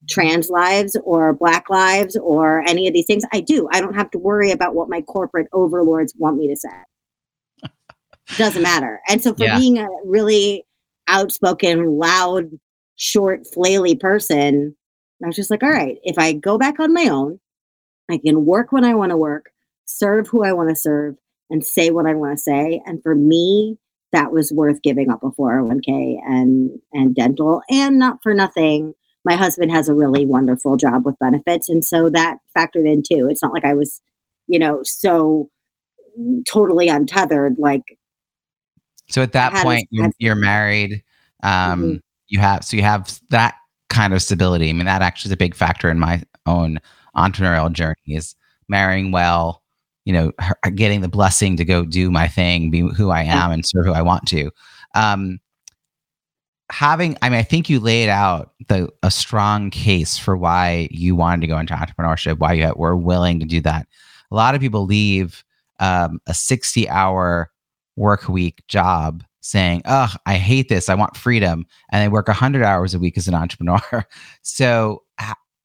trans 0.08 0.50
lives 0.50 0.96
or 1.04 1.32
black 1.32 1.68
lives 1.70 2.16
or 2.16 2.62
any 2.68 2.86
of 2.86 2.94
these 2.94 3.06
things 3.06 3.24
i 3.32 3.40
do. 3.40 3.68
I 3.72 3.80
don't 3.80 3.94
have 3.94 4.10
to 4.10 4.18
worry 4.18 4.50
about 4.50 4.74
what 4.74 4.88
my 4.88 5.00
corporate 5.00 5.48
overlords 5.52 6.14
want 6.18 6.36
me 6.36 6.48
to 6.48 6.56
say. 6.56 7.70
Doesn't 8.36 8.62
matter. 8.62 9.00
And 9.08 9.22
so 9.22 9.34
for 9.34 9.44
yeah. 9.44 9.58
being 9.58 9.78
a 9.78 9.88
really 10.04 10.66
outspoken 11.08 11.98
loud 11.98 12.50
short 12.96 13.42
flaily 13.44 13.98
person 13.98 14.74
i 15.22 15.26
was 15.26 15.36
just 15.36 15.50
like 15.50 15.62
all 15.62 15.70
right 15.70 15.98
if 16.04 16.16
i 16.16 16.32
go 16.32 16.56
back 16.56 16.78
on 16.78 16.94
my 16.94 17.08
own 17.08 17.40
I 18.10 18.18
can 18.18 18.44
work 18.44 18.72
when 18.72 18.84
I 18.84 18.94
want 18.94 19.10
to 19.10 19.16
work, 19.16 19.50
serve 19.86 20.28
who 20.28 20.44
I 20.44 20.52
want 20.52 20.70
to 20.70 20.76
serve, 20.76 21.16
and 21.50 21.64
say 21.64 21.90
what 21.90 22.06
I 22.06 22.14
want 22.14 22.36
to 22.36 22.42
say. 22.42 22.82
And 22.86 23.02
for 23.02 23.14
me, 23.14 23.78
that 24.12 24.32
was 24.32 24.52
worth 24.52 24.82
giving 24.82 25.10
up 25.10 25.22
a 25.22 25.30
401k 25.30 26.18
and 26.24 26.70
and 26.92 27.14
dental. 27.14 27.62
And 27.68 27.98
not 27.98 28.22
for 28.22 28.32
nothing, 28.32 28.94
my 29.24 29.34
husband 29.34 29.72
has 29.72 29.88
a 29.88 29.94
really 29.94 30.24
wonderful 30.24 30.76
job 30.76 31.04
with 31.04 31.18
benefits. 31.18 31.68
And 31.68 31.84
so 31.84 32.10
that 32.10 32.38
factored 32.56 32.86
in 32.86 33.02
too. 33.02 33.28
It's 33.28 33.42
not 33.42 33.52
like 33.52 33.64
I 33.64 33.74
was, 33.74 34.00
you 34.46 34.58
know, 34.58 34.80
so 34.84 35.50
totally 36.46 36.88
untethered. 36.88 37.56
Like 37.58 37.98
so 39.08 39.22
at 39.22 39.32
that 39.32 39.52
point 39.62 39.88
you're, 39.90 40.10
you're, 40.18 40.34
married. 40.34 41.02
Um 41.42 41.82
mm-hmm. 41.82 41.96
you 42.28 42.38
have 42.38 42.64
so 42.64 42.76
you 42.76 42.82
have 42.82 43.18
that 43.30 43.56
kind 43.88 44.12
of 44.14 44.22
stability. 44.22 44.70
I 44.70 44.72
mean, 44.74 44.86
that 44.86 45.02
actually 45.02 45.30
is 45.30 45.32
a 45.32 45.38
big 45.38 45.54
factor 45.54 45.90
in 45.90 45.98
my 45.98 46.22
own 46.46 46.78
entrepreneurial 47.16 47.72
journey 47.72 47.96
is 48.06 48.34
marrying 48.68 49.12
well, 49.12 49.62
you 50.04 50.12
know, 50.12 50.32
getting 50.74 51.00
the 51.00 51.08
blessing 51.08 51.56
to 51.56 51.64
go 51.64 51.84
do 51.84 52.10
my 52.10 52.28
thing, 52.28 52.70
be 52.70 52.80
who 52.80 53.10
I 53.10 53.22
am, 53.22 53.50
and 53.50 53.66
serve 53.66 53.86
who 53.86 53.92
I 53.92 54.02
want 54.02 54.26
to. 54.28 54.50
Um, 54.94 55.40
having, 56.70 57.16
I 57.22 57.28
mean, 57.28 57.38
I 57.38 57.42
think 57.42 57.68
you 57.68 57.80
laid 57.80 58.08
out 58.08 58.52
the 58.68 58.88
a 59.02 59.10
strong 59.10 59.70
case 59.70 60.18
for 60.18 60.36
why 60.36 60.88
you 60.90 61.14
wanted 61.14 61.42
to 61.42 61.46
go 61.46 61.58
into 61.58 61.74
entrepreneurship, 61.74 62.38
why 62.38 62.54
you 62.54 62.72
were 62.76 62.96
willing 62.96 63.40
to 63.40 63.46
do 63.46 63.60
that. 63.62 63.86
A 64.30 64.34
lot 64.34 64.54
of 64.54 64.60
people 64.60 64.84
leave 64.84 65.44
um, 65.80 66.20
a 66.26 66.34
sixty-hour 66.34 67.50
work 67.96 68.28
week 68.28 68.62
job 68.68 69.24
saying, 69.40 69.82
"Oh, 69.84 70.12
I 70.26 70.36
hate 70.36 70.68
this. 70.68 70.88
I 70.88 70.94
want 70.94 71.16
freedom," 71.16 71.66
and 71.92 72.02
they 72.02 72.08
work 72.08 72.28
hundred 72.28 72.64
hours 72.64 72.94
a 72.94 72.98
week 72.98 73.16
as 73.16 73.28
an 73.28 73.34
entrepreneur. 73.34 74.06
so, 74.42 75.03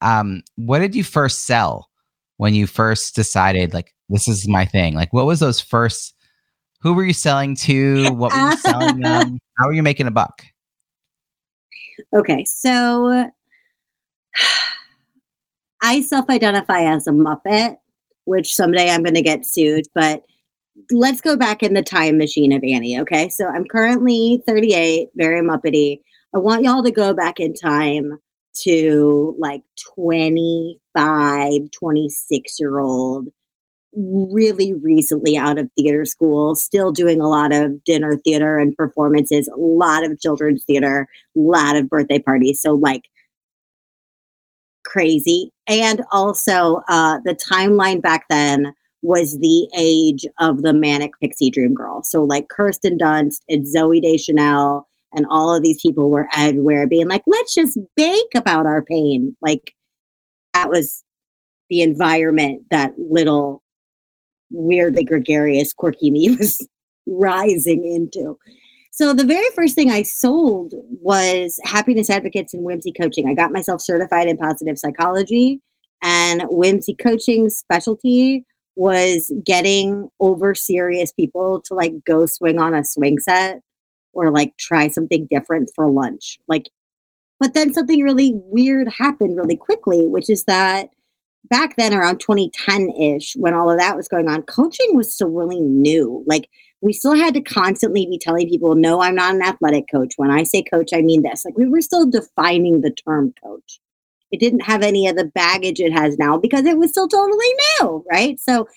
um, 0.02 0.44
what 0.56 0.80
did 0.80 0.96
you 0.96 1.04
first 1.04 1.46
sell 1.46 1.90
when 2.38 2.54
you 2.54 2.68
first 2.68 3.16
decided, 3.16 3.74
like, 3.74 3.94
this 4.10 4.28
is 4.28 4.48
my 4.48 4.66
thing? 4.66 4.96
Like, 4.96 5.14
what 5.14 5.26
was 5.26 5.40
those 5.40 5.60
first? 5.60 6.14
Who 6.82 6.94
were 6.94 7.04
you 7.04 7.14
selling 7.14 7.56
to? 7.58 8.12
What 8.14 8.34
were 8.34 8.50
you 8.52 8.58
selling 8.58 9.00
them? 9.00 9.38
How 9.58 9.68
were 9.68 9.74
you 9.74 9.84
making 9.84 10.08
a 10.08 10.12
buck? 10.12 10.44
Okay, 12.16 12.46
so 12.46 13.30
I 15.82 16.02
self-identify 16.02 16.82
as 16.82 17.08
a 17.08 17.12
Muppet, 17.12 17.78
which 18.26 18.56
someday 18.56 18.90
I'm 18.90 19.04
going 19.04 19.16
to 19.16 19.22
get 19.22 19.46
sued, 19.46 19.86
but 19.94 20.24
let's 20.92 21.22
go 21.22 21.36
back 21.36 21.64
in 21.64 21.74
the 21.74 21.84
time 21.84 22.18
machine 22.18 22.52
of 22.52 22.64
Annie. 22.64 23.00
Okay. 23.00 23.30
So 23.30 23.48
I'm 23.48 23.66
currently 23.66 24.42
38, 24.48 25.10
very 25.16 25.42
Muppety. 25.42 26.02
I 26.34 26.38
want 26.38 26.64
y'all 26.64 26.84
to 26.84 26.92
go 26.92 27.14
back 27.14 27.40
in 27.40 27.54
time 27.54 28.20
to 28.64 29.36
like 29.40 29.62
25, 29.96 31.72
26 31.72 32.60
year 32.60 32.80
old, 32.80 33.28
really 33.94 34.74
recently 34.74 35.38
out 35.38 35.58
of 35.58 35.70
theater 35.78 36.06
school, 36.06 36.56
still 36.56 36.92
doing 36.92 37.22
a 37.22 37.28
lot 37.28 37.54
of 37.54 37.84
dinner 37.84 38.18
theater 38.24 38.58
and 38.58 38.76
performances, 38.76 39.48
a 39.48 39.58
lot 39.58 40.04
of 40.04 40.20
children's 40.20 40.64
theater, 40.66 41.08
a 41.36 41.40
lot 41.40 41.76
of 41.76 41.90
birthday 41.90 42.20
parties. 42.20 42.62
So, 42.62 42.74
like, 42.76 43.04
crazy. 44.86 45.52
And 45.68 46.04
also, 46.12 46.82
uh, 46.88 47.20
the 47.24 47.36
timeline 47.36 48.02
back 48.02 48.26
then 48.30 48.74
was 49.02 49.40
the 49.40 49.70
age 49.78 50.26
of 50.40 50.62
the 50.62 50.74
manic 50.74 51.12
pixie 51.22 51.50
dream 51.50 51.74
girl. 51.74 52.04
So 52.04 52.24
like 52.24 52.50
Kirsten 52.50 52.98
Dunst 52.98 53.42
and 53.48 53.66
Zooey 53.66 54.02
Deschanel 54.02 54.89
and 55.14 55.26
all 55.30 55.56
of 55.56 55.64
these 55.64 55.82
people 55.82 56.10
were 56.10 56.28
everywhere 56.36 56.88
being 56.88 57.08
like, 57.08 57.24
let's 57.28 57.54
just 57.54 57.78
bake 57.96 58.36
about 58.36 58.66
our 58.66 58.84
pain. 58.84 59.36
Like 59.42 59.74
that 60.54 60.70
was 60.70 61.04
the 61.70 61.82
environment 61.82 62.64
that 62.72 62.94
little 62.98 63.64
weirdly 64.52 65.04
gregarious, 65.04 65.74
quirky 65.74 66.12
me 66.12 66.30
was 66.38 66.66
rising 67.08 67.86
into. 67.86 68.38
So 68.92 69.14
the 69.14 69.24
very 69.24 69.48
first 69.56 69.76
thing 69.76 69.90
I 69.90 70.04
sold 70.04 70.74
was 71.02 71.60
happiness 71.64 72.10
advocates 72.10 72.54
and 72.54 72.64
whimsy 72.64 72.92
coaching. 72.92 73.28
I 73.30 73.34
got 73.34 73.52
myself 73.52 73.82
certified 73.82 74.28
in 74.28 74.38
positive 74.38 74.78
psychology 74.78 75.62
and 76.02 76.44
whimsy 76.50 76.96
coaching 76.96 77.50
specialty 77.50 78.46
was 78.76 79.32
getting 79.46 80.10
over 80.20 80.56
serious 80.56 81.12
people 81.12 81.62
to 81.66 81.74
like 81.74 81.94
go 82.06 82.26
swing 82.26 82.60
on 82.60 82.74
a 82.74 82.84
swing 82.84 83.20
set 83.20 83.62
or 84.14 84.32
like 84.32 84.56
try 84.58 84.88
something 84.88 85.28
different 85.30 85.72
for 85.76 85.90
lunch. 85.90 86.40
Like, 86.48 86.70
but 87.40 87.54
then 87.54 87.74
something 87.74 88.02
really 88.02 88.34
weird 88.36 88.90
happened 88.90 89.38
really 89.38 89.56
quickly, 89.56 90.08
which 90.08 90.30
is 90.30 90.44
that 90.46 90.90
back 91.50 91.76
then 91.78 91.94
around 91.94 92.20
2010 92.20 92.90
ish, 92.92 93.36
when 93.36 93.54
all 93.54 93.72
of 93.72 93.80
that 93.80 93.96
was 93.96 94.08
going 94.08 94.28
on, 94.28 94.44
coaching 94.44 94.96
was 94.96 95.14
still 95.14 95.30
really 95.30 95.62
new. 95.62 96.24
Like, 96.28 96.50
we 96.82 96.94
still 96.94 97.14
had 97.14 97.34
to 97.34 97.42
constantly 97.42 98.06
be 98.06 98.18
telling 98.18 98.50
people, 98.50 98.76
no, 98.76 99.02
I'm 99.02 99.16
not 99.16 99.36
an 99.36 99.42
athletic 99.42 99.86
coach. 99.92 100.14
When 100.18 100.32
I 100.32 100.44
say 100.44 100.64
coach, 100.64 100.92
I 100.94 101.02
mean 101.02 101.24
this. 101.24 101.44
Like, 101.46 101.58
we 101.58 101.68
were 101.68 101.82
still 101.82 102.10
defining 102.10 102.82
the 102.82 102.92
term 102.92 103.34
coach. 103.44 103.80
It 104.32 104.40
didn't 104.40 104.62
have 104.62 104.84
any 104.84 105.08
of 105.08 105.16
the 105.16 105.26
baggage 105.26 105.80
it 105.80 105.92
has 105.92 106.18
now 106.18 106.38
because 106.38 106.66
it 106.66 106.78
was 106.78 106.92
still 106.92 107.08
totally 107.08 107.48
new, 107.80 108.06
right? 108.10 108.40
So 108.40 108.68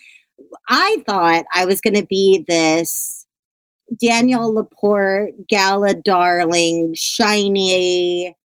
I 0.68 1.02
thought 1.06 1.44
I 1.54 1.66
was 1.66 1.80
going 1.80 1.94
to 1.94 2.06
be 2.06 2.44
this 2.48 3.21
Danielle 4.00 4.54
Laporte, 4.54 5.34
gala 5.48 5.94
darling, 5.94 6.94
shiny 6.94 8.36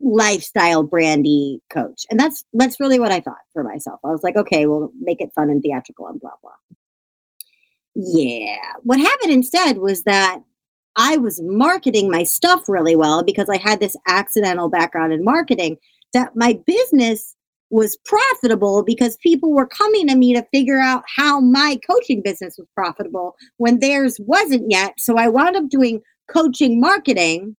lifestyle 0.00 0.82
brandy 0.82 1.60
coach. 1.70 2.04
And 2.10 2.20
that's 2.20 2.44
that's 2.52 2.78
really 2.78 3.00
what 3.00 3.12
I 3.12 3.20
thought 3.20 3.38
for 3.52 3.64
myself. 3.64 4.00
I 4.04 4.08
was 4.08 4.22
like, 4.22 4.36
okay, 4.36 4.66
we'll 4.66 4.90
make 5.00 5.20
it 5.20 5.32
fun 5.34 5.50
and 5.50 5.62
theatrical 5.62 6.06
and 6.08 6.20
blah 6.20 6.30
blah. 6.42 6.52
Yeah. 7.94 8.58
What 8.82 8.98
happened 8.98 9.32
instead 9.32 9.78
was 9.78 10.02
that 10.04 10.40
I 10.96 11.16
was 11.16 11.40
marketing 11.42 12.10
my 12.10 12.22
stuff 12.22 12.68
really 12.68 12.96
well 12.96 13.22
because 13.22 13.48
I 13.48 13.56
had 13.56 13.80
this 13.80 13.96
accidental 14.06 14.68
background 14.68 15.12
in 15.12 15.24
marketing 15.24 15.78
that 16.12 16.36
my 16.36 16.60
business 16.66 17.34
was 17.70 17.96
profitable 18.04 18.84
because 18.84 19.16
people 19.18 19.52
were 19.52 19.66
coming 19.66 20.08
to 20.08 20.16
me 20.16 20.34
to 20.34 20.46
figure 20.52 20.78
out 20.78 21.02
how 21.14 21.40
my 21.40 21.78
coaching 21.88 22.22
business 22.22 22.56
was 22.58 22.68
profitable 22.74 23.34
when 23.56 23.80
theirs 23.80 24.18
wasn't 24.20 24.70
yet. 24.70 24.94
So 24.98 25.16
I 25.16 25.28
wound 25.28 25.56
up 25.56 25.68
doing 25.68 26.00
coaching 26.30 26.80
marketing 26.80 27.56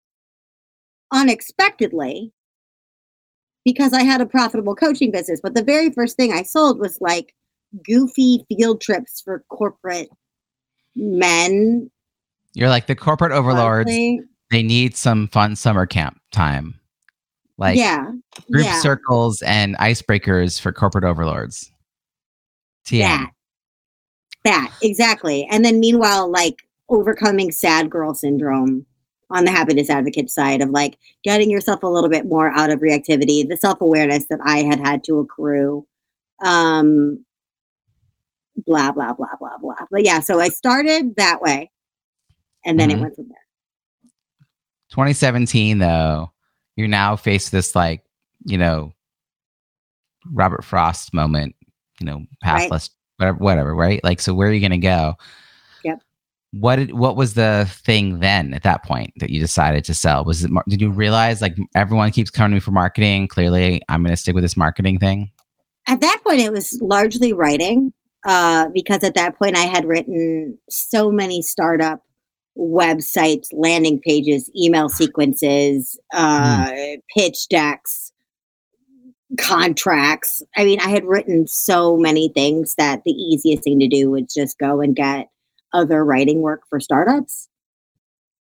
unexpectedly 1.11 2.31
because 3.63 3.93
I 3.93 4.03
had 4.03 4.21
a 4.21 4.25
profitable 4.25 4.75
coaching 4.75 5.11
business. 5.11 5.41
But 5.41 5.55
the 5.55 5.63
very 5.63 5.89
first 5.89 6.15
thing 6.15 6.31
I 6.31 6.43
sold 6.43 6.79
was 6.79 6.99
like 7.01 7.33
goofy 7.83 8.45
field 8.47 8.79
trips 8.79 9.21
for 9.21 9.43
corporate 9.49 10.09
men 10.95 11.89
you're 12.55 12.69
like 12.69 12.87
the 12.87 12.95
corporate 12.95 13.33
overlords. 13.33 13.91
They 14.49 14.63
need 14.63 14.95
some 14.95 15.27
fun 15.27 15.55
summer 15.55 15.85
camp 15.85 16.19
time. 16.31 16.79
Like 17.57 17.77
yeah, 17.77 18.11
group 18.51 18.65
yeah. 18.65 18.79
circles 18.81 19.41
and 19.41 19.77
icebreakers 19.77 20.59
for 20.59 20.71
corporate 20.71 21.03
overlords. 21.05 21.71
TM. 22.85 22.99
That. 22.99 23.31
That, 24.43 24.71
exactly. 24.83 25.47
And 25.49 25.65
then 25.65 25.79
meanwhile, 25.79 26.29
like 26.29 26.67
overcoming 26.89 27.51
sad 27.51 27.89
girl 27.89 28.13
syndrome 28.13 28.85
on 29.31 29.45
the 29.45 29.51
happiness 29.51 29.89
advocate 29.89 30.29
side 30.29 30.61
of 30.61 30.69
like 30.69 30.99
getting 31.23 31.49
yourself 31.49 31.81
a 31.81 31.87
little 31.87 32.09
bit 32.09 32.25
more 32.27 32.51
out 32.51 32.69
of 32.69 32.79
reactivity, 32.79 33.47
the 33.47 33.57
self 33.57 33.81
awareness 33.81 34.27
that 34.29 34.39
I 34.43 34.59
had 34.59 34.79
had 34.79 35.03
to 35.05 35.19
accrue. 35.19 35.87
Um, 36.43 37.25
blah, 38.67 38.91
blah, 38.91 39.13
blah, 39.13 39.35
blah, 39.39 39.57
blah. 39.57 39.85
But 39.89 40.03
yeah, 40.03 40.19
so 40.19 40.39
I 40.39 40.49
started 40.49 41.15
that 41.15 41.41
way 41.41 41.71
and 42.65 42.79
then 42.79 42.89
mm-hmm. 42.89 42.99
it 42.99 43.01
went 43.01 43.15
from 43.15 43.27
there. 43.29 43.37
2017, 44.91 45.79
though, 45.79 46.31
you're 46.75 46.87
now 46.87 47.15
faced 47.15 47.51
this 47.51 47.75
like, 47.75 48.03
you 48.45 48.57
know, 48.57 48.93
Robert 50.31 50.63
Frost 50.63 51.13
moment, 51.13 51.55
you 51.99 52.05
know, 52.05 52.25
pathless, 52.41 52.89
right. 53.19 53.27
whatever, 53.27 53.37
whatever, 53.37 53.75
right? 53.75 54.03
Like, 54.03 54.19
so 54.19 54.33
where 54.33 54.49
are 54.49 54.53
you 54.53 54.59
going 54.59 54.71
to 54.71 54.77
go? 54.77 55.15
Yep. 55.83 56.01
What 56.51 56.75
did, 56.77 56.93
what 56.93 57.15
was 57.15 57.33
the 57.33 57.69
thing 57.69 58.19
then 58.19 58.53
at 58.53 58.63
that 58.63 58.83
point 58.83 59.13
that 59.17 59.29
you 59.29 59.39
decided 59.39 59.83
to 59.85 59.93
sell? 59.93 60.25
Was 60.25 60.43
it, 60.43 60.51
did 60.67 60.81
you 60.81 60.89
realize 60.89 61.41
like 61.41 61.57
everyone 61.75 62.11
keeps 62.11 62.29
coming 62.29 62.51
to 62.51 62.55
me 62.55 62.59
for 62.59 62.71
marketing? 62.71 63.27
Clearly, 63.27 63.81
I'm 63.89 64.03
going 64.03 64.11
to 64.11 64.17
stick 64.17 64.35
with 64.35 64.43
this 64.43 64.57
marketing 64.57 64.99
thing. 64.99 65.31
At 65.87 66.01
that 66.01 66.21
point, 66.25 66.39
it 66.39 66.51
was 66.51 66.79
largely 66.81 67.31
writing 67.33 67.93
uh, 68.25 68.69
because 68.69 69.03
at 69.03 69.13
that 69.13 69.37
point 69.37 69.55
I 69.55 69.65
had 69.65 69.85
written 69.85 70.57
so 70.69 71.11
many 71.11 71.41
startup 71.41 72.01
websites, 72.57 73.47
landing 73.51 73.99
pages, 73.99 74.49
email 74.55 74.89
sequences, 74.89 75.99
uh, 76.13 76.67
mm. 76.71 76.97
pitch 77.15 77.47
decks, 77.49 78.11
contracts. 79.39 80.41
I 80.55 80.65
mean, 80.65 80.79
I 80.79 80.89
had 80.89 81.05
written 81.05 81.47
so 81.47 81.97
many 81.97 82.29
things 82.29 82.75
that 82.77 83.01
the 83.03 83.11
easiest 83.11 83.63
thing 83.63 83.79
to 83.79 83.87
do 83.87 84.11
was 84.11 84.33
just 84.33 84.57
go 84.57 84.81
and 84.81 84.95
get 84.95 85.27
other 85.73 86.05
writing 86.05 86.41
work 86.41 86.61
for 86.69 86.79
startups. 86.79 87.49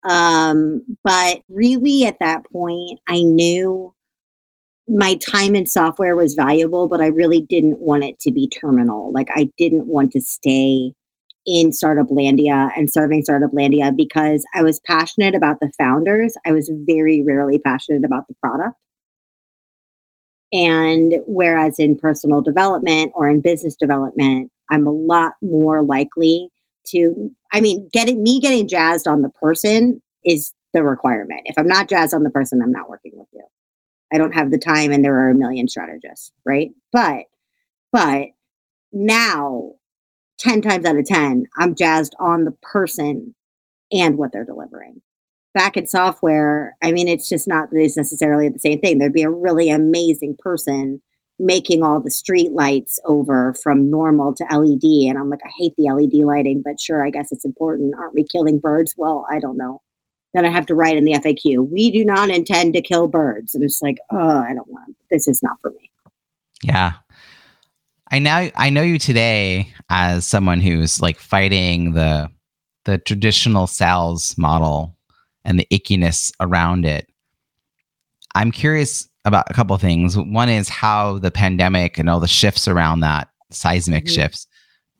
Um, 0.04 0.82
but 1.02 1.40
really, 1.48 2.04
at 2.04 2.18
that 2.20 2.44
point, 2.52 3.00
I 3.08 3.22
knew 3.22 3.94
my 4.86 5.14
time 5.16 5.56
in 5.56 5.66
software 5.66 6.14
was 6.14 6.34
valuable, 6.34 6.88
but 6.88 7.00
I 7.00 7.06
really 7.06 7.40
didn't 7.40 7.80
want 7.80 8.04
it 8.04 8.20
to 8.20 8.30
be 8.30 8.48
terminal. 8.48 9.10
Like, 9.12 9.28
I 9.34 9.50
didn't 9.56 9.86
want 9.86 10.12
to 10.12 10.20
stay 10.20 10.92
in 11.46 11.72
Startup 11.72 12.08
Landia 12.08 12.70
and 12.76 12.90
serving 12.90 13.22
Startup 13.24 13.50
Landia 13.50 13.94
because 13.94 14.44
I 14.54 14.62
was 14.62 14.80
passionate 14.80 15.34
about 15.34 15.60
the 15.60 15.70
founders. 15.78 16.36
I 16.46 16.52
was 16.52 16.70
very 16.86 17.22
rarely 17.22 17.58
passionate 17.58 18.04
about 18.04 18.28
the 18.28 18.34
product. 18.42 18.76
And 20.52 21.14
whereas 21.26 21.78
in 21.78 21.98
personal 21.98 22.40
development 22.40 23.12
or 23.14 23.28
in 23.28 23.40
business 23.40 23.74
development, 23.74 24.50
I'm 24.70 24.86
a 24.86 24.92
lot 24.92 25.32
more 25.42 25.82
likely 25.82 26.48
to, 26.88 27.30
I 27.52 27.60
mean, 27.60 27.88
getting 27.92 28.22
me 28.22 28.40
getting 28.40 28.68
jazzed 28.68 29.08
on 29.08 29.22
the 29.22 29.30
person 29.30 30.00
is 30.24 30.52
the 30.72 30.84
requirement. 30.84 31.42
If 31.44 31.58
I'm 31.58 31.66
not 31.66 31.88
jazzed 31.88 32.14
on 32.14 32.22
the 32.22 32.30
person, 32.30 32.62
I'm 32.62 32.72
not 32.72 32.88
working 32.88 33.12
with 33.14 33.28
you. 33.32 33.44
I 34.12 34.18
don't 34.18 34.34
have 34.34 34.50
the 34.50 34.58
time 34.58 34.92
and 34.92 35.04
there 35.04 35.18
are 35.18 35.30
a 35.30 35.34
million 35.34 35.66
strategists, 35.66 36.30
right? 36.46 36.70
But 36.92 37.24
but 37.92 38.28
now 38.92 39.72
10 40.44 40.60
times 40.60 40.84
out 40.84 40.98
of 40.98 41.06
10, 41.06 41.46
I'm 41.58 41.74
jazzed 41.74 42.14
on 42.20 42.44
the 42.44 42.54
person 42.62 43.34
and 43.90 44.18
what 44.18 44.32
they're 44.32 44.44
delivering. 44.44 45.00
Back 45.54 45.76
in 45.76 45.86
software, 45.86 46.76
I 46.82 46.92
mean, 46.92 47.08
it's 47.08 47.28
just 47.28 47.48
not 47.48 47.68
it's 47.72 47.96
necessarily 47.96 48.48
the 48.48 48.58
same 48.58 48.80
thing. 48.80 48.98
There'd 48.98 49.12
be 49.12 49.22
a 49.22 49.30
really 49.30 49.70
amazing 49.70 50.36
person 50.38 51.00
making 51.38 51.82
all 51.82 52.00
the 52.00 52.10
street 52.10 52.52
lights 52.52 52.98
over 53.06 53.54
from 53.54 53.90
normal 53.90 54.34
to 54.34 54.44
LED. 54.44 55.08
And 55.08 55.18
I'm 55.18 55.30
like, 55.30 55.40
I 55.44 55.50
hate 55.58 55.72
the 55.76 55.90
LED 55.90 56.24
lighting, 56.24 56.62
but 56.64 56.78
sure, 56.78 57.04
I 57.04 57.10
guess 57.10 57.32
it's 57.32 57.44
important. 57.44 57.94
Aren't 57.96 58.14
we 58.14 58.24
killing 58.24 58.58
birds? 58.58 58.94
Well, 58.96 59.26
I 59.30 59.40
don't 59.40 59.56
know. 59.56 59.80
Then 60.34 60.44
I 60.44 60.50
have 60.50 60.66
to 60.66 60.74
write 60.74 60.96
in 60.96 61.04
the 61.04 61.12
FAQ, 61.12 61.70
we 61.70 61.90
do 61.90 62.04
not 62.04 62.28
intend 62.28 62.74
to 62.74 62.82
kill 62.82 63.08
birds. 63.08 63.54
And 63.54 63.64
it's 63.64 63.80
like, 63.80 63.98
oh, 64.10 64.40
I 64.40 64.52
don't 64.52 64.68
want 64.68 64.96
this 65.10 65.26
is 65.26 65.42
not 65.42 65.56
for 65.62 65.70
me. 65.70 65.90
Yeah. 66.62 66.94
I 68.10 68.18
now 68.18 68.48
I 68.56 68.70
know 68.70 68.82
you 68.82 68.98
today 68.98 69.72
as 69.88 70.26
someone 70.26 70.60
who's 70.60 71.00
like 71.00 71.18
fighting 71.18 71.92
the 71.92 72.30
the 72.84 72.98
traditional 72.98 73.66
sales 73.66 74.36
model 74.36 74.96
and 75.44 75.58
the 75.58 75.66
ickiness 75.72 76.32
around 76.40 76.84
it. 76.84 77.08
I'm 78.34 78.50
curious 78.50 79.08
about 79.24 79.50
a 79.50 79.54
couple 79.54 79.76
things. 79.78 80.16
One 80.18 80.48
is 80.48 80.68
how 80.68 81.18
the 81.18 81.30
pandemic 81.30 81.98
and 81.98 82.10
all 82.10 82.20
the 82.20 82.28
shifts 82.28 82.68
around 82.68 83.00
that, 83.00 83.28
seismic 83.50 84.04
mm-hmm. 84.04 84.14
shifts, 84.14 84.46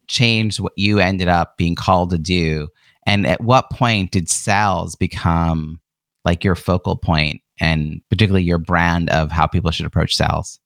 changed 0.08 0.60
what 0.60 0.72
you 0.76 0.98
ended 0.98 1.28
up 1.28 1.56
being 1.56 1.74
called 1.74 2.10
to 2.10 2.18
do. 2.18 2.68
And 3.06 3.26
at 3.26 3.42
what 3.42 3.70
point 3.70 4.12
did 4.12 4.30
sales 4.30 4.96
become 4.96 5.80
like 6.24 6.42
your 6.42 6.54
focal 6.54 6.96
point 6.96 7.42
and 7.60 8.00
particularly 8.08 8.44
your 8.44 8.58
brand 8.58 9.10
of 9.10 9.30
how 9.30 9.46
people 9.46 9.70
should 9.70 9.86
approach 9.86 10.16
sales? 10.16 10.58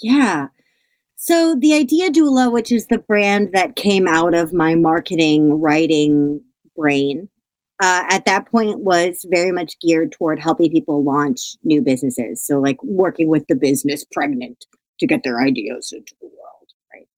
Yeah. 0.00 0.48
So 1.24 1.54
the 1.54 1.72
Idea 1.72 2.10
Doula, 2.10 2.52
which 2.52 2.70
is 2.70 2.88
the 2.88 2.98
brand 2.98 3.48
that 3.54 3.76
came 3.76 4.06
out 4.06 4.34
of 4.34 4.52
my 4.52 4.74
marketing 4.74 5.58
writing 5.58 6.42
brain, 6.76 7.30
uh, 7.82 8.04
at 8.10 8.26
that 8.26 8.44
point 8.50 8.80
was 8.80 9.24
very 9.30 9.50
much 9.50 9.80
geared 9.80 10.12
toward 10.12 10.38
helping 10.38 10.70
people 10.70 11.02
launch 11.02 11.56
new 11.64 11.80
businesses. 11.80 12.44
So 12.44 12.60
like 12.60 12.76
working 12.82 13.28
with 13.28 13.46
the 13.46 13.54
business 13.54 14.04
pregnant 14.12 14.66
to 15.00 15.06
get 15.06 15.22
their 15.24 15.40
ideas 15.40 15.94
into 15.96 16.14
the 16.20 16.26
world, 16.26 16.68
right? 16.92 17.08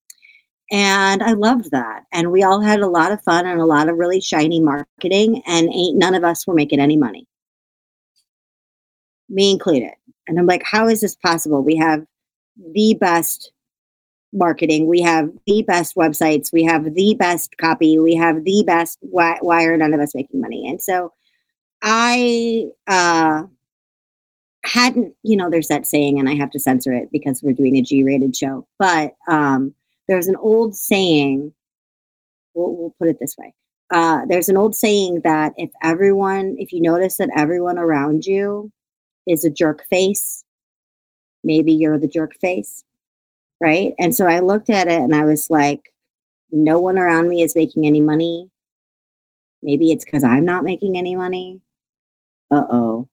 And 0.71 1.21
I 1.21 1.33
loved 1.33 1.73
that. 1.73 2.05
And 2.13 2.31
we 2.31 2.45
all 2.45 2.61
had 2.61 2.79
a 2.79 2.89
lot 2.89 3.11
of 3.11 3.21
fun 3.25 3.45
and 3.45 3.61
a 3.61 3.67
lot 3.67 3.89
of 3.89 3.97
really 3.97 4.21
shiny 4.21 4.61
marketing, 4.61 5.43
and 5.49 5.69
ain't 5.75 5.99
none 5.99 6.15
of 6.15 6.23
us 6.23 6.47
were 6.47 6.55
making 6.55 6.79
any 6.79 6.97
money, 6.97 7.27
me 9.29 9.51
included. 9.51 9.95
And 10.29 10.39
I'm 10.39 10.47
like, 10.47 10.63
how 10.65 10.87
is 10.87 11.01
this 11.01 11.17
possible? 11.17 11.65
We 11.65 11.75
have 11.75 12.07
the 12.73 12.97
best 13.01 13.51
marketing. 14.37 14.87
We 14.87 15.01
have 15.03 15.31
the 15.47 15.63
best 15.63 15.97
websites. 15.97 16.53
We 16.53 16.65
have 16.65 16.95
the 16.95 17.15
best 17.15 17.57
copy. 17.59 17.99
We 17.99 18.15
have 18.15 18.45
the 18.45 18.63
best. 18.67 18.99
Why, 19.01 19.39
why 19.41 19.65
are 19.65 19.77
none 19.77 19.95
of 19.95 20.01
us 20.01 20.15
making 20.15 20.41
money? 20.41 20.69
And 20.69 20.81
so 20.81 21.13
I 21.83 22.67
uh, 22.87 23.45
hadn't, 24.65 25.15
you 25.23 25.37
know, 25.37 25.51
there's 25.51 25.69
that 25.69 25.87
saying, 25.87 26.19
and 26.19 26.29
I 26.29 26.35
have 26.35 26.51
to 26.51 26.61
censor 26.61 26.93
it 26.93 27.11
because 27.11 27.43
we're 27.43 27.53
doing 27.53 27.77
a 27.77 27.83
G 27.83 28.05
rated 28.05 28.37
show, 28.37 28.67
but 28.79 29.15
um, 29.29 29.75
there's 30.09 30.29
an 30.29 30.37
old 30.37 30.77
saying, 30.77 31.53
we'll, 32.55 32.75
we'll 32.75 32.95
put 32.99 33.09
it 33.09 33.19
this 33.21 33.37
way. 33.39 33.55
Uh, 33.93 34.23
there's 34.29 34.49
an 34.49 34.57
old 34.57 34.75
saying 34.75 35.21
that 35.23 35.53
if 35.57 35.71
everyone, 35.83 36.57
if 36.59 36.73
you 36.73 36.81
notice 36.81 37.19
that 37.19 37.31
everyone 37.37 37.79
around 37.79 38.27
you 38.27 38.73
is 39.27 39.45
a 39.45 39.51
jerk 39.51 39.85
face, 39.89 40.45
maybe 41.45 41.73
you're 41.73 41.99
the 41.99 42.09
jerk 42.09 42.35
face 42.41 42.83
right? 43.61 43.95
And 43.99 44.15
so 44.15 44.27
I 44.27 44.41
looked 44.41 44.71
at 44.71 44.89
it 44.89 45.01
and 45.01 45.15
I 45.15 45.25
was 45.25 45.49
like, 45.51 45.93
no 46.51 46.81
one 46.81 46.99
around 46.99 47.29
me 47.29 47.43
is 47.43 47.57
making 47.57 47.87
any 47.87 48.01
money. 48.01 48.51
Maybe 49.63 49.91
it's 49.91 50.05
because 50.05 50.25
I'm 50.25 50.45
not 50.45 50.65
making 50.65 50.97
any 50.97 51.17
money. 51.17 51.61
Uh 52.51 52.65
oh. 52.71 53.09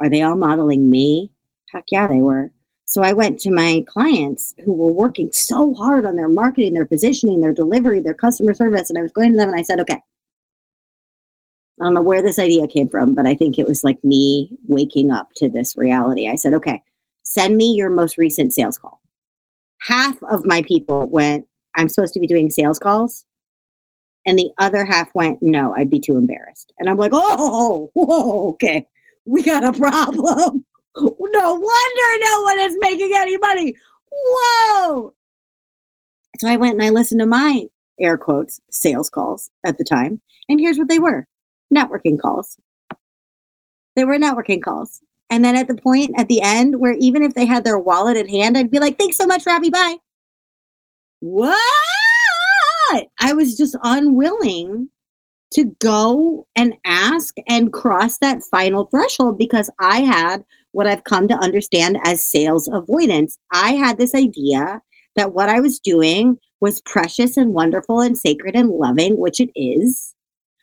Are 0.00 0.08
they 0.08 0.22
all 0.22 0.36
modeling 0.36 0.90
me? 0.90 1.30
Heck 1.72 1.84
yeah, 1.90 2.06
they 2.06 2.20
were. 2.20 2.50
So 2.84 3.02
I 3.02 3.12
went 3.12 3.40
to 3.40 3.50
my 3.50 3.84
clients 3.88 4.54
who 4.64 4.72
were 4.72 4.92
working 4.92 5.32
so 5.32 5.74
hard 5.74 6.06
on 6.06 6.16
their 6.16 6.28
marketing, 6.28 6.74
their 6.74 6.86
positioning, 6.86 7.40
their 7.40 7.52
delivery, 7.52 8.00
their 8.00 8.14
customer 8.14 8.54
service. 8.54 8.88
And 8.88 8.98
I 8.98 9.02
was 9.02 9.12
going 9.12 9.32
to 9.32 9.36
them 9.36 9.48
and 9.48 9.58
I 9.58 9.62
said, 9.62 9.80
okay, 9.80 10.00
I 11.80 11.84
don't 11.84 11.94
know 11.94 12.02
where 12.02 12.22
this 12.22 12.38
idea 12.38 12.68
came 12.68 12.88
from, 12.88 13.14
but 13.14 13.26
I 13.26 13.34
think 13.34 13.58
it 13.58 13.66
was 13.66 13.82
like 13.82 14.02
me 14.04 14.56
waking 14.68 15.10
up 15.10 15.30
to 15.36 15.48
this 15.48 15.76
reality. 15.76 16.28
I 16.28 16.36
said, 16.36 16.54
okay, 16.54 16.80
send 17.24 17.56
me 17.56 17.72
your 17.72 17.90
most 17.90 18.16
recent 18.16 18.54
sales 18.54 18.78
call 18.78 19.02
half 19.86 20.20
of 20.24 20.44
my 20.44 20.62
people 20.62 21.06
went, 21.06 21.46
I'm 21.76 21.88
supposed 21.88 22.14
to 22.14 22.20
be 22.20 22.26
doing 22.26 22.50
sales 22.50 22.78
calls. 22.78 23.24
And 24.26 24.38
the 24.38 24.50
other 24.58 24.84
half 24.84 25.14
went, 25.14 25.40
no, 25.40 25.74
I'd 25.76 25.90
be 25.90 26.00
too 26.00 26.16
embarrassed. 26.16 26.72
And 26.78 26.90
I'm 26.90 26.96
like, 26.96 27.12
oh, 27.14 27.90
whoa, 27.94 28.48
okay, 28.50 28.86
we 29.24 29.42
got 29.42 29.64
a 29.64 29.72
problem. 29.72 30.64
No 30.98 31.52
wonder 31.52 32.24
no 32.24 32.42
one 32.42 32.58
is 32.60 32.74
making 32.80 33.10
any 33.14 33.36
money. 33.36 33.74
Whoa. 34.10 35.12
So 36.38 36.48
I 36.48 36.56
went 36.56 36.72
and 36.72 36.82
I 36.82 36.88
listened 36.88 37.20
to 37.20 37.26
my 37.26 37.66
air 38.00 38.16
quotes 38.16 38.62
sales 38.70 39.10
calls 39.10 39.50
at 39.62 39.76
the 39.76 39.84
time. 39.84 40.22
And 40.48 40.58
here's 40.58 40.78
what 40.78 40.88
they 40.88 40.98
were 40.98 41.26
networking 41.70 42.18
calls. 42.18 42.56
They 43.94 44.06
were 44.06 44.16
networking 44.16 44.62
calls. 44.62 45.02
And 45.30 45.44
then 45.44 45.56
at 45.56 45.68
the 45.68 45.74
point 45.74 46.12
at 46.16 46.28
the 46.28 46.40
end 46.40 46.78
where 46.78 46.94
even 46.98 47.22
if 47.22 47.34
they 47.34 47.46
had 47.46 47.64
their 47.64 47.78
wallet 47.78 48.16
in 48.16 48.28
hand, 48.28 48.56
I'd 48.56 48.70
be 48.70 48.78
like, 48.78 48.98
thanks 48.98 49.16
so 49.16 49.26
much, 49.26 49.44
Robbie. 49.46 49.70
Bye. 49.70 49.96
What? 51.20 51.58
I 53.20 53.32
was 53.32 53.56
just 53.56 53.76
unwilling 53.82 54.88
to 55.54 55.64
go 55.80 56.46
and 56.54 56.74
ask 56.84 57.34
and 57.48 57.72
cross 57.72 58.18
that 58.18 58.42
final 58.42 58.86
threshold 58.86 59.38
because 59.38 59.70
I 59.80 60.00
had 60.00 60.44
what 60.72 60.86
I've 60.86 61.04
come 61.04 61.28
to 61.28 61.34
understand 61.34 61.98
as 62.04 62.26
sales 62.26 62.68
avoidance. 62.68 63.38
I 63.52 63.72
had 63.72 63.98
this 63.98 64.14
idea 64.14 64.82
that 65.16 65.32
what 65.32 65.48
I 65.48 65.60
was 65.60 65.78
doing 65.78 66.38
was 66.60 66.82
precious 66.82 67.36
and 67.36 67.54
wonderful 67.54 68.00
and 68.00 68.16
sacred 68.16 68.54
and 68.54 68.70
loving, 68.70 69.16
which 69.16 69.40
it 69.40 69.50
is. 69.56 70.14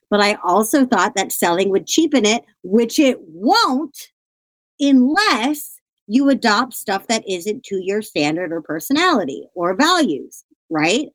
But 0.09 0.22
I 0.22 0.38
also 0.43 0.86
thought 0.86 1.16
that 1.16 1.32
selling 1.32 1.70
would 1.70 1.88
cheapen 1.88 2.26
it, 2.26 2.43
which 2.61 2.99
it 2.99 3.18
won't 3.22 4.11
unless 4.80 5.80
you 6.08 6.30
adopt 6.30 6.74
stuff 6.74 7.08
that 7.08 7.28
isn't 7.28 7.64
to 7.64 7.80
your 7.82 8.02
standard 8.02 8.52
or 8.52 8.62
personality 8.62 9.48
or 9.56 9.76
values, 9.76 10.44
right? 10.70 11.08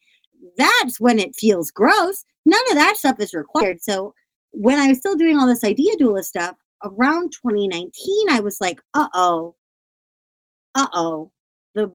That's 0.56 0.98
when 1.00 1.18
it 1.18 1.36
feels 1.36 1.70
gross. 1.70 2.24
None 2.46 2.60
of 2.70 2.76
that 2.76 2.96
stuff 2.96 3.20
is 3.20 3.34
required. 3.34 3.82
So 3.82 4.14
when 4.52 4.78
I 4.78 4.88
was 4.88 4.98
still 4.98 5.16
doing 5.16 5.36
all 5.36 5.46
this 5.46 5.64
idea 5.64 5.94
doula 5.96 6.24
stuff 6.24 6.56
around 6.84 7.32
2019, 7.32 8.30
I 8.30 8.40
was 8.40 8.60
like, 8.60 8.80
uh 8.94 9.08
oh, 9.14 9.54
uh 10.74 10.88
oh. 10.94 11.30
The 11.74 11.92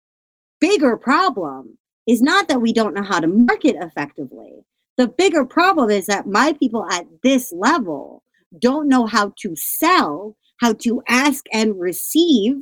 bigger 0.60 0.98
problem 0.98 1.78
is 2.06 2.22
not 2.22 2.48
that 2.48 2.62
we 2.62 2.74
don't 2.74 2.94
know 2.94 3.04
how 3.04 3.20
to 3.20 3.28
market 3.28 3.76
effectively. 3.80 4.52
The 4.98 5.08
bigger 5.08 5.46
problem 5.46 5.90
is 5.90 6.06
that 6.06 6.28
my 6.28 6.54
people 6.54 6.86
at 6.92 7.06
this 7.24 7.52
level 7.52 8.24
don't 8.60 8.88
know 8.88 9.08
how 9.08 9.34
to 9.40 9.56
sell 9.56 10.36
how 10.58 10.74
to 10.74 11.02
ask 11.08 11.46
and 11.52 11.80
receive, 11.80 12.56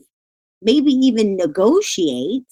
maybe 0.62 0.92
even 0.92 1.36
negotiate 1.36 2.48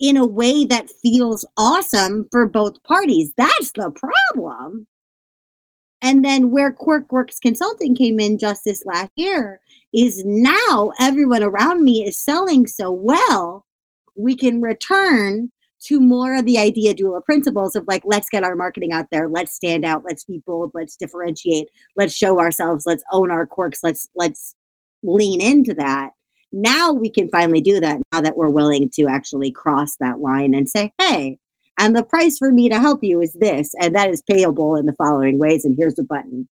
in 0.00 0.16
a 0.16 0.26
way 0.26 0.64
that 0.64 0.90
feels 1.02 1.44
awesome 1.56 2.28
for 2.30 2.46
both 2.46 2.82
parties. 2.84 3.32
That's 3.36 3.72
the 3.72 3.90
problem. 3.90 4.86
And 6.00 6.24
then 6.24 6.50
where 6.50 6.72
QuirkWorks 6.72 7.40
Consulting 7.42 7.96
came 7.96 8.20
in 8.20 8.38
just 8.38 8.62
this 8.64 8.84
last 8.86 9.10
year 9.16 9.60
is 9.92 10.22
now 10.24 10.92
everyone 11.00 11.42
around 11.42 11.82
me 11.82 12.06
is 12.06 12.18
selling 12.18 12.66
so 12.66 12.92
well, 12.92 13.66
we 14.16 14.36
can 14.36 14.60
return 14.60 15.50
to 15.80 16.00
more 16.00 16.34
of 16.34 16.44
the 16.44 16.58
idea 16.58 16.94
doula 16.94 17.24
principles 17.24 17.76
of 17.76 17.84
like 17.86 18.02
let's 18.04 18.28
get 18.28 18.42
our 18.42 18.56
marketing 18.56 18.92
out 18.92 19.06
there 19.12 19.28
let's 19.28 19.54
stand 19.54 19.84
out 19.84 20.04
let's 20.04 20.24
be 20.24 20.42
bold 20.46 20.70
let's 20.74 20.96
differentiate 20.96 21.68
let's 21.96 22.14
show 22.14 22.40
ourselves 22.40 22.84
let's 22.84 23.04
own 23.12 23.30
our 23.30 23.46
quirks 23.46 23.80
let's 23.82 24.08
let's 24.16 24.54
lean 25.02 25.40
into 25.40 25.74
that. 25.74 26.10
Now 26.52 26.92
we 26.92 27.10
can 27.10 27.28
finally 27.28 27.60
do 27.60 27.78
that 27.80 28.00
now 28.12 28.20
that 28.20 28.36
we're 28.36 28.48
willing 28.48 28.90
to 28.94 29.06
actually 29.06 29.50
cross 29.50 29.96
that 29.96 30.20
line 30.20 30.54
and 30.54 30.68
say 30.68 30.92
hey 30.98 31.38
and 31.78 31.94
the 31.94 32.02
price 32.02 32.38
for 32.38 32.50
me 32.50 32.68
to 32.70 32.80
help 32.80 33.04
you 33.04 33.20
is 33.20 33.34
this 33.34 33.74
and 33.80 33.94
that 33.94 34.10
is 34.10 34.22
payable 34.22 34.76
in 34.76 34.86
the 34.86 34.94
following 34.94 35.38
ways 35.38 35.64
and 35.64 35.76
here's 35.76 35.94
the 35.94 36.02
button. 36.02 36.48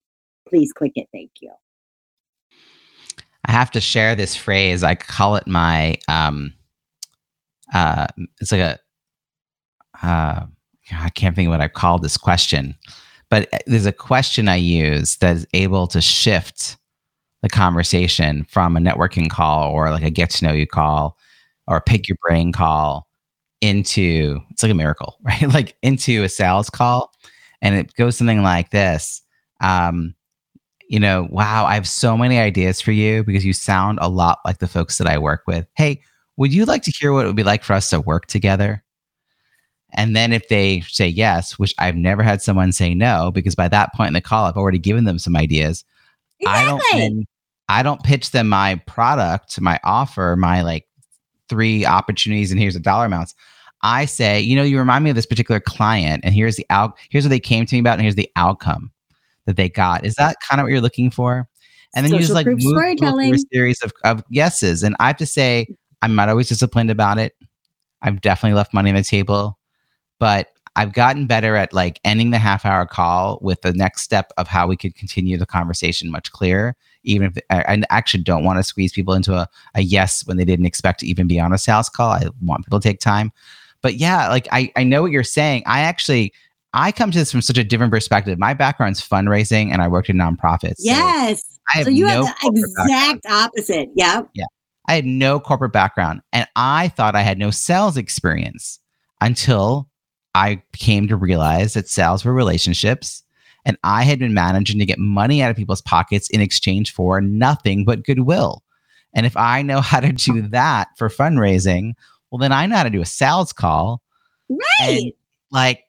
Please 0.48 0.74
click 0.74 0.94
it. 0.96 1.08
Thank 1.14 1.32
you. 1.42 1.52
I 3.46 3.52
have 3.52 3.72
to 3.72 3.82
share 3.82 4.16
this 4.16 4.36
phrase. 4.36 4.84
I 4.84 4.96
call 4.96 5.36
it 5.36 5.48
my 5.48 5.98
um 6.08 6.54
uh 7.74 8.08
it's 8.42 8.52
like 8.52 8.62
a 8.62 8.80
uh, 10.04 10.46
I 10.94 11.10
can't 11.10 11.36
think 11.36 11.50
what 11.50 11.62
I 11.62 11.68
call 11.68 12.00
this 12.00 12.18
question, 12.18 12.76
but 13.30 13.54
uh, 13.54 13.60
there's 13.68 13.86
a 13.86 13.92
question 13.94 14.48
I 14.50 14.58
use 14.58 15.18
that 15.18 15.38
is 15.38 15.48
able 15.54 15.88
to 15.88 16.02
shift 16.02 16.78
the 17.42 17.50
conversation 17.50 18.46
from 18.46 18.78
a 18.78 18.80
networking 18.80 19.30
call 19.30 19.72
or 19.72 19.92
like 19.92 20.04
a 20.04 20.10
get 20.10 20.30
to 20.32 20.46
know 20.46 20.54
you 20.54 20.68
call 20.68 21.18
or 21.68 21.82
pick 21.82 22.08
your 22.08 22.18
brain 22.28 22.52
call 22.52 23.08
into 23.62 24.40
it's 24.52 24.64
like 24.64 24.72
a 24.72 24.76
miracle, 24.76 25.18
right? 25.24 25.42
like 25.54 25.76
into 25.84 26.24
a 26.24 26.30
sales 26.30 26.70
call. 26.70 27.12
And 27.62 27.76
it 27.76 27.94
goes 27.96 28.18
something 28.18 28.44
like 28.44 28.72
this. 28.72 29.22
Um, 29.62 30.16
you 30.90 31.00
know, 31.00 31.28
wow, 31.32 31.66
I 31.66 31.76
have 31.76 31.88
so 31.88 32.18
many 32.18 32.40
ideas 32.40 32.82
for 32.82 32.92
you 32.92 33.24
because 33.24 33.46
you 33.46 33.54
sound 33.54 34.00
a 34.02 34.10
lot 34.10 34.40
like 34.46 34.60
the 34.60 34.68
folks 34.68 34.98
that 35.00 35.08
I 35.08 35.18
work 35.18 35.44
with. 35.48 35.66
Hey, 35.76 36.02
would 36.38 36.54
you 36.54 36.66
like 36.66 36.84
to 36.84 36.92
hear 36.92 37.14
what 37.14 37.26
it 37.26 37.28
would 37.28 37.36
be 37.36 37.44
like 37.44 37.64
for 37.64 37.74
us 37.74 37.90
to 37.92 38.02
work 38.02 38.28
together? 38.28 38.84
And 39.96 40.16
then 40.16 40.34
if 40.34 40.48
they 40.48 40.82
say 40.82 41.08
yes, 41.08 41.60
which 41.60 41.74
I've 41.78 41.96
never 41.96 42.24
had 42.24 42.42
someone 42.42 42.72
say 42.72 42.94
no, 42.94 43.32
because 43.32 43.56
by 43.56 43.68
that 43.70 43.94
point 43.94 44.08
in 44.08 44.14
the 44.14 44.22
call, 44.22 44.46
I've 44.46 44.58
already 44.58 44.80
given 44.80 45.06
them 45.06 45.20
some 45.20 45.36
ideas. 45.36 45.84
Exactly. 46.40 46.72
I 46.92 47.10
don't 47.10 47.28
I 47.70 47.84
don't 47.84 48.04
pitch 48.04 48.32
them 48.32 48.50
my 48.50 48.76
product, 48.88 49.60
my 49.62 49.80
offer, 49.84 50.36
my 50.36 50.62
like 50.62 50.86
three 51.50 51.86
opportunities, 51.86 52.52
and 52.52 52.60
here's 52.60 52.74
the 52.74 52.80
dollar 52.80 53.06
amounts. 53.06 53.36
I 53.82 54.06
say, 54.06 54.40
you 54.40 54.56
know, 54.56 54.64
you 54.64 54.80
remind 54.80 55.04
me 55.04 55.10
of 55.10 55.16
this 55.16 55.26
particular 55.26 55.60
client, 55.60 56.24
and 56.26 56.34
here's 56.34 56.56
the 56.56 56.66
out 56.70 56.98
here's 57.10 57.24
what 57.24 57.30
they 57.30 57.40
came 57.40 57.66
to 57.66 57.76
me 57.76 57.80
about, 57.80 57.94
and 57.94 58.02
here's 58.02 58.16
the 58.16 58.30
outcome 58.36 58.92
that 59.46 59.56
they 59.56 59.70
got. 59.70 60.06
Is 60.06 60.16
that 60.16 60.38
kind 60.48 60.60
of 60.60 60.66
what 60.66 60.72
you're 60.72 60.82
looking 60.82 61.12
for? 61.12 61.48
And 61.96 62.04
then 62.06 62.12
Social 62.12 62.22
you 62.22 62.28
just 62.28 62.34
like 62.34 62.48
move, 62.48 62.60
move 62.64 63.00
through 63.00 63.34
a 63.34 63.38
series 63.54 63.82
of, 63.84 63.94
of 64.04 64.24
yeses. 64.30 64.84
And 64.84 64.96
I 65.00 65.08
have 65.08 65.18
to 65.18 65.26
say, 65.26 65.68
I'm 66.02 66.16
not 66.16 66.28
always 66.28 66.50
disciplined 66.50 66.90
about 66.90 67.20
it. 67.20 67.36
I've 68.02 68.20
definitely 68.22 68.56
left 68.56 68.74
money 68.74 68.90
on 68.90 68.96
the 68.96 69.04
table, 69.04 69.58
but 70.24 70.54
I've 70.78 70.94
gotten 70.94 71.28
better 71.28 71.58
at 71.58 71.74
like 71.74 72.00
ending 72.06 72.32
the 72.32 72.38
half 72.38 72.66
hour 72.66 72.86
call 72.86 73.40
with 73.42 73.62
the 73.62 73.74
next 73.74 74.04
step 74.04 74.32
of 74.38 74.48
how 74.48 74.68
we 74.68 74.78
could 74.78 74.96
continue 74.96 75.36
the 75.36 75.46
conversation 75.46 76.10
much 76.10 76.32
clearer. 76.32 76.78
Even 77.04 77.34
if 77.36 77.44
I, 77.50 77.84
actually 77.90 78.24
don't 78.24 78.46
want 78.46 78.58
to 78.58 78.64
squeeze 78.64 78.94
people 78.94 79.16
into 79.16 79.34
a, 79.34 79.50
a 79.76 79.82
yes 79.82 80.26
when 80.26 80.38
they 80.38 80.46
didn't 80.46 80.66
expect 80.66 81.02
to 81.02 81.08
even 81.08 81.28
be 81.28 81.42
on 81.42 81.52
a 81.52 81.58
sales 81.58 81.90
call. 81.90 82.12
I 82.12 82.28
want 82.42 82.64
people 82.64 82.80
to 82.80 82.88
take 82.88 83.02
time. 83.02 83.34
But 83.82 83.96
yeah, 83.96 84.30
like 84.30 84.48
I, 84.54 84.72
I 84.78 84.86
know 84.86 85.02
what 85.02 85.12
you're 85.12 85.26
saying. 85.26 85.64
I 85.66 85.82
actually 85.82 86.32
I 86.74 86.94
come 86.94 87.12
to 87.12 87.18
this 87.18 87.30
from 87.30 87.42
such 87.42 87.58
a 87.58 87.64
different 87.66 87.92
perspective. 87.92 88.40
My 88.40 88.54
background's 88.54 89.06
fundraising 89.06 89.74
and 89.74 89.82
I 89.82 89.90
worked 89.90 90.10
in 90.10 90.16
nonprofits. 90.16 90.78
Yes. 90.80 91.44
So, 91.76 91.84
so 91.84 91.90
you 91.90 92.08
no 92.08 92.24
have 92.24 92.54
the 92.54 92.62
exact 92.62 93.24
background. 93.24 93.52
opposite. 93.58 93.90
Yeah. 93.94 94.22
Yeah. 94.34 94.46
I 94.88 94.94
had 94.94 95.06
no 95.06 95.42
corporate 95.42 95.74
background 95.74 96.22
and 96.32 96.48
I 96.56 96.88
thought 96.88 97.14
I 97.14 97.24
had 97.24 97.38
no 97.38 97.52
sales 97.52 97.98
experience 97.98 98.80
until 99.20 99.90
I 100.36 100.62
came 100.74 101.08
to 101.08 101.16
realize 101.16 101.74
that 101.74 101.88
sales 101.88 102.26
were 102.26 102.34
relationships 102.34 103.24
and 103.66 103.78
I 103.84 104.04
had 104.04 104.20
been 104.20 104.34
managing 104.34 104.80
to 104.80 104.86
get 104.86 105.00
money 105.00 105.42
out 105.42 105.52
of 105.52 105.58
people's 105.58 105.82
pockets 105.82 106.30
in 106.30 106.42
exchange 106.42 106.94
for 106.94 107.22
nothing 107.22 107.86
but 107.86 108.04
goodwill. 108.04 108.64
And 109.14 109.26
if 109.26 109.38
I 109.38 109.62
know 109.62 109.82
how 109.82 110.00
to 110.00 110.12
do 110.12 110.42
that 110.50 110.90
for 110.98 111.10
fundraising, 111.10 111.94
well, 112.32 112.40
then 112.40 112.52
I 112.52 112.66
know 112.66 112.78
how 112.78 112.84
to 112.84 112.90
do 112.90 113.02
a 113.02 113.06
sales 113.06 113.54
call. 113.54 114.02
Right. 114.50 114.90
And 114.90 115.14
like 115.52 115.84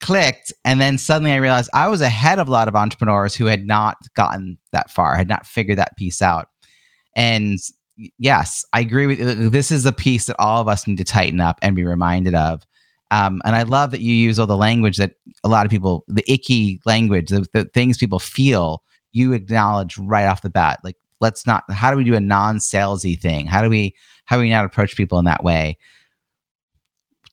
clicked. 0.00 0.52
And 0.64 0.80
then 0.80 0.98
suddenly 0.98 1.32
I 1.32 1.36
realized 1.36 1.70
I 1.72 1.88
was 1.88 2.00
ahead 2.00 2.38
of 2.38 2.48
a 2.48 2.52
lot 2.52 2.68
of 2.68 2.76
entrepreneurs 2.76 3.34
who 3.34 3.46
had 3.46 3.66
not 3.66 3.96
gotten 4.14 4.58
that 4.72 4.90
far, 4.90 5.16
had 5.16 5.28
not 5.28 5.46
figured 5.46 5.78
that 5.78 5.96
piece 5.96 6.20
out. 6.20 6.48
And 7.14 7.58
yes, 8.18 8.64
I 8.72 8.80
agree 8.80 9.06
with 9.06 9.18
you. 9.18 9.48
This 9.48 9.72
is 9.72 9.86
a 9.86 9.92
piece 9.92 10.26
that 10.26 10.36
all 10.38 10.60
of 10.60 10.68
us 10.68 10.86
need 10.86 10.98
to 10.98 11.04
tighten 11.04 11.40
up 11.40 11.58
and 11.62 11.74
be 11.74 11.84
reminded 11.84 12.34
of. 12.34 12.62
Um, 13.10 13.40
and 13.44 13.54
I 13.54 13.62
love 13.62 13.92
that 13.92 14.00
you 14.00 14.14
use 14.14 14.38
all 14.38 14.46
the 14.46 14.56
language 14.56 14.96
that 14.96 15.12
a 15.44 15.48
lot 15.48 15.64
of 15.64 15.70
people, 15.70 16.04
the 16.08 16.24
icky 16.30 16.80
language, 16.84 17.28
the, 17.28 17.46
the 17.52 17.64
things 17.66 17.98
people 17.98 18.18
feel, 18.18 18.82
you 19.12 19.32
acknowledge 19.32 19.96
right 19.98 20.26
off 20.26 20.42
the 20.42 20.50
bat. 20.50 20.80
Like, 20.82 20.96
let's 21.20 21.46
not, 21.46 21.64
how 21.70 21.90
do 21.90 21.96
we 21.96 22.04
do 22.04 22.14
a 22.14 22.20
non 22.20 22.58
salesy 22.58 23.18
thing? 23.18 23.46
How 23.46 23.62
do 23.62 23.70
we, 23.70 23.94
how 24.24 24.36
do 24.36 24.42
we 24.42 24.50
not 24.50 24.64
approach 24.64 24.96
people 24.96 25.18
in 25.18 25.24
that 25.24 25.44
way? 25.44 25.78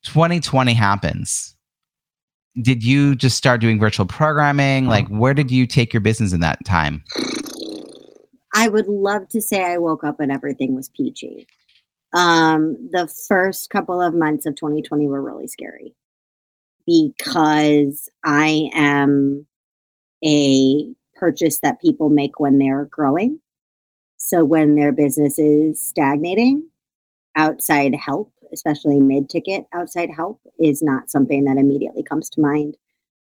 2020 0.04 0.74
happens. 0.74 1.56
Did 2.62 2.84
you 2.84 3.16
just 3.16 3.36
start 3.36 3.62
doing 3.62 3.80
virtual 3.80 4.06
programming? 4.06 4.86
Like, 4.88 5.08
where 5.08 5.34
did 5.34 5.50
you 5.50 5.66
take 5.66 5.92
your 5.92 6.02
business 6.02 6.34
in 6.34 6.42
that 6.42 6.64
time? 6.66 7.04
I 8.54 8.68
would 8.68 8.88
love 8.88 9.28
to 9.30 9.42
say 9.42 9.64
I 9.64 9.80
woke 9.80 10.04
up 10.04 10.20
and 10.20 10.32
everything 10.32 10.76
was 10.76 10.90
peachy. 10.90 11.48
Um, 12.14 12.90
the 12.92 13.08
first 13.08 13.70
couple 13.70 14.00
of 14.02 14.14
months 14.14 14.46
of 14.46 14.56
2020 14.56 15.08
were 15.08 15.22
really 15.22 15.48
scary 15.48 15.96
because 16.86 18.10
I 18.24 18.70
am 18.74 19.48
a 20.24 20.94
purchase 21.16 21.60
that 21.62 21.82
people 21.82 22.10
make 22.10 22.40
when 22.40 22.60
they're 22.60 22.86
growing. 22.86 23.40
So 24.18 24.46
when 24.46 24.76
their 24.76 24.92
business 24.92 25.40
is 25.40 25.82
stagnating, 25.82 26.70
outside 27.36 27.96
help, 27.96 28.32
especially 28.54 29.00
mid 29.00 29.30
ticket 29.30 29.66
outside 29.74 30.10
help, 30.16 30.40
is 30.60 30.82
not 30.82 31.10
something 31.10 31.46
that 31.46 31.58
immediately 31.58 32.04
comes 32.04 32.30
to 32.32 32.42
mind 32.42 32.78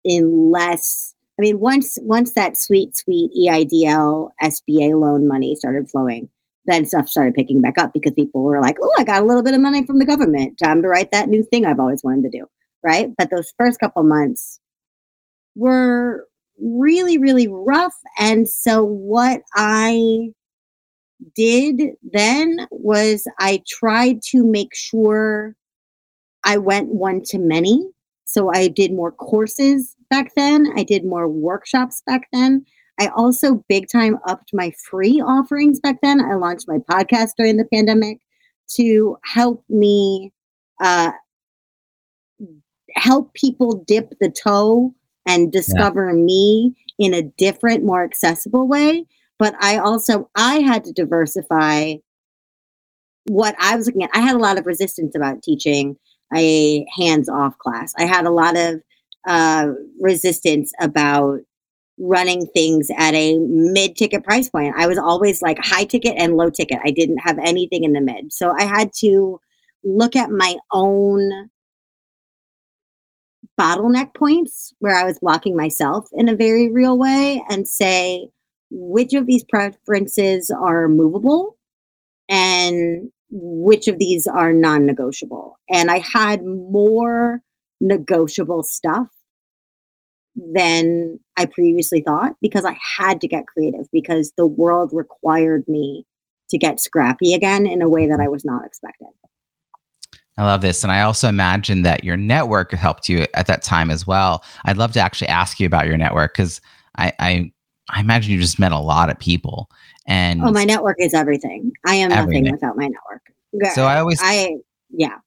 unless 0.05 1.13
I 1.39 1.43
mean, 1.43 1.59
once 1.59 1.99
once 2.01 2.31
that 2.31 2.57
sweet, 2.57 2.95
sweet 2.97 3.31
EIDL 3.37 4.31
SBA 4.41 4.99
loan 4.99 5.27
money 5.27 5.55
started 5.55 5.89
flowing, 5.89 6.29
then 6.67 6.85
stuff 6.85 7.07
started 7.09 7.33
picking 7.33 7.61
back 7.61 7.77
up 7.77 7.93
because 7.93 8.13
people 8.13 8.43
were 8.43 8.61
like, 8.61 8.77
"Oh, 8.81 8.93
I 8.97 9.03
got 9.03 9.21
a 9.21 9.25
little 9.25 9.43
bit 9.43 9.53
of 9.53 9.61
money 9.61 9.85
from 9.85 9.99
the 9.99 10.05
government. 10.05 10.57
Time 10.57 10.81
to 10.81 10.87
write 10.87 11.11
that 11.11 11.29
new 11.29 11.43
thing 11.43 11.65
I've 11.65 11.79
always 11.79 12.03
wanted 12.03 12.31
to 12.31 12.39
do." 12.39 12.45
Right? 12.83 13.11
But 13.17 13.29
those 13.31 13.53
first 13.57 13.79
couple 13.79 14.03
months 14.03 14.59
were 15.55 16.27
really, 16.59 17.17
really 17.17 17.47
rough. 17.47 17.95
And 18.19 18.47
so 18.49 18.83
what 18.83 19.41
I 19.55 20.29
did 21.35 21.81
then 22.03 22.67
was 22.71 23.27
I 23.39 23.63
tried 23.67 24.21
to 24.31 24.45
make 24.45 24.75
sure 24.75 25.55
I 26.43 26.57
went 26.57 26.89
one 26.89 27.21
to 27.25 27.39
many. 27.39 27.83
So 28.25 28.51
I 28.53 28.67
did 28.67 28.91
more 28.93 29.11
courses 29.11 29.95
back 30.09 30.33
then. 30.35 30.71
I 30.75 30.83
did 30.83 31.05
more 31.05 31.27
workshops 31.27 32.01
back 32.05 32.27
then. 32.31 32.65
I 32.99 33.07
also 33.15 33.63
big 33.69 33.87
time 33.91 34.17
upped 34.25 34.53
my 34.53 34.71
free 34.89 35.21
offerings 35.21 35.79
back 35.79 35.97
then. 36.01 36.21
I 36.21 36.35
launched 36.35 36.67
my 36.67 36.77
podcast 36.77 37.31
during 37.37 37.57
the 37.57 37.65
pandemic 37.65 38.19
to 38.75 39.17
help 39.23 39.63
me 39.69 40.33
uh, 40.81 41.11
help 42.95 43.33
people 43.33 43.83
dip 43.87 44.13
the 44.19 44.29
toe 44.29 44.93
and 45.25 45.51
discover 45.51 46.09
yeah. 46.09 46.15
me 46.15 46.75
in 46.97 47.13
a 47.13 47.21
different, 47.21 47.83
more 47.83 48.03
accessible 48.03 48.67
way. 48.67 49.05
But 49.37 49.55
I 49.61 49.77
also 49.77 50.29
I 50.35 50.59
had 50.59 50.83
to 50.85 50.93
diversify 50.93 51.95
what 53.25 53.55
I 53.59 53.75
was 53.75 53.85
looking 53.85 54.03
at. 54.03 54.09
I 54.13 54.21
had 54.21 54.35
a 54.35 54.39
lot 54.39 54.57
of 54.57 54.65
resistance 54.65 55.15
about 55.15 55.43
teaching 55.43 55.97
a 56.35 56.85
hands-off 56.97 57.57
class. 57.59 57.93
I 57.97 58.05
had 58.05 58.25
a 58.25 58.31
lot 58.31 58.57
of 58.57 58.81
uh, 59.27 59.67
resistance 59.99 60.71
about 60.81 61.39
running 61.99 62.45
things 62.47 62.89
at 62.95 63.13
a 63.13 63.37
mid 63.39 63.95
ticket 63.95 64.23
price 64.23 64.49
point. 64.49 64.75
I 64.77 64.87
was 64.87 64.97
always 64.97 65.41
like 65.41 65.57
high 65.59 65.85
ticket 65.85 66.15
and 66.17 66.37
low 66.37 66.49
ticket. 66.49 66.79
I 66.83 66.91
didn't 66.91 67.19
have 67.19 67.39
anything 67.39 67.83
in 67.83 67.93
the 67.93 68.01
mid. 68.01 68.31
So 68.31 68.53
I 68.57 68.63
had 68.63 68.91
to 68.99 69.39
look 69.83 70.15
at 70.15 70.29
my 70.29 70.57
own 70.71 71.49
bottleneck 73.59 74.13
points 74.13 74.73
where 74.79 74.95
I 74.95 75.03
was 75.03 75.19
blocking 75.19 75.55
myself 75.55 76.07
in 76.13 76.29
a 76.29 76.35
very 76.35 76.71
real 76.71 76.97
way 76.97 77.43
and 77.49 77.67
say 77.67 78.29
which 78.69 79.13
of 79.13 79.25
these 79.25 79.43
preferences 79.43 80.51
are 80.51 80.87
movable 80.87 81.57
and 82.29 83.09
which 83.29 83.87
of 83.87 83.97
these 83.97 84.27
are 84.27 84.53
non 84.53 84.85
negotiable. 84.85 85.57
And 85.69 85.89
I 85.89 85.99
had 85.99 86.45
more 86.45 87.41
negotiable 87.81 88.63
stuff 88.63 89.07
than 90.35 91.19
I 91.37 91.45
previously 91.45 92.01
thought 92.01 92.35
because 92.41 92.65
I 92.65 92.77
had 92.97 93.21
to 93.21 93.27
get 93.27 93.47
creative 93.47 93.87
because 93.91 94.33
the 94.37 94.47
world 94.47 94.89
required 94.91 95.63
me 95.67 96.05
to 96.49 96.57
get 96.57 96.79
scrappy 96.79 97.33
again 97.33 97.65
in 97.65 97.81
a 97.81 97.89
way 97.89 98.07
that 98.07 98.19
I 98.19 98.27
was 98.27 98.43
not 98.43 98.65
expecting. 98.65 99.11
I 100.37 100.43
love 100.43 100.61
this. 100.61 100.83
And 100.83 100.91
I 100.91 101.01
also 101.01 101.27
imagine 101.27 101.81
that 101.81 102.03
your 102.03 102.17
network 102.17 102.71
helped 102.71 103.09
you 103.09 103.25
at 103.33 103.47
that 103.47 103.63
time 103.63 103.89
as 103.89 104.05
well. 104.05 104.43
I'd 104.65 104.77
love 104.77 104.93
to 104.93 104.99
actually 104.99 105.29
ask 105.29 105.59
you 105.59 105.65
about 105.65 105.87
your 105.87 105.97
network 105.97 106.33
because 106.33 106.61
I, 106.97 107.11
I, 107.19 107.51
I 107.89 108.01
imagine 108.01 108.33
you 108.33 108.39
just 108.39 108.59
met 108.59 108.71
a 108.71 108.79
lot 108.79 109.09
of 109.09 109.17
people. 109.17 109.69
And 110.05 110.43
oh, 110.43 110.51
my 110.51 110.63
network 110.63 110.97
is 110.99 111.13
everything. 111.13 111.71
I 111.85 111.95
am 111.95 112.11
everything. 112.11 112.43
nothing 112.43 112.53
without 112.53 112.77
my 112.77 112.87
network. 112.87 113.73
So 113.73 113.85
I 113.85 113.99
always, 113.99 114.19
I, 114.21 114.57
yeah. 114.91 115.17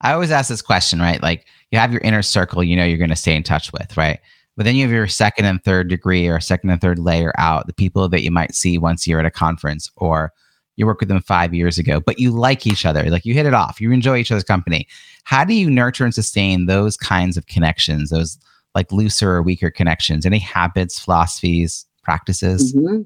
I 0.00 0.12
always 0.12 0.30
ask 0.30 0.48
this 0.48 0.62
question, 0.62 0.98
right? 0.98 1.22
Like 1.22 1.46
you 1.70 1.78
have 1.78 1.92
your 1.92 2.00
inner 2.02 2.22
circle, 2.22 2.62
you 2.64 2.74
know, 2.74 2.84
you're 2.84 2.98
going 2.98 3.10
to 3.10 3.16
stay 3.16 3.36
in 3.36 3.44
touch 3.44 3.72
with, 3.72 3.96
right? 3.96 4.18
But 4.56 4.64
then 4.64 4.74
you 4.74 4.82
have 4.82 4.92
your 4.92 5.06
second 5.06 5.44
and 5.44 5.62
third 5.62 5.88
degree 5.88 6.26
or 6.28 6.40
second 6.40 6.70
and 6.70 6.80
third 6.80 6.98
layer 6.98 7.32
out, 7.38 7.66
the 7.66 7.74
people 7.74 8.08
that 8.08 8.22
you 8.22 8.30
might 8.30 8.54
see 8.54 8.78
once 8.78 9.06
you're 9.06 9.20
at 9.20 9.26
a 9.26 9.30
conference 9.30 9.90
or 9.96 10.32
you 10.76 10.86
work 10.86 11.00
with 11.00 11.08
them 11.08 11.20
five 11.20 11.54
years 11.54 11.78
ago, 11.78 12.00
but 12.00 12.18
you 12.18 12.30
like 12.30 12.66
each 12.66 12.84
other, 12.86 13.02
like 13.10 13.24
you 13.24 13.34
hit 13.34 13.46
it 13.46 13.54
off, 13.54 13.80
you 13.80 13.92
enjoy 13.92 14.16
each 14.18 14.30
other's 14.30 14.44
company. 14.44 14.86
How 15.24 15.44
do 15.44 15.54
you 15.54 15.70
nurture 15.70 16.04
and 16.04 16.14
sustain 16.14 16.66
those 16.66 16.96
kinds 16.96 17.36
of 17.36 17.46
connections, 17.46 18.10
those 18.10 18.38
like 18.74 18.90
looser 18.92 19.30
or 19.32 19.42
weaker 19.42 19.70
connections? 19.70 20.26
Any 20.26 20.38
habits, 20.38 20.98
philosophies, 20.98 21.86
practices? 22.02 22.74
Mm-hmm. 22.74 23.02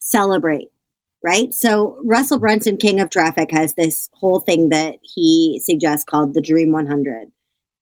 Celebrate. 0.00 0.68
right? 1.22 1.52
So 1.54 1.98
Russell 2.04 2.38
Brunson, 2.38 2.76
King 2.76 3.00
of 3.00 3.08
Traffic, 3.08 3.50
has 3.50 3.74
this 3.74 4.10
whole 4.12 4.40
thing 4.40 4.68
that 4.68 4.96
he 5.02 5.60
suggests 5.64 6.04
called 6.04 6.34
the 6.34 6.42
Dream 6.42 6.72
100. 6.72 7.30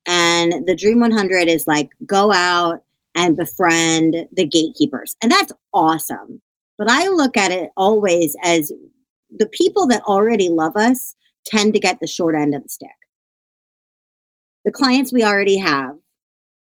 And 0.07 0.67
the 0.67 0.77
Dream 0.77 1.01
100 1.01 1.49
is 1.49 1.67
like 1.67 1.91
go 2.07 2.33
out 2.33 2.83
and 3.15 3.37
befriend 3.37 4.27
the 4.33 4.47
gatekeepers. 4.47 5.17
And 5.23 5.31
that's 5.31 5.53
awesome. 5.73 6.41
But 6.79 6.91
I 6.91 7.09
look 7.09 7.37
at 7.37 7.51
it 7.51 7.71
always 7.77 8.37
as 8.43 8.73
the 9.37 9.47
people 9.47 9.87
that 9.89 10.03
already 10.03 10.49
love 10.49 10.77
us 10.77 11.15
tend 11.47 11.75
to 11.75 11.81
get 11.81 12.01
the 12.01 12.07
short 12.07 12.35
end 12.35 12.55
of 12.55 12.63
the 12.63 12.69
stick. 12.69 12.89
The 14.65 14.73
clients 14.73 15.13
we 15.13 15.25
already 15.25 15.59
have, 15.59 15.97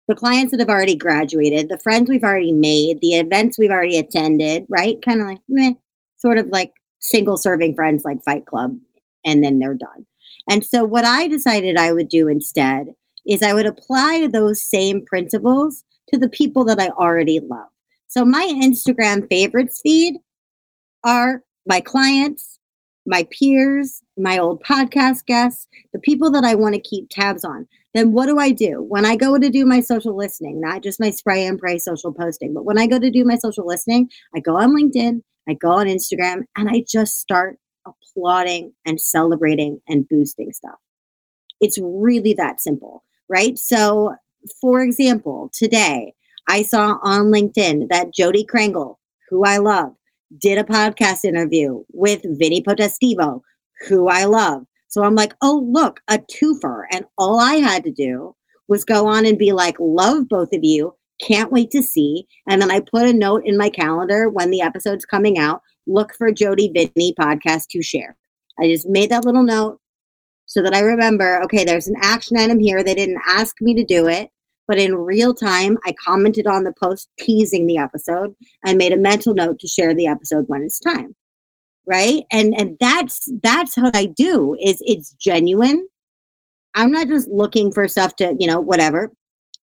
the 0.08 0.14
clients 0.14 0.50
that 0.50 0.60
have 0.60 0.68
already 0.68 0.96
graduated, 0.96 1.68
the 1.68 1.78
friends 1.78 2.08
we've 2.08 2.24
already 2.24 2.52
made, 2.52 3.00
the 3.00 3.14
events 3.14 3.58
we've 3.58 3.70
already 3.70 3.98
attended, 3.98 4.66
right? 4.68 5.00
Kind 5.02 5.20
of 5.20 5.26
like, 5.26 5.40
meh, 5.48 5.72
sort 6.16 6.38
of 6.38 6.46
like 6.48 6.72
single 6.98 7.36
serving 7.36 7.74
friends 7.74 8.04
like 8.04 8.22
Fight 8.24 8.46
Club, 8.46 8.76
and 9.24 9.44
then 9.44 9.58
they're 9.58 9.74
done. 9.74 10.06
And 10.48 10.64
so, 10.64 10.84
what 10.84 11.04
I 11.04 11.28
decided 11.28 11.76
I 11.76 11.92
would 11.92 12.08
do 12.08 12.28
instead 12.28 12.94
is 13.26 13.42
I 13.42 13.52
would 13.52 13.66
apply 13.66 14.26
those 14.26 14.62
same 14.62 15.04
principles 15.04 15.84
to 16.12 16.18
the 16.18 16.28
people 16.28 16.64
that 16.64 16.80
I 16.80 16.88
already 16.88 17.40
love. 17.40 17.68
So, 18.08 18.24
my 18.24 18.46
Instagram 18.62 19.28
favorites 19.28 19.80
feed 19.82 20.16
are 21.04 21.42
my 21.66 21.80
clients, 21.80 22.58
my 23.06 23.26
peers, 23.30 24.02
my 24.16 24.38
old 24.38 24.62
podcast 24.62 25.26
guests, 25.26 25.66
the 25.92 26.00
people 26.00 26.30
that 26.32 26.44
I 26.44 26.54
want 26.54 26.74
to 26.74 26.80
keep 26.80 27.08
tabs 27.10 27.44
on. 27.44 27.66
Then 27.94 28.12
what 28.12 28.26
do 28.26 28.38
I 28.38 28.52
do? 28.52 28.82
When 28.82 29.04
I 29.04 29.16
go 29.16 29.36
to 29.36 29.50
do 29.50 29.66
my 29.66 29.80
social 29.80 30.16
listening, 30.16 30.60
not 30.60 30.82
just 30.82 31.00
my 31.00 31.10
spray 31.10 31.44
and 31.44 31.58
pray 31.58 31.78
social 31.78 32.12
posting, 32.12 32.54
but 32.54 32.64
when 32.64 32.78
I 32.78 32.86
go 32.86 32.98
to 32.98 33.10
do 33.10 33.24
my 33.24 33.36
social 33.36 33.66
listening, 33.66 34.08
I 34.34 34.40
go 34.40 34.56
on 34.56 34.76
LinkedIn 34.76 35.22
I 35.50 35.54
go 35.54 35.72
on 35.72 35.86
Instagram 35.86 36.42
and 36.56 36.68
I 36.68 36.84
just 36.86 37.18
start 37.18 37.58
applauding 37.86 38.72
and 38.86 39.00
celebrating 39.00 39.80
and 39.88 40.08
boosting 40.08 40.52
stuff. 40.52 40.78
It's 41.60 41.78
really 41.82 42.34
that 42.34 42.60
simple, 42.60 43.04
right? 43.28 43.58
So, 43.58 44.14
for 44.60 44.82
example, 44.82 45.50
today 45.52 46.14
I 46.48 46.62
saw 46.62 46.98
on 47.02 47.26
LinkedIn 47.26 47.88
that 47.90 48.12
Jodi 48.14 48.44
Krangle, 48.44 48.96
who 49.28 49.44
I 49.44 49.58
love, 49.58 49.92
did 50.38 50.58
a 50.58 50.64
podcast 50.64 51.24
interview 51.24 51.82
with 51.92 52.22
Vinnie 52.24 52.62
Potestivo, 52.62 53.40
who 53.88 54.08
I 54.08 54.24
love. 54.24 54.64
So 54.88 55.04
I'm 55.04 55.14
like, 55.14 55.34
oh, 55.42 55.64
look, 55.68 56.00
a 56.08 56.18
twofer. 56.18 56.84
And 56.92 57.04
all 57.16 57.38
I 57.38 57.56
had 57.56 57.84
to 57.84 57.92
do 57.92 58.34
was 58.68 58.84
go 58.84 59.06
on 59.06 59.26
and 59.26 59.38
be 59.38 59.52
like, 59.52 59.76
love 59.78 60.28
both 60.28 60.52
of 60.52 60.60
you. 60.62 60.94
Can't 61.20 61.52
wait 61.52 61.70
to 61.72 61.82
see. 61.82 62.26
And 62.48 62.62
then 62.62 62.70
I 62.70 62.80
put 62.80 63.06
a 63.06 63.12
note 63.12 63.42
in 63.44 63.56
my 63.56 63.70
calendar 63.70 64.28
when 64.28 64.50
the 64.50 64.62
episode's 64.62 65.04
coming 65.04 65.38
out. 65.38 65.60
Look 65.86 66.14
for 66.14 66.32
Jodi 66.32 66.70
Vinnie 66.72 67.14
podcast 67.18 67.66
to 67.70 67.82
share. 67.82 68.16
I 68.58 68.68
just 68.68 68.88
made 68.88 69.10
that 69.10 69.24
little 69.24 69.42
note 69.42 69.80
so 70.50 70.62
that 70.62 70.74
I 70.74 70.80
remember 70.80 71.40
okay, 71.44 71.64
there's 71.64 71.86
an 71.86 71.94
action 72.02 72.36
item 72.36 72.58
here. 72.58 72.82
They 72.82 72.96
didn't 72.96 73.22
ask 73.24 73.54
me 73.60 73.72
to 73.74 73.84
do 73.84 74.08
it, 74.08 74.30
but 74.66 74.78
in 74.78 74.96
real 74.96 75.32
time, 75.32 75.78
I 75.86 75.94
commented 76.04 76.48
on 76.48 76.64
the 76.64 76.72
post 76.72 77.08
teasing 77.20 77.68
the 77.68 77.78
episode 77.78 78.34
and 78.64 78.76
made 78.76 78.92
a 78.92 78.96
mental 78.96 79.32
note 79.32 79.60
to 79.60 79.68
share 79.68 79.94
the 79.94 80.08
episode 80.08 80.46
when 80.48 80.62
it's 80.64 80.80
time. 80.80 81.14
Right. 81.86 82.24
And 82.32 82.52
and 82.58 82.76
that's 82.80 83.28
that's 83.44 83.76
what 83.76 83.94
I 83.94 84.06
do 84.06 84.56
is 84.60 84.82
it's 84.84 85.12
genuine. 85.12 85.86
I'm 86.74 86.90
not 86.90 87.06
just 87.06 87.28
looking 87.28 87.70
for 87.70 87.86
stuff 87.86 88.16
to, 88.16 88.34
you 88.40 88.48
know, 88.48 88.60
whatever. 88.60 89.12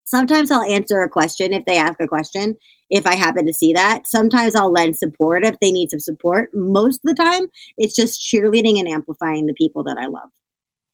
Sometimes 0.06 0.52
I'll 0.52 0.64
answer 0.64 1.02
a 1.02 1.10
question 1.10 1.52
if 1.52 1.66
they 1.66 1.78
ask 1.78 2.00
a 2.00 2.08
question, 2.08 2.56
if 2.90 3.06
I 3.06 3.16
happen 3.16 3.46
to 3.46 3.54
see 3.54 3.74
that. 3.74 4.08
Sometimes 4.08 4.56
I'll 4.56 4.72
lend 4.72 4.98
support 4.98 5.44
if 5.44 5.60
they 5.60 5.74
need 5.74 5.92
some 5.92 6.00
support. 6.00 6.50
Most 6.54 7.02
of 7.04 7.14
the 7.14 7.22
time, 7.22 7.48
it's 7.78 7.96
just 7.96 8.22
cheerleading 8.22 8.80
and 8.80 8.88
amplifying 8.88 9.48
the 9.48 9.54
people 9.54 9.84
that 9.84 9.98
I 9.98 10.06
love 10.06 10.30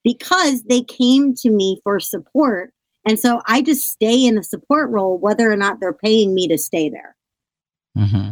because 0.03 0.63
they 0.63 0.81
came 0.81 1.33
to 1.35 1.49
me 1.49 1.79
for 1.83 1.99
support. 1.99 2.73
And 3.05 3.19
so 3.19 3.41
I 3.47 3.61
just 3.61 3.89
stay 3.89 4.25
in 4.25 4.35
the 4.35 4.43
support 4.43 4.89
role, 4.89 5.17
whether 5.17 5.51
or 5.51 5.57
not 5.57 5.79
they're 5.79 5.93
paying 5.93 6.33
me 6.33 6.47
to 6.47 6.57
stay 6.57 6.89
there. 6.89 7.15
Mm-hmm. 7.97 8.31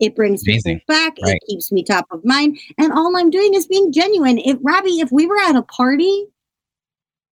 It 0.00 0.14
brings 0.14 0.42
Amazing. 0.46 0.80
people 0.80 0.94
back. 0.94 1.14
Right. 1.22 1.36
It 1.36 1.46
keeps 1.48 1.72
me 1.72 1.82
top 1.82 2.06
of 2.10 2.24
mind. 2.24 2.58
And 2.78 2.92
all 2.92 3.16
I'm 3.16 3.30
doing 3.30 3.54
is 3.54 3.66
being 3.66 3.92
genuine. 3.92 4.38
If 4.38 4.58
Robbie, 4.60 5.00
if 5.00 5.10
we 5.10 5.26
were 5.26 5.38
at 5.38 5.56
a 5.56 5.62
party 5.62 6.26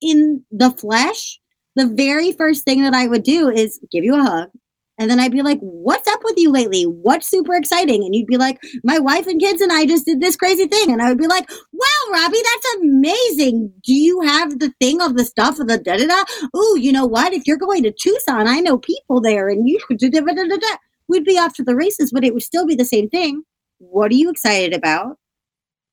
in 0.01 0.45
the 0.51 0.71
flesh, 0.71 1.41
the 1.77 1.87
very 1.87 2.33
first 2.33 2.65
thing 2.65 2.83
that 2.83 2.95
I 2.95 3.07
would 3.07 3.25
do 3.25 3.49
is 3.49 3.81
give 3.91 4.05
you 4.05 4.15
a 4.15 4.23
hug. 4.23 4.51
And 4.97 5.11
then 5.11 5.19
I'd 5.19 5.33
be 5.33 5.43
like, 5.43 5.59
What's 5.61 6.09
up 6.09 6.21
with 6.23 6.35
you 6.37 6.51
lately? 6.51 6.85
What's 6.85 7.27
super 7.29 7.55
exciting? 7.55 8.05
And 8.05 8.15
you'd 8.15 8.27
be 8.27 8.37
like, 8.37 8.61
My 8.85 8.99
wife 8.99 9.27
and 9.27 9.41
kids 9.41 9.61
and 9.61 9.73
I 9.73 9.87
just 9.87 10.07
did 10.07 10.21
this 10.21 10.37
crazy 10.37 10.67
thing. 10.67 10.93
And 10.93 11.03
I 11.03 11.09
would 11.09 11.19
be 11.19 11.27
like, 11.27 11.49
Wow, 11.73 12.13
Robbie, 12.13 12.39
that's 12.43 12.75
amazing. 12.83 13.73
Do 13.83 13.93
you 13.93 14.21
have 14.21 14.59
the 14.59 14.73
thing 14.81 15.01
of 15.01 15.17
the 15.17 15.25
stuff 15.25 15.59
of 15.59 15.69
the 15.69 15.79
da 15.79 15.97
da 15.97 16.07
da? 16.07 16.25
Oh, 16.55 16.77
you 16.81 16.93
know 16.93 17.07
what? 17.07 17.33
If 17.33 17.47
you're 17.47 17.57
going 17.57 17.83
to 17.83 17.93
Tucson, 17.93 18.47
I 18.47 18.61
know 18.61 18.79
people 18.79 19.21
there 19.21 19.49
and 19.49 19.69
you 19.69 19.81
could 19.87 19.99
da 19.99 20.09
da 20.09 20.21
da 20.21 20.33
da 20.35 20.57
da. 20.57 20.77
We'd 21.09 21.25
be 21.25 21.39
off 21.39 21.55
to 21.55 21.65
the 21.65 21.77
races, 21.77 22.13
but 22.13 22.25
it 22.25 22.33
would 22.33 22.43
still 22.43 22.67
be 22.67 22.75
the 22.75 22.85
same 22.85 23.09
thing. 23.11 23.43
What 23.79 24.11
are 24.13 24.17
you 24.17 24.31
excited 24.31 24.75
about? 24.75 25.19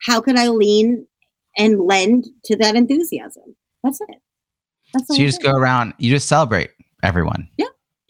How 0.03 0.21
can 0.21 0.37
I 0.37 0.47
lean 0.47 1.05
and 1.57 1.81
lend 1.81 2.27
to 2.45 2.55
that 2.57 2.75
enthusiasm? 2.75 3.55
That's 3.83 3.99
it. 4.01 4.21
That's 4.93 5.07
so 5.07 5.13
you 5.15 5.25
just 5.25 5.41
go 5.41 5.51
around, 5.51 5.93
you 5.97 6.11
just 6.11 6.27
celebrate 6.27 6.71
everyone. 7.03 7.49
Yeah. 7.57 7.67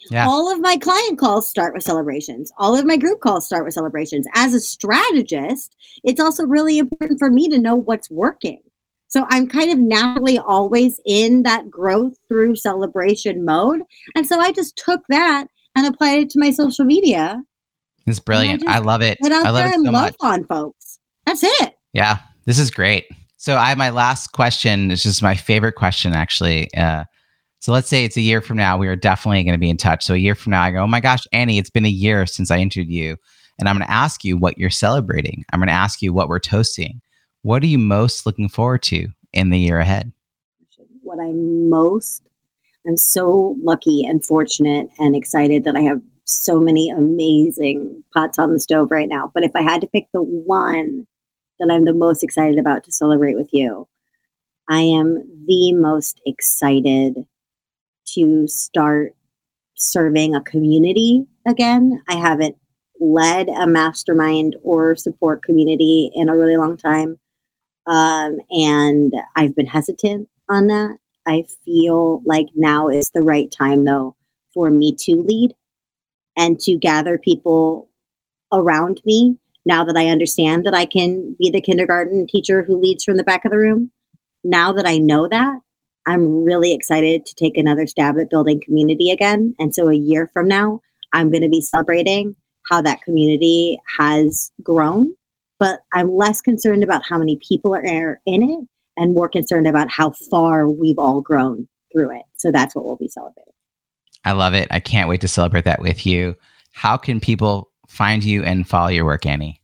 Yeah. 0.09 0.27
All 0.27 0.51
of 0.51 0.59
my 0.59 0.77
client 0.77 1.19
calls 1.19 1.49
start 1.49 1.73
with 1.73 1.83
celebrations. 1.83 2.51
All 2.57 2.77
of 2.77 2.85
my 2.85 2.97
group 2.97 3.21
calls 3.21 3.45
start 3.45 3.65
with 3.65 3.73
celebrations. 3.73 4.25
As 4.33 4.53
a 4.53 4.59
strategist, 4.59 5.75
it's 6.03 6.19
also 6.19 6.45
really 6.45 6.77
important 6.77 7.19
for 7.19 7.29
me 7.29 7.47
to 7.49 7.59
know 7.59 7.75
what's 7.75 8.09
working. 8.09 8.61
So 9.07 9.25
I'm 9.29 9.47
kind 9.47 9.71
of 9.71 9.77
naturally 9.77 10.39
always 10.39 10.99
in 11.05 11.43
that 11.43 11.69
growth 11.69 12.13
through 12.29 12.55
celebration 12.55 13.43
mode. 13.43 13.81
And 14.15 14.25
so 14.25 14.39
I 14.39 14.53
just 14.53 14.77
took 14.77 15.01
that 15.09 15.47
and 15.75 15.85
applied 15.85 16.21
it 16.21 16.29
to 16.31 16.39
my 16.39 16.51
social 16.51 16.85
media. 16.85 17.43
It's 18.07 18.19
brilliant. 18.19 18.67
I, 18.67 18.77
I, 18.77 18.79
love 18.79 19.01
it. 19.01 19.17
I 19.23 19.49
love 19.49 19.65
it 19.65 19.73
so 19.73 19.81
love 19.81 19.91
much. 19.91 20.15
on 20.21 20.45
folks. 20.45 20.99
That's 21.25 21.43
it. 21.43 21.75
Yeah. 21.93 22.19
This 22.45 22.57
is 22.57 22.71
great. 22.71 23.05
So 23.37 23.57
I 23.57 23.69
have 23.69 23.77
my 23.77 23.89
last 23.89 24.31
question. 24.33 24.91
It's 24.91 25.03
just 25.03 25.21
my 25.21 25.35
favorite 25.35 25.73
question, 25.73 26.13
actually. 26.13 26.73
Uh, 26.73 27.03
so 27.61 27.71
let's 27.71 27.87
say 27.87 28.03
it's 28.03 28.17
a 28.17 28.21
year 28.21 28.41
from 28.41 28.57
now. 28.57 28.77
We 28.77 28.87
are 28.87 28.95
definitely 28.95 29.43
going 29.43 29.53
to 29.53 29.59
be 29.59 29.69
in 29.69 29.77
touch. 29.77 30.03
So 30.03 30.13
a 30.13 30.17
year 30.17 30.35
from 30.35 30.51
now, 30.51 30.63
I 30.63 30.71
go, 30.71 30.79
oh 30.79 30.87
my 30.87 30.99
gosh, 30.99 31.25
Annie, 31.31 31.57
it's 31.57 31.69
been 31.69 31.85
a 31.85 31.89
year 31.89 32.25
since 32.25 32.51
I 32.51 32.57
interviewed 32.57 32.89
you. 32.89 33.17
And 33.59 33.69
I'm 33.69 33.77
going 33.77 33.87
to 33.87 33.93
ask 33.93 34.23
you 34.23 34.37
what 34.37 34.57
you're 34.57 34.69
celebrating. 34.69 35.45
I'm 35.53 35.59
going 35.59 35.67
to 35.67 35.73
ask 35.73 36.01
you 36.01 36.11
what 36.11 36.27
we're 36.27 36.39
toasting. 36.39 37.01
What 37.43 37.61
are 37.63 37.67
you 37.67 37.77
most 37.77 38.25
looking 38.25 38.49
forward 38.49 38.81
to 38.83 39.07
in 39.31 39.51
the 39.51 39.59
year 39.59 39.79
ahead? 39.79 40.11
What 41.03 41.19
I'm 41.19 41.69
most, 41.69 42.23
I'm 42.87 42.97
so 42.97 43.55
lucky 43.61 44.03
and 44.05 44.25
fortunate 44.25 44.89
and 44.97 45.15
excited 45.15 45.63
that 45.63 45.75
I 45.75 45.81
have 45.81 46.01
so 46.25 46.59
many 46.59 46.89
amazing 46.89 48.03
pots 48.13 48.39
on 48.39 48.53
the 48.53 48.59
stove 48.59 48.89
right 48.89 49.09
now. 49.09 49.31
But 49.33 49.43
if 49.43 49.51
I 49.55 49.61
had 49.61 49.81
to 49.81 49.87
pick 49.87 50.07
the 50.13 50.23
one 50.23 51.05
that 51.61 51.71
I'm 51.71 51.85
the 51.85 51.93
most 51.93 52.23
excited 52.23 52.57
about 52.57 52.83
to 52.85 52.91
celebrate 52.91 53.35
with 53.35 53.49
you. 53.53 53.87
I 54.67 54.81
am 54.81 55.23
the 55.47 55.73
most 55.73 56.19
excited 56.25 57.25
to 58.13 58.47
start 58.47 59.15
serving 59.75 60.35
a 60.35 60.41
community 60.41 61.25
again. 61.47 62.01
I 62.07 62.15
haven't 62.15 62.55
led 62.99 63.49
a 63.49 63.65
mastermind 63.65 64.55
or 64.63 64.95
support 64.95 65.43
community 65.43 66.11
in 66.13 66.29
a 66.29 66.35
really 66.35 66.57
long 66.57 66.77
time. 66.77 67.19
Um, 67.87 68.37
and 68.51 69.13
I've 69.35 69.55
been 69.55 69.65
hesitant 69.65 70.29
on 70.49 70.67
that. 70.67 70.97
I 71.27 71.45
feel 71.65 72.21
like 72.25 72.47
now 72.55 72.89
is 72.89 73.09
the 73.09 73.23
right 73.23 73.51
time, 73.51 73.85
though, 73.85 74.15
for 74.53 74.69
me 74.69 74.95
to 75.01 75.15
lead 75.15 75.53
and 76.37 76.59
to 76.61 76.77
gather 76.77 77.17
people 77.17 77.89
around 78.51 79.01
me 79.05 79.37
now 79.65 79.83
that 79.83 79.97
I 79.97 80.07
understand 80.07 80.65
that 80.65 80.73
I 80.73 80.85
can 80.85 81.35
be 81.37 81.49
the 81.51 81.61
kindergarten 81.61 82.25
teacher 82.27 82.63
who 82.63 82.79
leads 82.79 83.03
from 83.03 83.17
the 83.17 83.23
back 83.23 83.45
of 83.45 83.51
the 83.51 83.57
room, 83.57 83.91
now 84.43 84.71
that 84.73 84.87
I 84.87 84.97
know 84.97 85.27
that, 85.27 85.59
I'm 86.07 86.43
really 86.43 86.73
excited 86.73 87.25
to 87.25 87.35
take 87.35 87.57
another 87.57 87.85
stab 87.87 88.17
at 88.17 88.29
building 88.29 88.61
community 88.61 89.11
again. 89.11 89.55
And 89.59 89.73
so 89.73 89.89
a 89.89 89.95
year 89.95 90.29
from 90.33 90.47
now, 90.47 90.81
I'm 91.13 91.29
going 91.29 91.43
to 91.43 91.49
be 91.49 91.61
celebrating 91.61 92.35
how 92.69 92.81
that 92.81 93.01
community 93.01 93.79
has 93.97 94.51
grown. 94.63 95.13
But 95.59 95.81
I'm 95.93 96.15
less 96.15 96.41
concerned 96.41 96.83
about 96.83 97.03
how 97.03 97.19
many 97.19 97.37
people 97.47 97.75
are 97.75 98.19
in 98.25 98.43
it 98.43 98.67
and 98.97 99.13
more 99.13 99.29
concerned 99.29 99.67
about 99.67 99.89
how 99.91 100.11
far 100.29 100.67
we've 100.67 100.97
all 100.97 101.21
grown 101.21 101.67
through 101.93 102.17
it. 102.17 102.23
So 102.37 102.51
that's 102.51 102.75
what 102.75 102.85
we'll 102.85 102.95
be 102.95 103.07
celebrating. 103.07 103.53
I 104.25 104.31
love 104.31 104.53
it. 104.53 104.67
I 104.71 104.79
can't 104.79 105.09
wait 105.09 105.21
to 105.21 105.27
celebrate 105.27 105.65
that 105.65 105.81
with 105.81 106.05
you. 106.05 106.35
How 106.71 106.97
can 106.97 107.19
people 107.19 107.69
find 107.87 108.23
you 108.23 108.43
and 108.43 108.67
follow 108.67 108.87
your 108.89 109.05
work, 109.05 109.25
Annie? 109.25 109.61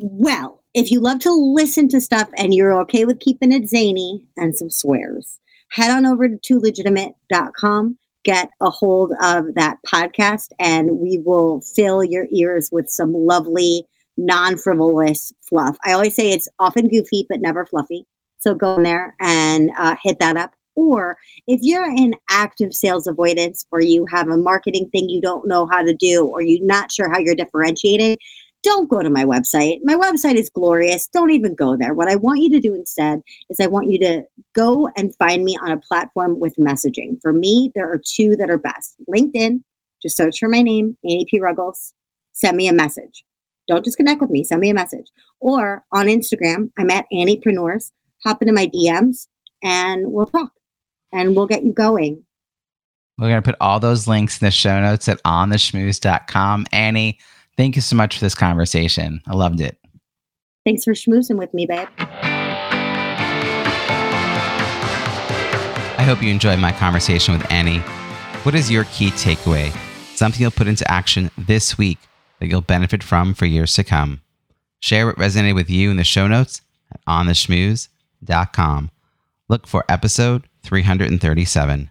Well, 0.00 0.57
if 0.74 0.90
you 0.90 1.00
love 1.00 1.20
to 1.20 1.32
listen 1.32 1.88
to 1.88 2.00
stuff 2.00 2.28
and 2.36 2.54
you're 2.54 2.78
okay 2.82 3.04
with 3.04 3.20
keeping 3.20 3.52
it 3.52 3.68
zany 3.68 4.24
and 4.36 4.56
some 4.56 4.70
swears, 4.70 5.38
head 5.70 5.90
on 5.90 6.06
over 6.06 6.28
to 6.28 6.36
toolegitimate.com, 6.36 7.98
get 8.24 8.50
a 8.60 8.70
hold 8.70 9.12
of 9.22 9.54
that 9.54 9.78
podcast, 9.86 10.48
and 10.58 10.98
we 10.98 11.18
will 11.24 11.60
fill 11.62 12.04
your 12.04 12.26
ears 12.32 12.68
with 12.70 12.90
some 12.90 13.12
lovely 13.12 13.84
non 14.16 14.58
frivolous 14.58 15.32
fluff. 15.48 15.76
I 15.84 15.92
always 15.92 16.14
say 16.14 16.32
it's 16.32 16.48
often 16.58 16.88
goofy, 16.88 17.26
but 17.28 17.40
never 17.40 17.64
fluffy. 17.64 18.06
So 18.38 18.54
go 18.54 18.76
in 18.76 18.82
there 18.82 19.14
and 19.20 19.70
uh, 19.78 19.96
hit 20.02 20.18
that 20.20 20.36
up. 20.36 20.52
Or 20.74 21.16
if 21.48 21.58
you're 21.62 21.90
in 21.90 22.14
active 22.30 22.72
sales 22.72 23.08
avoidance 23.08 23.66
or 23.72 23.80
you 23.80 24.06
have 24.12 24.28
a 24.28 24.36
marketing 24.36 24.88
thing 24.90 25.08
you 25.08 25.20
don't 25.20 25.48
know 25.48 25.66
how 25.66 25.82
to 25.82 25.92
do 25.92 26.24
or 26.24 26.40
you're 26.40 26.64
not 26.64 26.92
sure 26.92 27.10
how 27.10 27.18
you're 27.18 27.34
differentiating, 27.34 28.16
don't 28.62 28.90
go 28.90 29.02
to 29.02 29.10
my 29.10 29.24
website. 29.24 29.78
My 29.82 29.94
website 29.94 30.34
is 30.34 30.50
glorious. 30.50 31.08
Don't 31.08 31.30
even 31.30 31.54
go 31.54 31.76
there. 31.76 31.94
What 31.94 32.08
I 32.08 32.16
want 32.16 32.40
you 32.40 32.50
to 32.50 32.60
do 32.60 32.74
instead 32.74 33.22
is 33.50 33.60
I 33.60 33.66
want 33.66 33.90
you 33.90 33.98
to 34.00 34.22
go 34.54 34.88
and 34.96 35.14
find 35.16 35.44
me 35.44 35.56
on 35.62 35.70
a 35.70 35.80
platform 35.80 36.40
with 36.40 36.56
messaging. 36.56 37.20
For 37.22 37.32
me, 37.32 37.70
there 37.74 37.90
are 37.90 38.00
two 38.04 38.36
that 38.36 38.50
are 38.50 38.58
best 38.58 38.96
LinkedIn, 39.08 39.62
just 40.02 40.16
search 40.16 40.38
for 40.38 40.48
my 40.48 40.62
name, 40.62 40.96
Annie 41.04 41.26
P. 41.30 41.40
Ruggles, 41.40 41.92
send 42.32 42.56
me 42.56 42.68
a 42.68 42.72
message. 42.72 43.24
Don't 43.68 43.84
just 43.84 43.96
connect 43.96 44.20
with 44.20 44.30
me, 44.30 44.44
send 44.44 44.60
me 44.60 44.70
a 44.70 44.74
message. 44.74 45.06
Or 45.40 45.84
on 45.92 46.06
Instagram, 46.06 46.70
I'm 46.78 46.90
at 46.90 47.06
Anniepreneurs. 47.12 47.92
Hop 48.24 48.42
into 48.42 48.52
my 48.52 48.66
DMs 48.66 49.28
and 49.62 50.10
we'll 50.10 50.26
talk 50.26 50.52
and 51.12 51.36
we'll 51.36 51.46
get 51.46 51.64
you 51.64 51.72
going. 51.72 52.24
We're 53.18 53.28
going 53.28 53.42
to 53.42 53.50
put 53.50 53.56
all 53.60 53.80
those 53.80 54.06
links 54.06 54.40
in 54.40 54.46
the 54.46 54.50
show 54.50 54.80
notes 54.80 55.08
at 55.08 55.22
ontheschmooze.com. 55.24 56.66
Annie, 56.72 57.18
thank 57.58 57.76
you 57.76 57.82
so 57.82 57.94
much 57.94 58.16
for 58.16 58.24
this 58.24 58.34
conversation. 58.34 59.20
I 59.26 59.34
loved 59.34 59.60
it. 59.60 59.76
Thanks 60.64 60.84
for 60.84 60.94
schmoozing 60.94 61.36
with 61.36 61.52
me, 61.52 61.66
babe. 61.66 61.88
I 65.98 66.04
hope 66.04 66.22
you 66.22 66.30
enjoyed 66.30 66.58
my 66.58 66.72
conversation 66.72 67.36
with 67.36 67.50
Annie. 67.52 67.80
What 68.44 68.54
is 68.54 68.70
your 68.70 68.84
key 68.84 69.10
takeaway? 69.10 69.76
Something 70.14 70.40
you'll 70.40 70.52
put 70.52 70.68
into 70.68 70.90
action 70.90 71.30
this 71.36 71.76
week 71.76 71.98
that 72.38 72.46
you'll 72.46 72.60
benefit 72.60 73.02
from 73.02 73.34
for 73.34 73.44
years 73.46 73.74
to 73.74 73.84
come. 73.84 74.22
Share 74.80 75.06
what 75.06 75.16
resonated 75.16 75.54
with 75.54 75.68
you 75.68 75.90
in 75.90 75.96
the 75.96 76.04
show 76.04 76.28
notes 76.28 76.62
at 76.92 77.04
ontheschmooze.com. 77.06 78.90
Look 79.48 79.66
for 79.66 79.84
episode 79.88 80.46
337. 80.62 81.90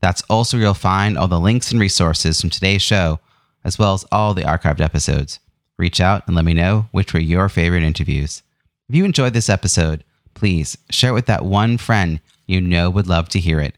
That's 0.00 0.22
also 0.30 0.56
where 0.56 0.64
you'll 0.64 0.74
find 0.74 1.18
all 1.18 1.28
the 1.28 1.38
links 1.38 1.70
and 1.70 1.80
resources 1.80 2.40
from 2.40 2.50
today's 2.50 2.82
show, 2.82 3.20
as 3.64 3.78
well 3.78 3.94
as 3.94 4.04
all 4.12 4.34
the 4.34 4.42
archived 4.42 4.80
episodes. 4.80 5.38
Reach 5.78 6.00
out 6.00 6.26
and 6.26 6.36
let 6.36 6.44
me 6.44 6.54
know 6.54 6.88
which 6.92 7.12
were 7.12 7.20
your 7.20 7.48
favorite 7.48 7.82
interviews. 7.82 8.42
If 8.88 8.94
you 8.94 9.04
enjoyed 9.04 9.32
this 9.32 9.48
episode, 9.48 10.04
please 10.34 10.76
share 10.90 11.10
it 11.10 11.14
with 11.14 11.26
that 11.26 11.44
one 11.44 11.78
friend 11.78 12.20
you 12.46 12.60
know 12.60 12.90
would 12.90 13.06
love 13.06 13.28
to 13.30 13.40
hear 13.40 13.60
it. 13.60 13.76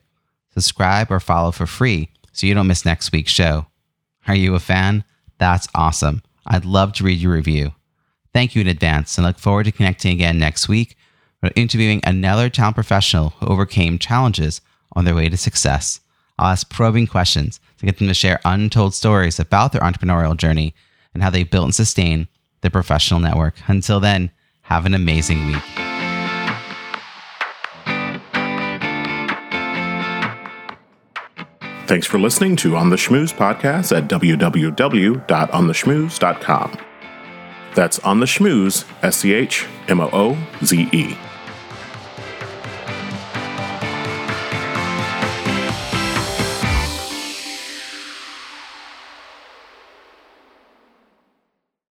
Subscribe 0.53 1.11
or 1.11 1.21
follow 1.21 1.51
for 1.51 1.67
free 1.67 2.11
so 2.33 2.47
you 2.47 2.55
don't 2.55 2.67
miss 2.67 2.85
next 2.85 3.13
week's 3.13 3.31
show. 3.31 3.67
Are 4.27 4.35
you 4.35 4.55
a 4.55 4.61
fan? 4.61 5.05
That's 5.39 5.69
awesome. 5.75 6.23
I'd 6.47 6.65
love 6.65 6.93
to 6.95 7.05
read 7.05 7.19
your 7.19 7.33
review. 7.33 7.73
Thank 8.33 8.55
you 8.55 8.61
in 8.61 8.69
advance 8.69 9.17
and 9.17 9.27
look 9.27 9.39
forward 9.39 9.65
to 9.65 9.73
connecting 9.73 10.13
again 10.13 10.39
next 10.39 10.69
week 10.69 10.97
or 11.43 11.51
interviewing 11.55 12.01
another 12.05 12.49
talent 12.49 12.75
professional 12.75 13.31
who 13.39 13.47
overcame 13.47 13.99
challenges 13.99 14.61
on 14.93 15.05
their 15.05 15.15
way 15.15 15.29
to 15.29 15.37
success. 15.37 16.01
I'll 16.39 16.51
ask 16.51 16.69
probing 16.69 17.07
questions 17.07 17.61
to 17.79 17.87
get 17.87 17.99
them 17.99 18.09
to 18.09 18.15
share 18.15 18.41
untold 18.45 18.95
stories 18.95 19.39
about 19.39 19.73
their 19.73 19.83
entrepreneurial 19.83 20.37
journey 20.37 20.75
and 21.13 21.23
how 21.23 21.31
they 21.31 21.45
built 21.45 21.65
and 21.65 21.75
sustained 21.75 22.29
their 22.61 22.71
professional 22.71 23.21
network. 23.21 23.55
Until 23.67 24.01
then, 24.01 24.31
have 24.63 24.87
an 24.87 24.95
amazing 24.95 25.47
week. 25.47 25.63
Thanks 31.87 32.07
for 32.07 32.19
listening 32.19 32.57
to 32.57 32.77
On 32.77 32.89
the 32.89 32.97
Schmooze 32.97 33.35
podcast 33.35 33.95
at 33.95 34.09
www.ontheschmooze.com. 34.09 36.79
That's 37.75 37.99
On 37.99 38.21
the 38.21 38.27
Schmooze, 38.27 38.87
S 39.03 39.19
C 39.19 39.35
H 39.35 39.67
M 39.89 40.01
O 40.01 40.09
O 40.13 40.39
Z 40.65 40.89
E. 40.93 41.15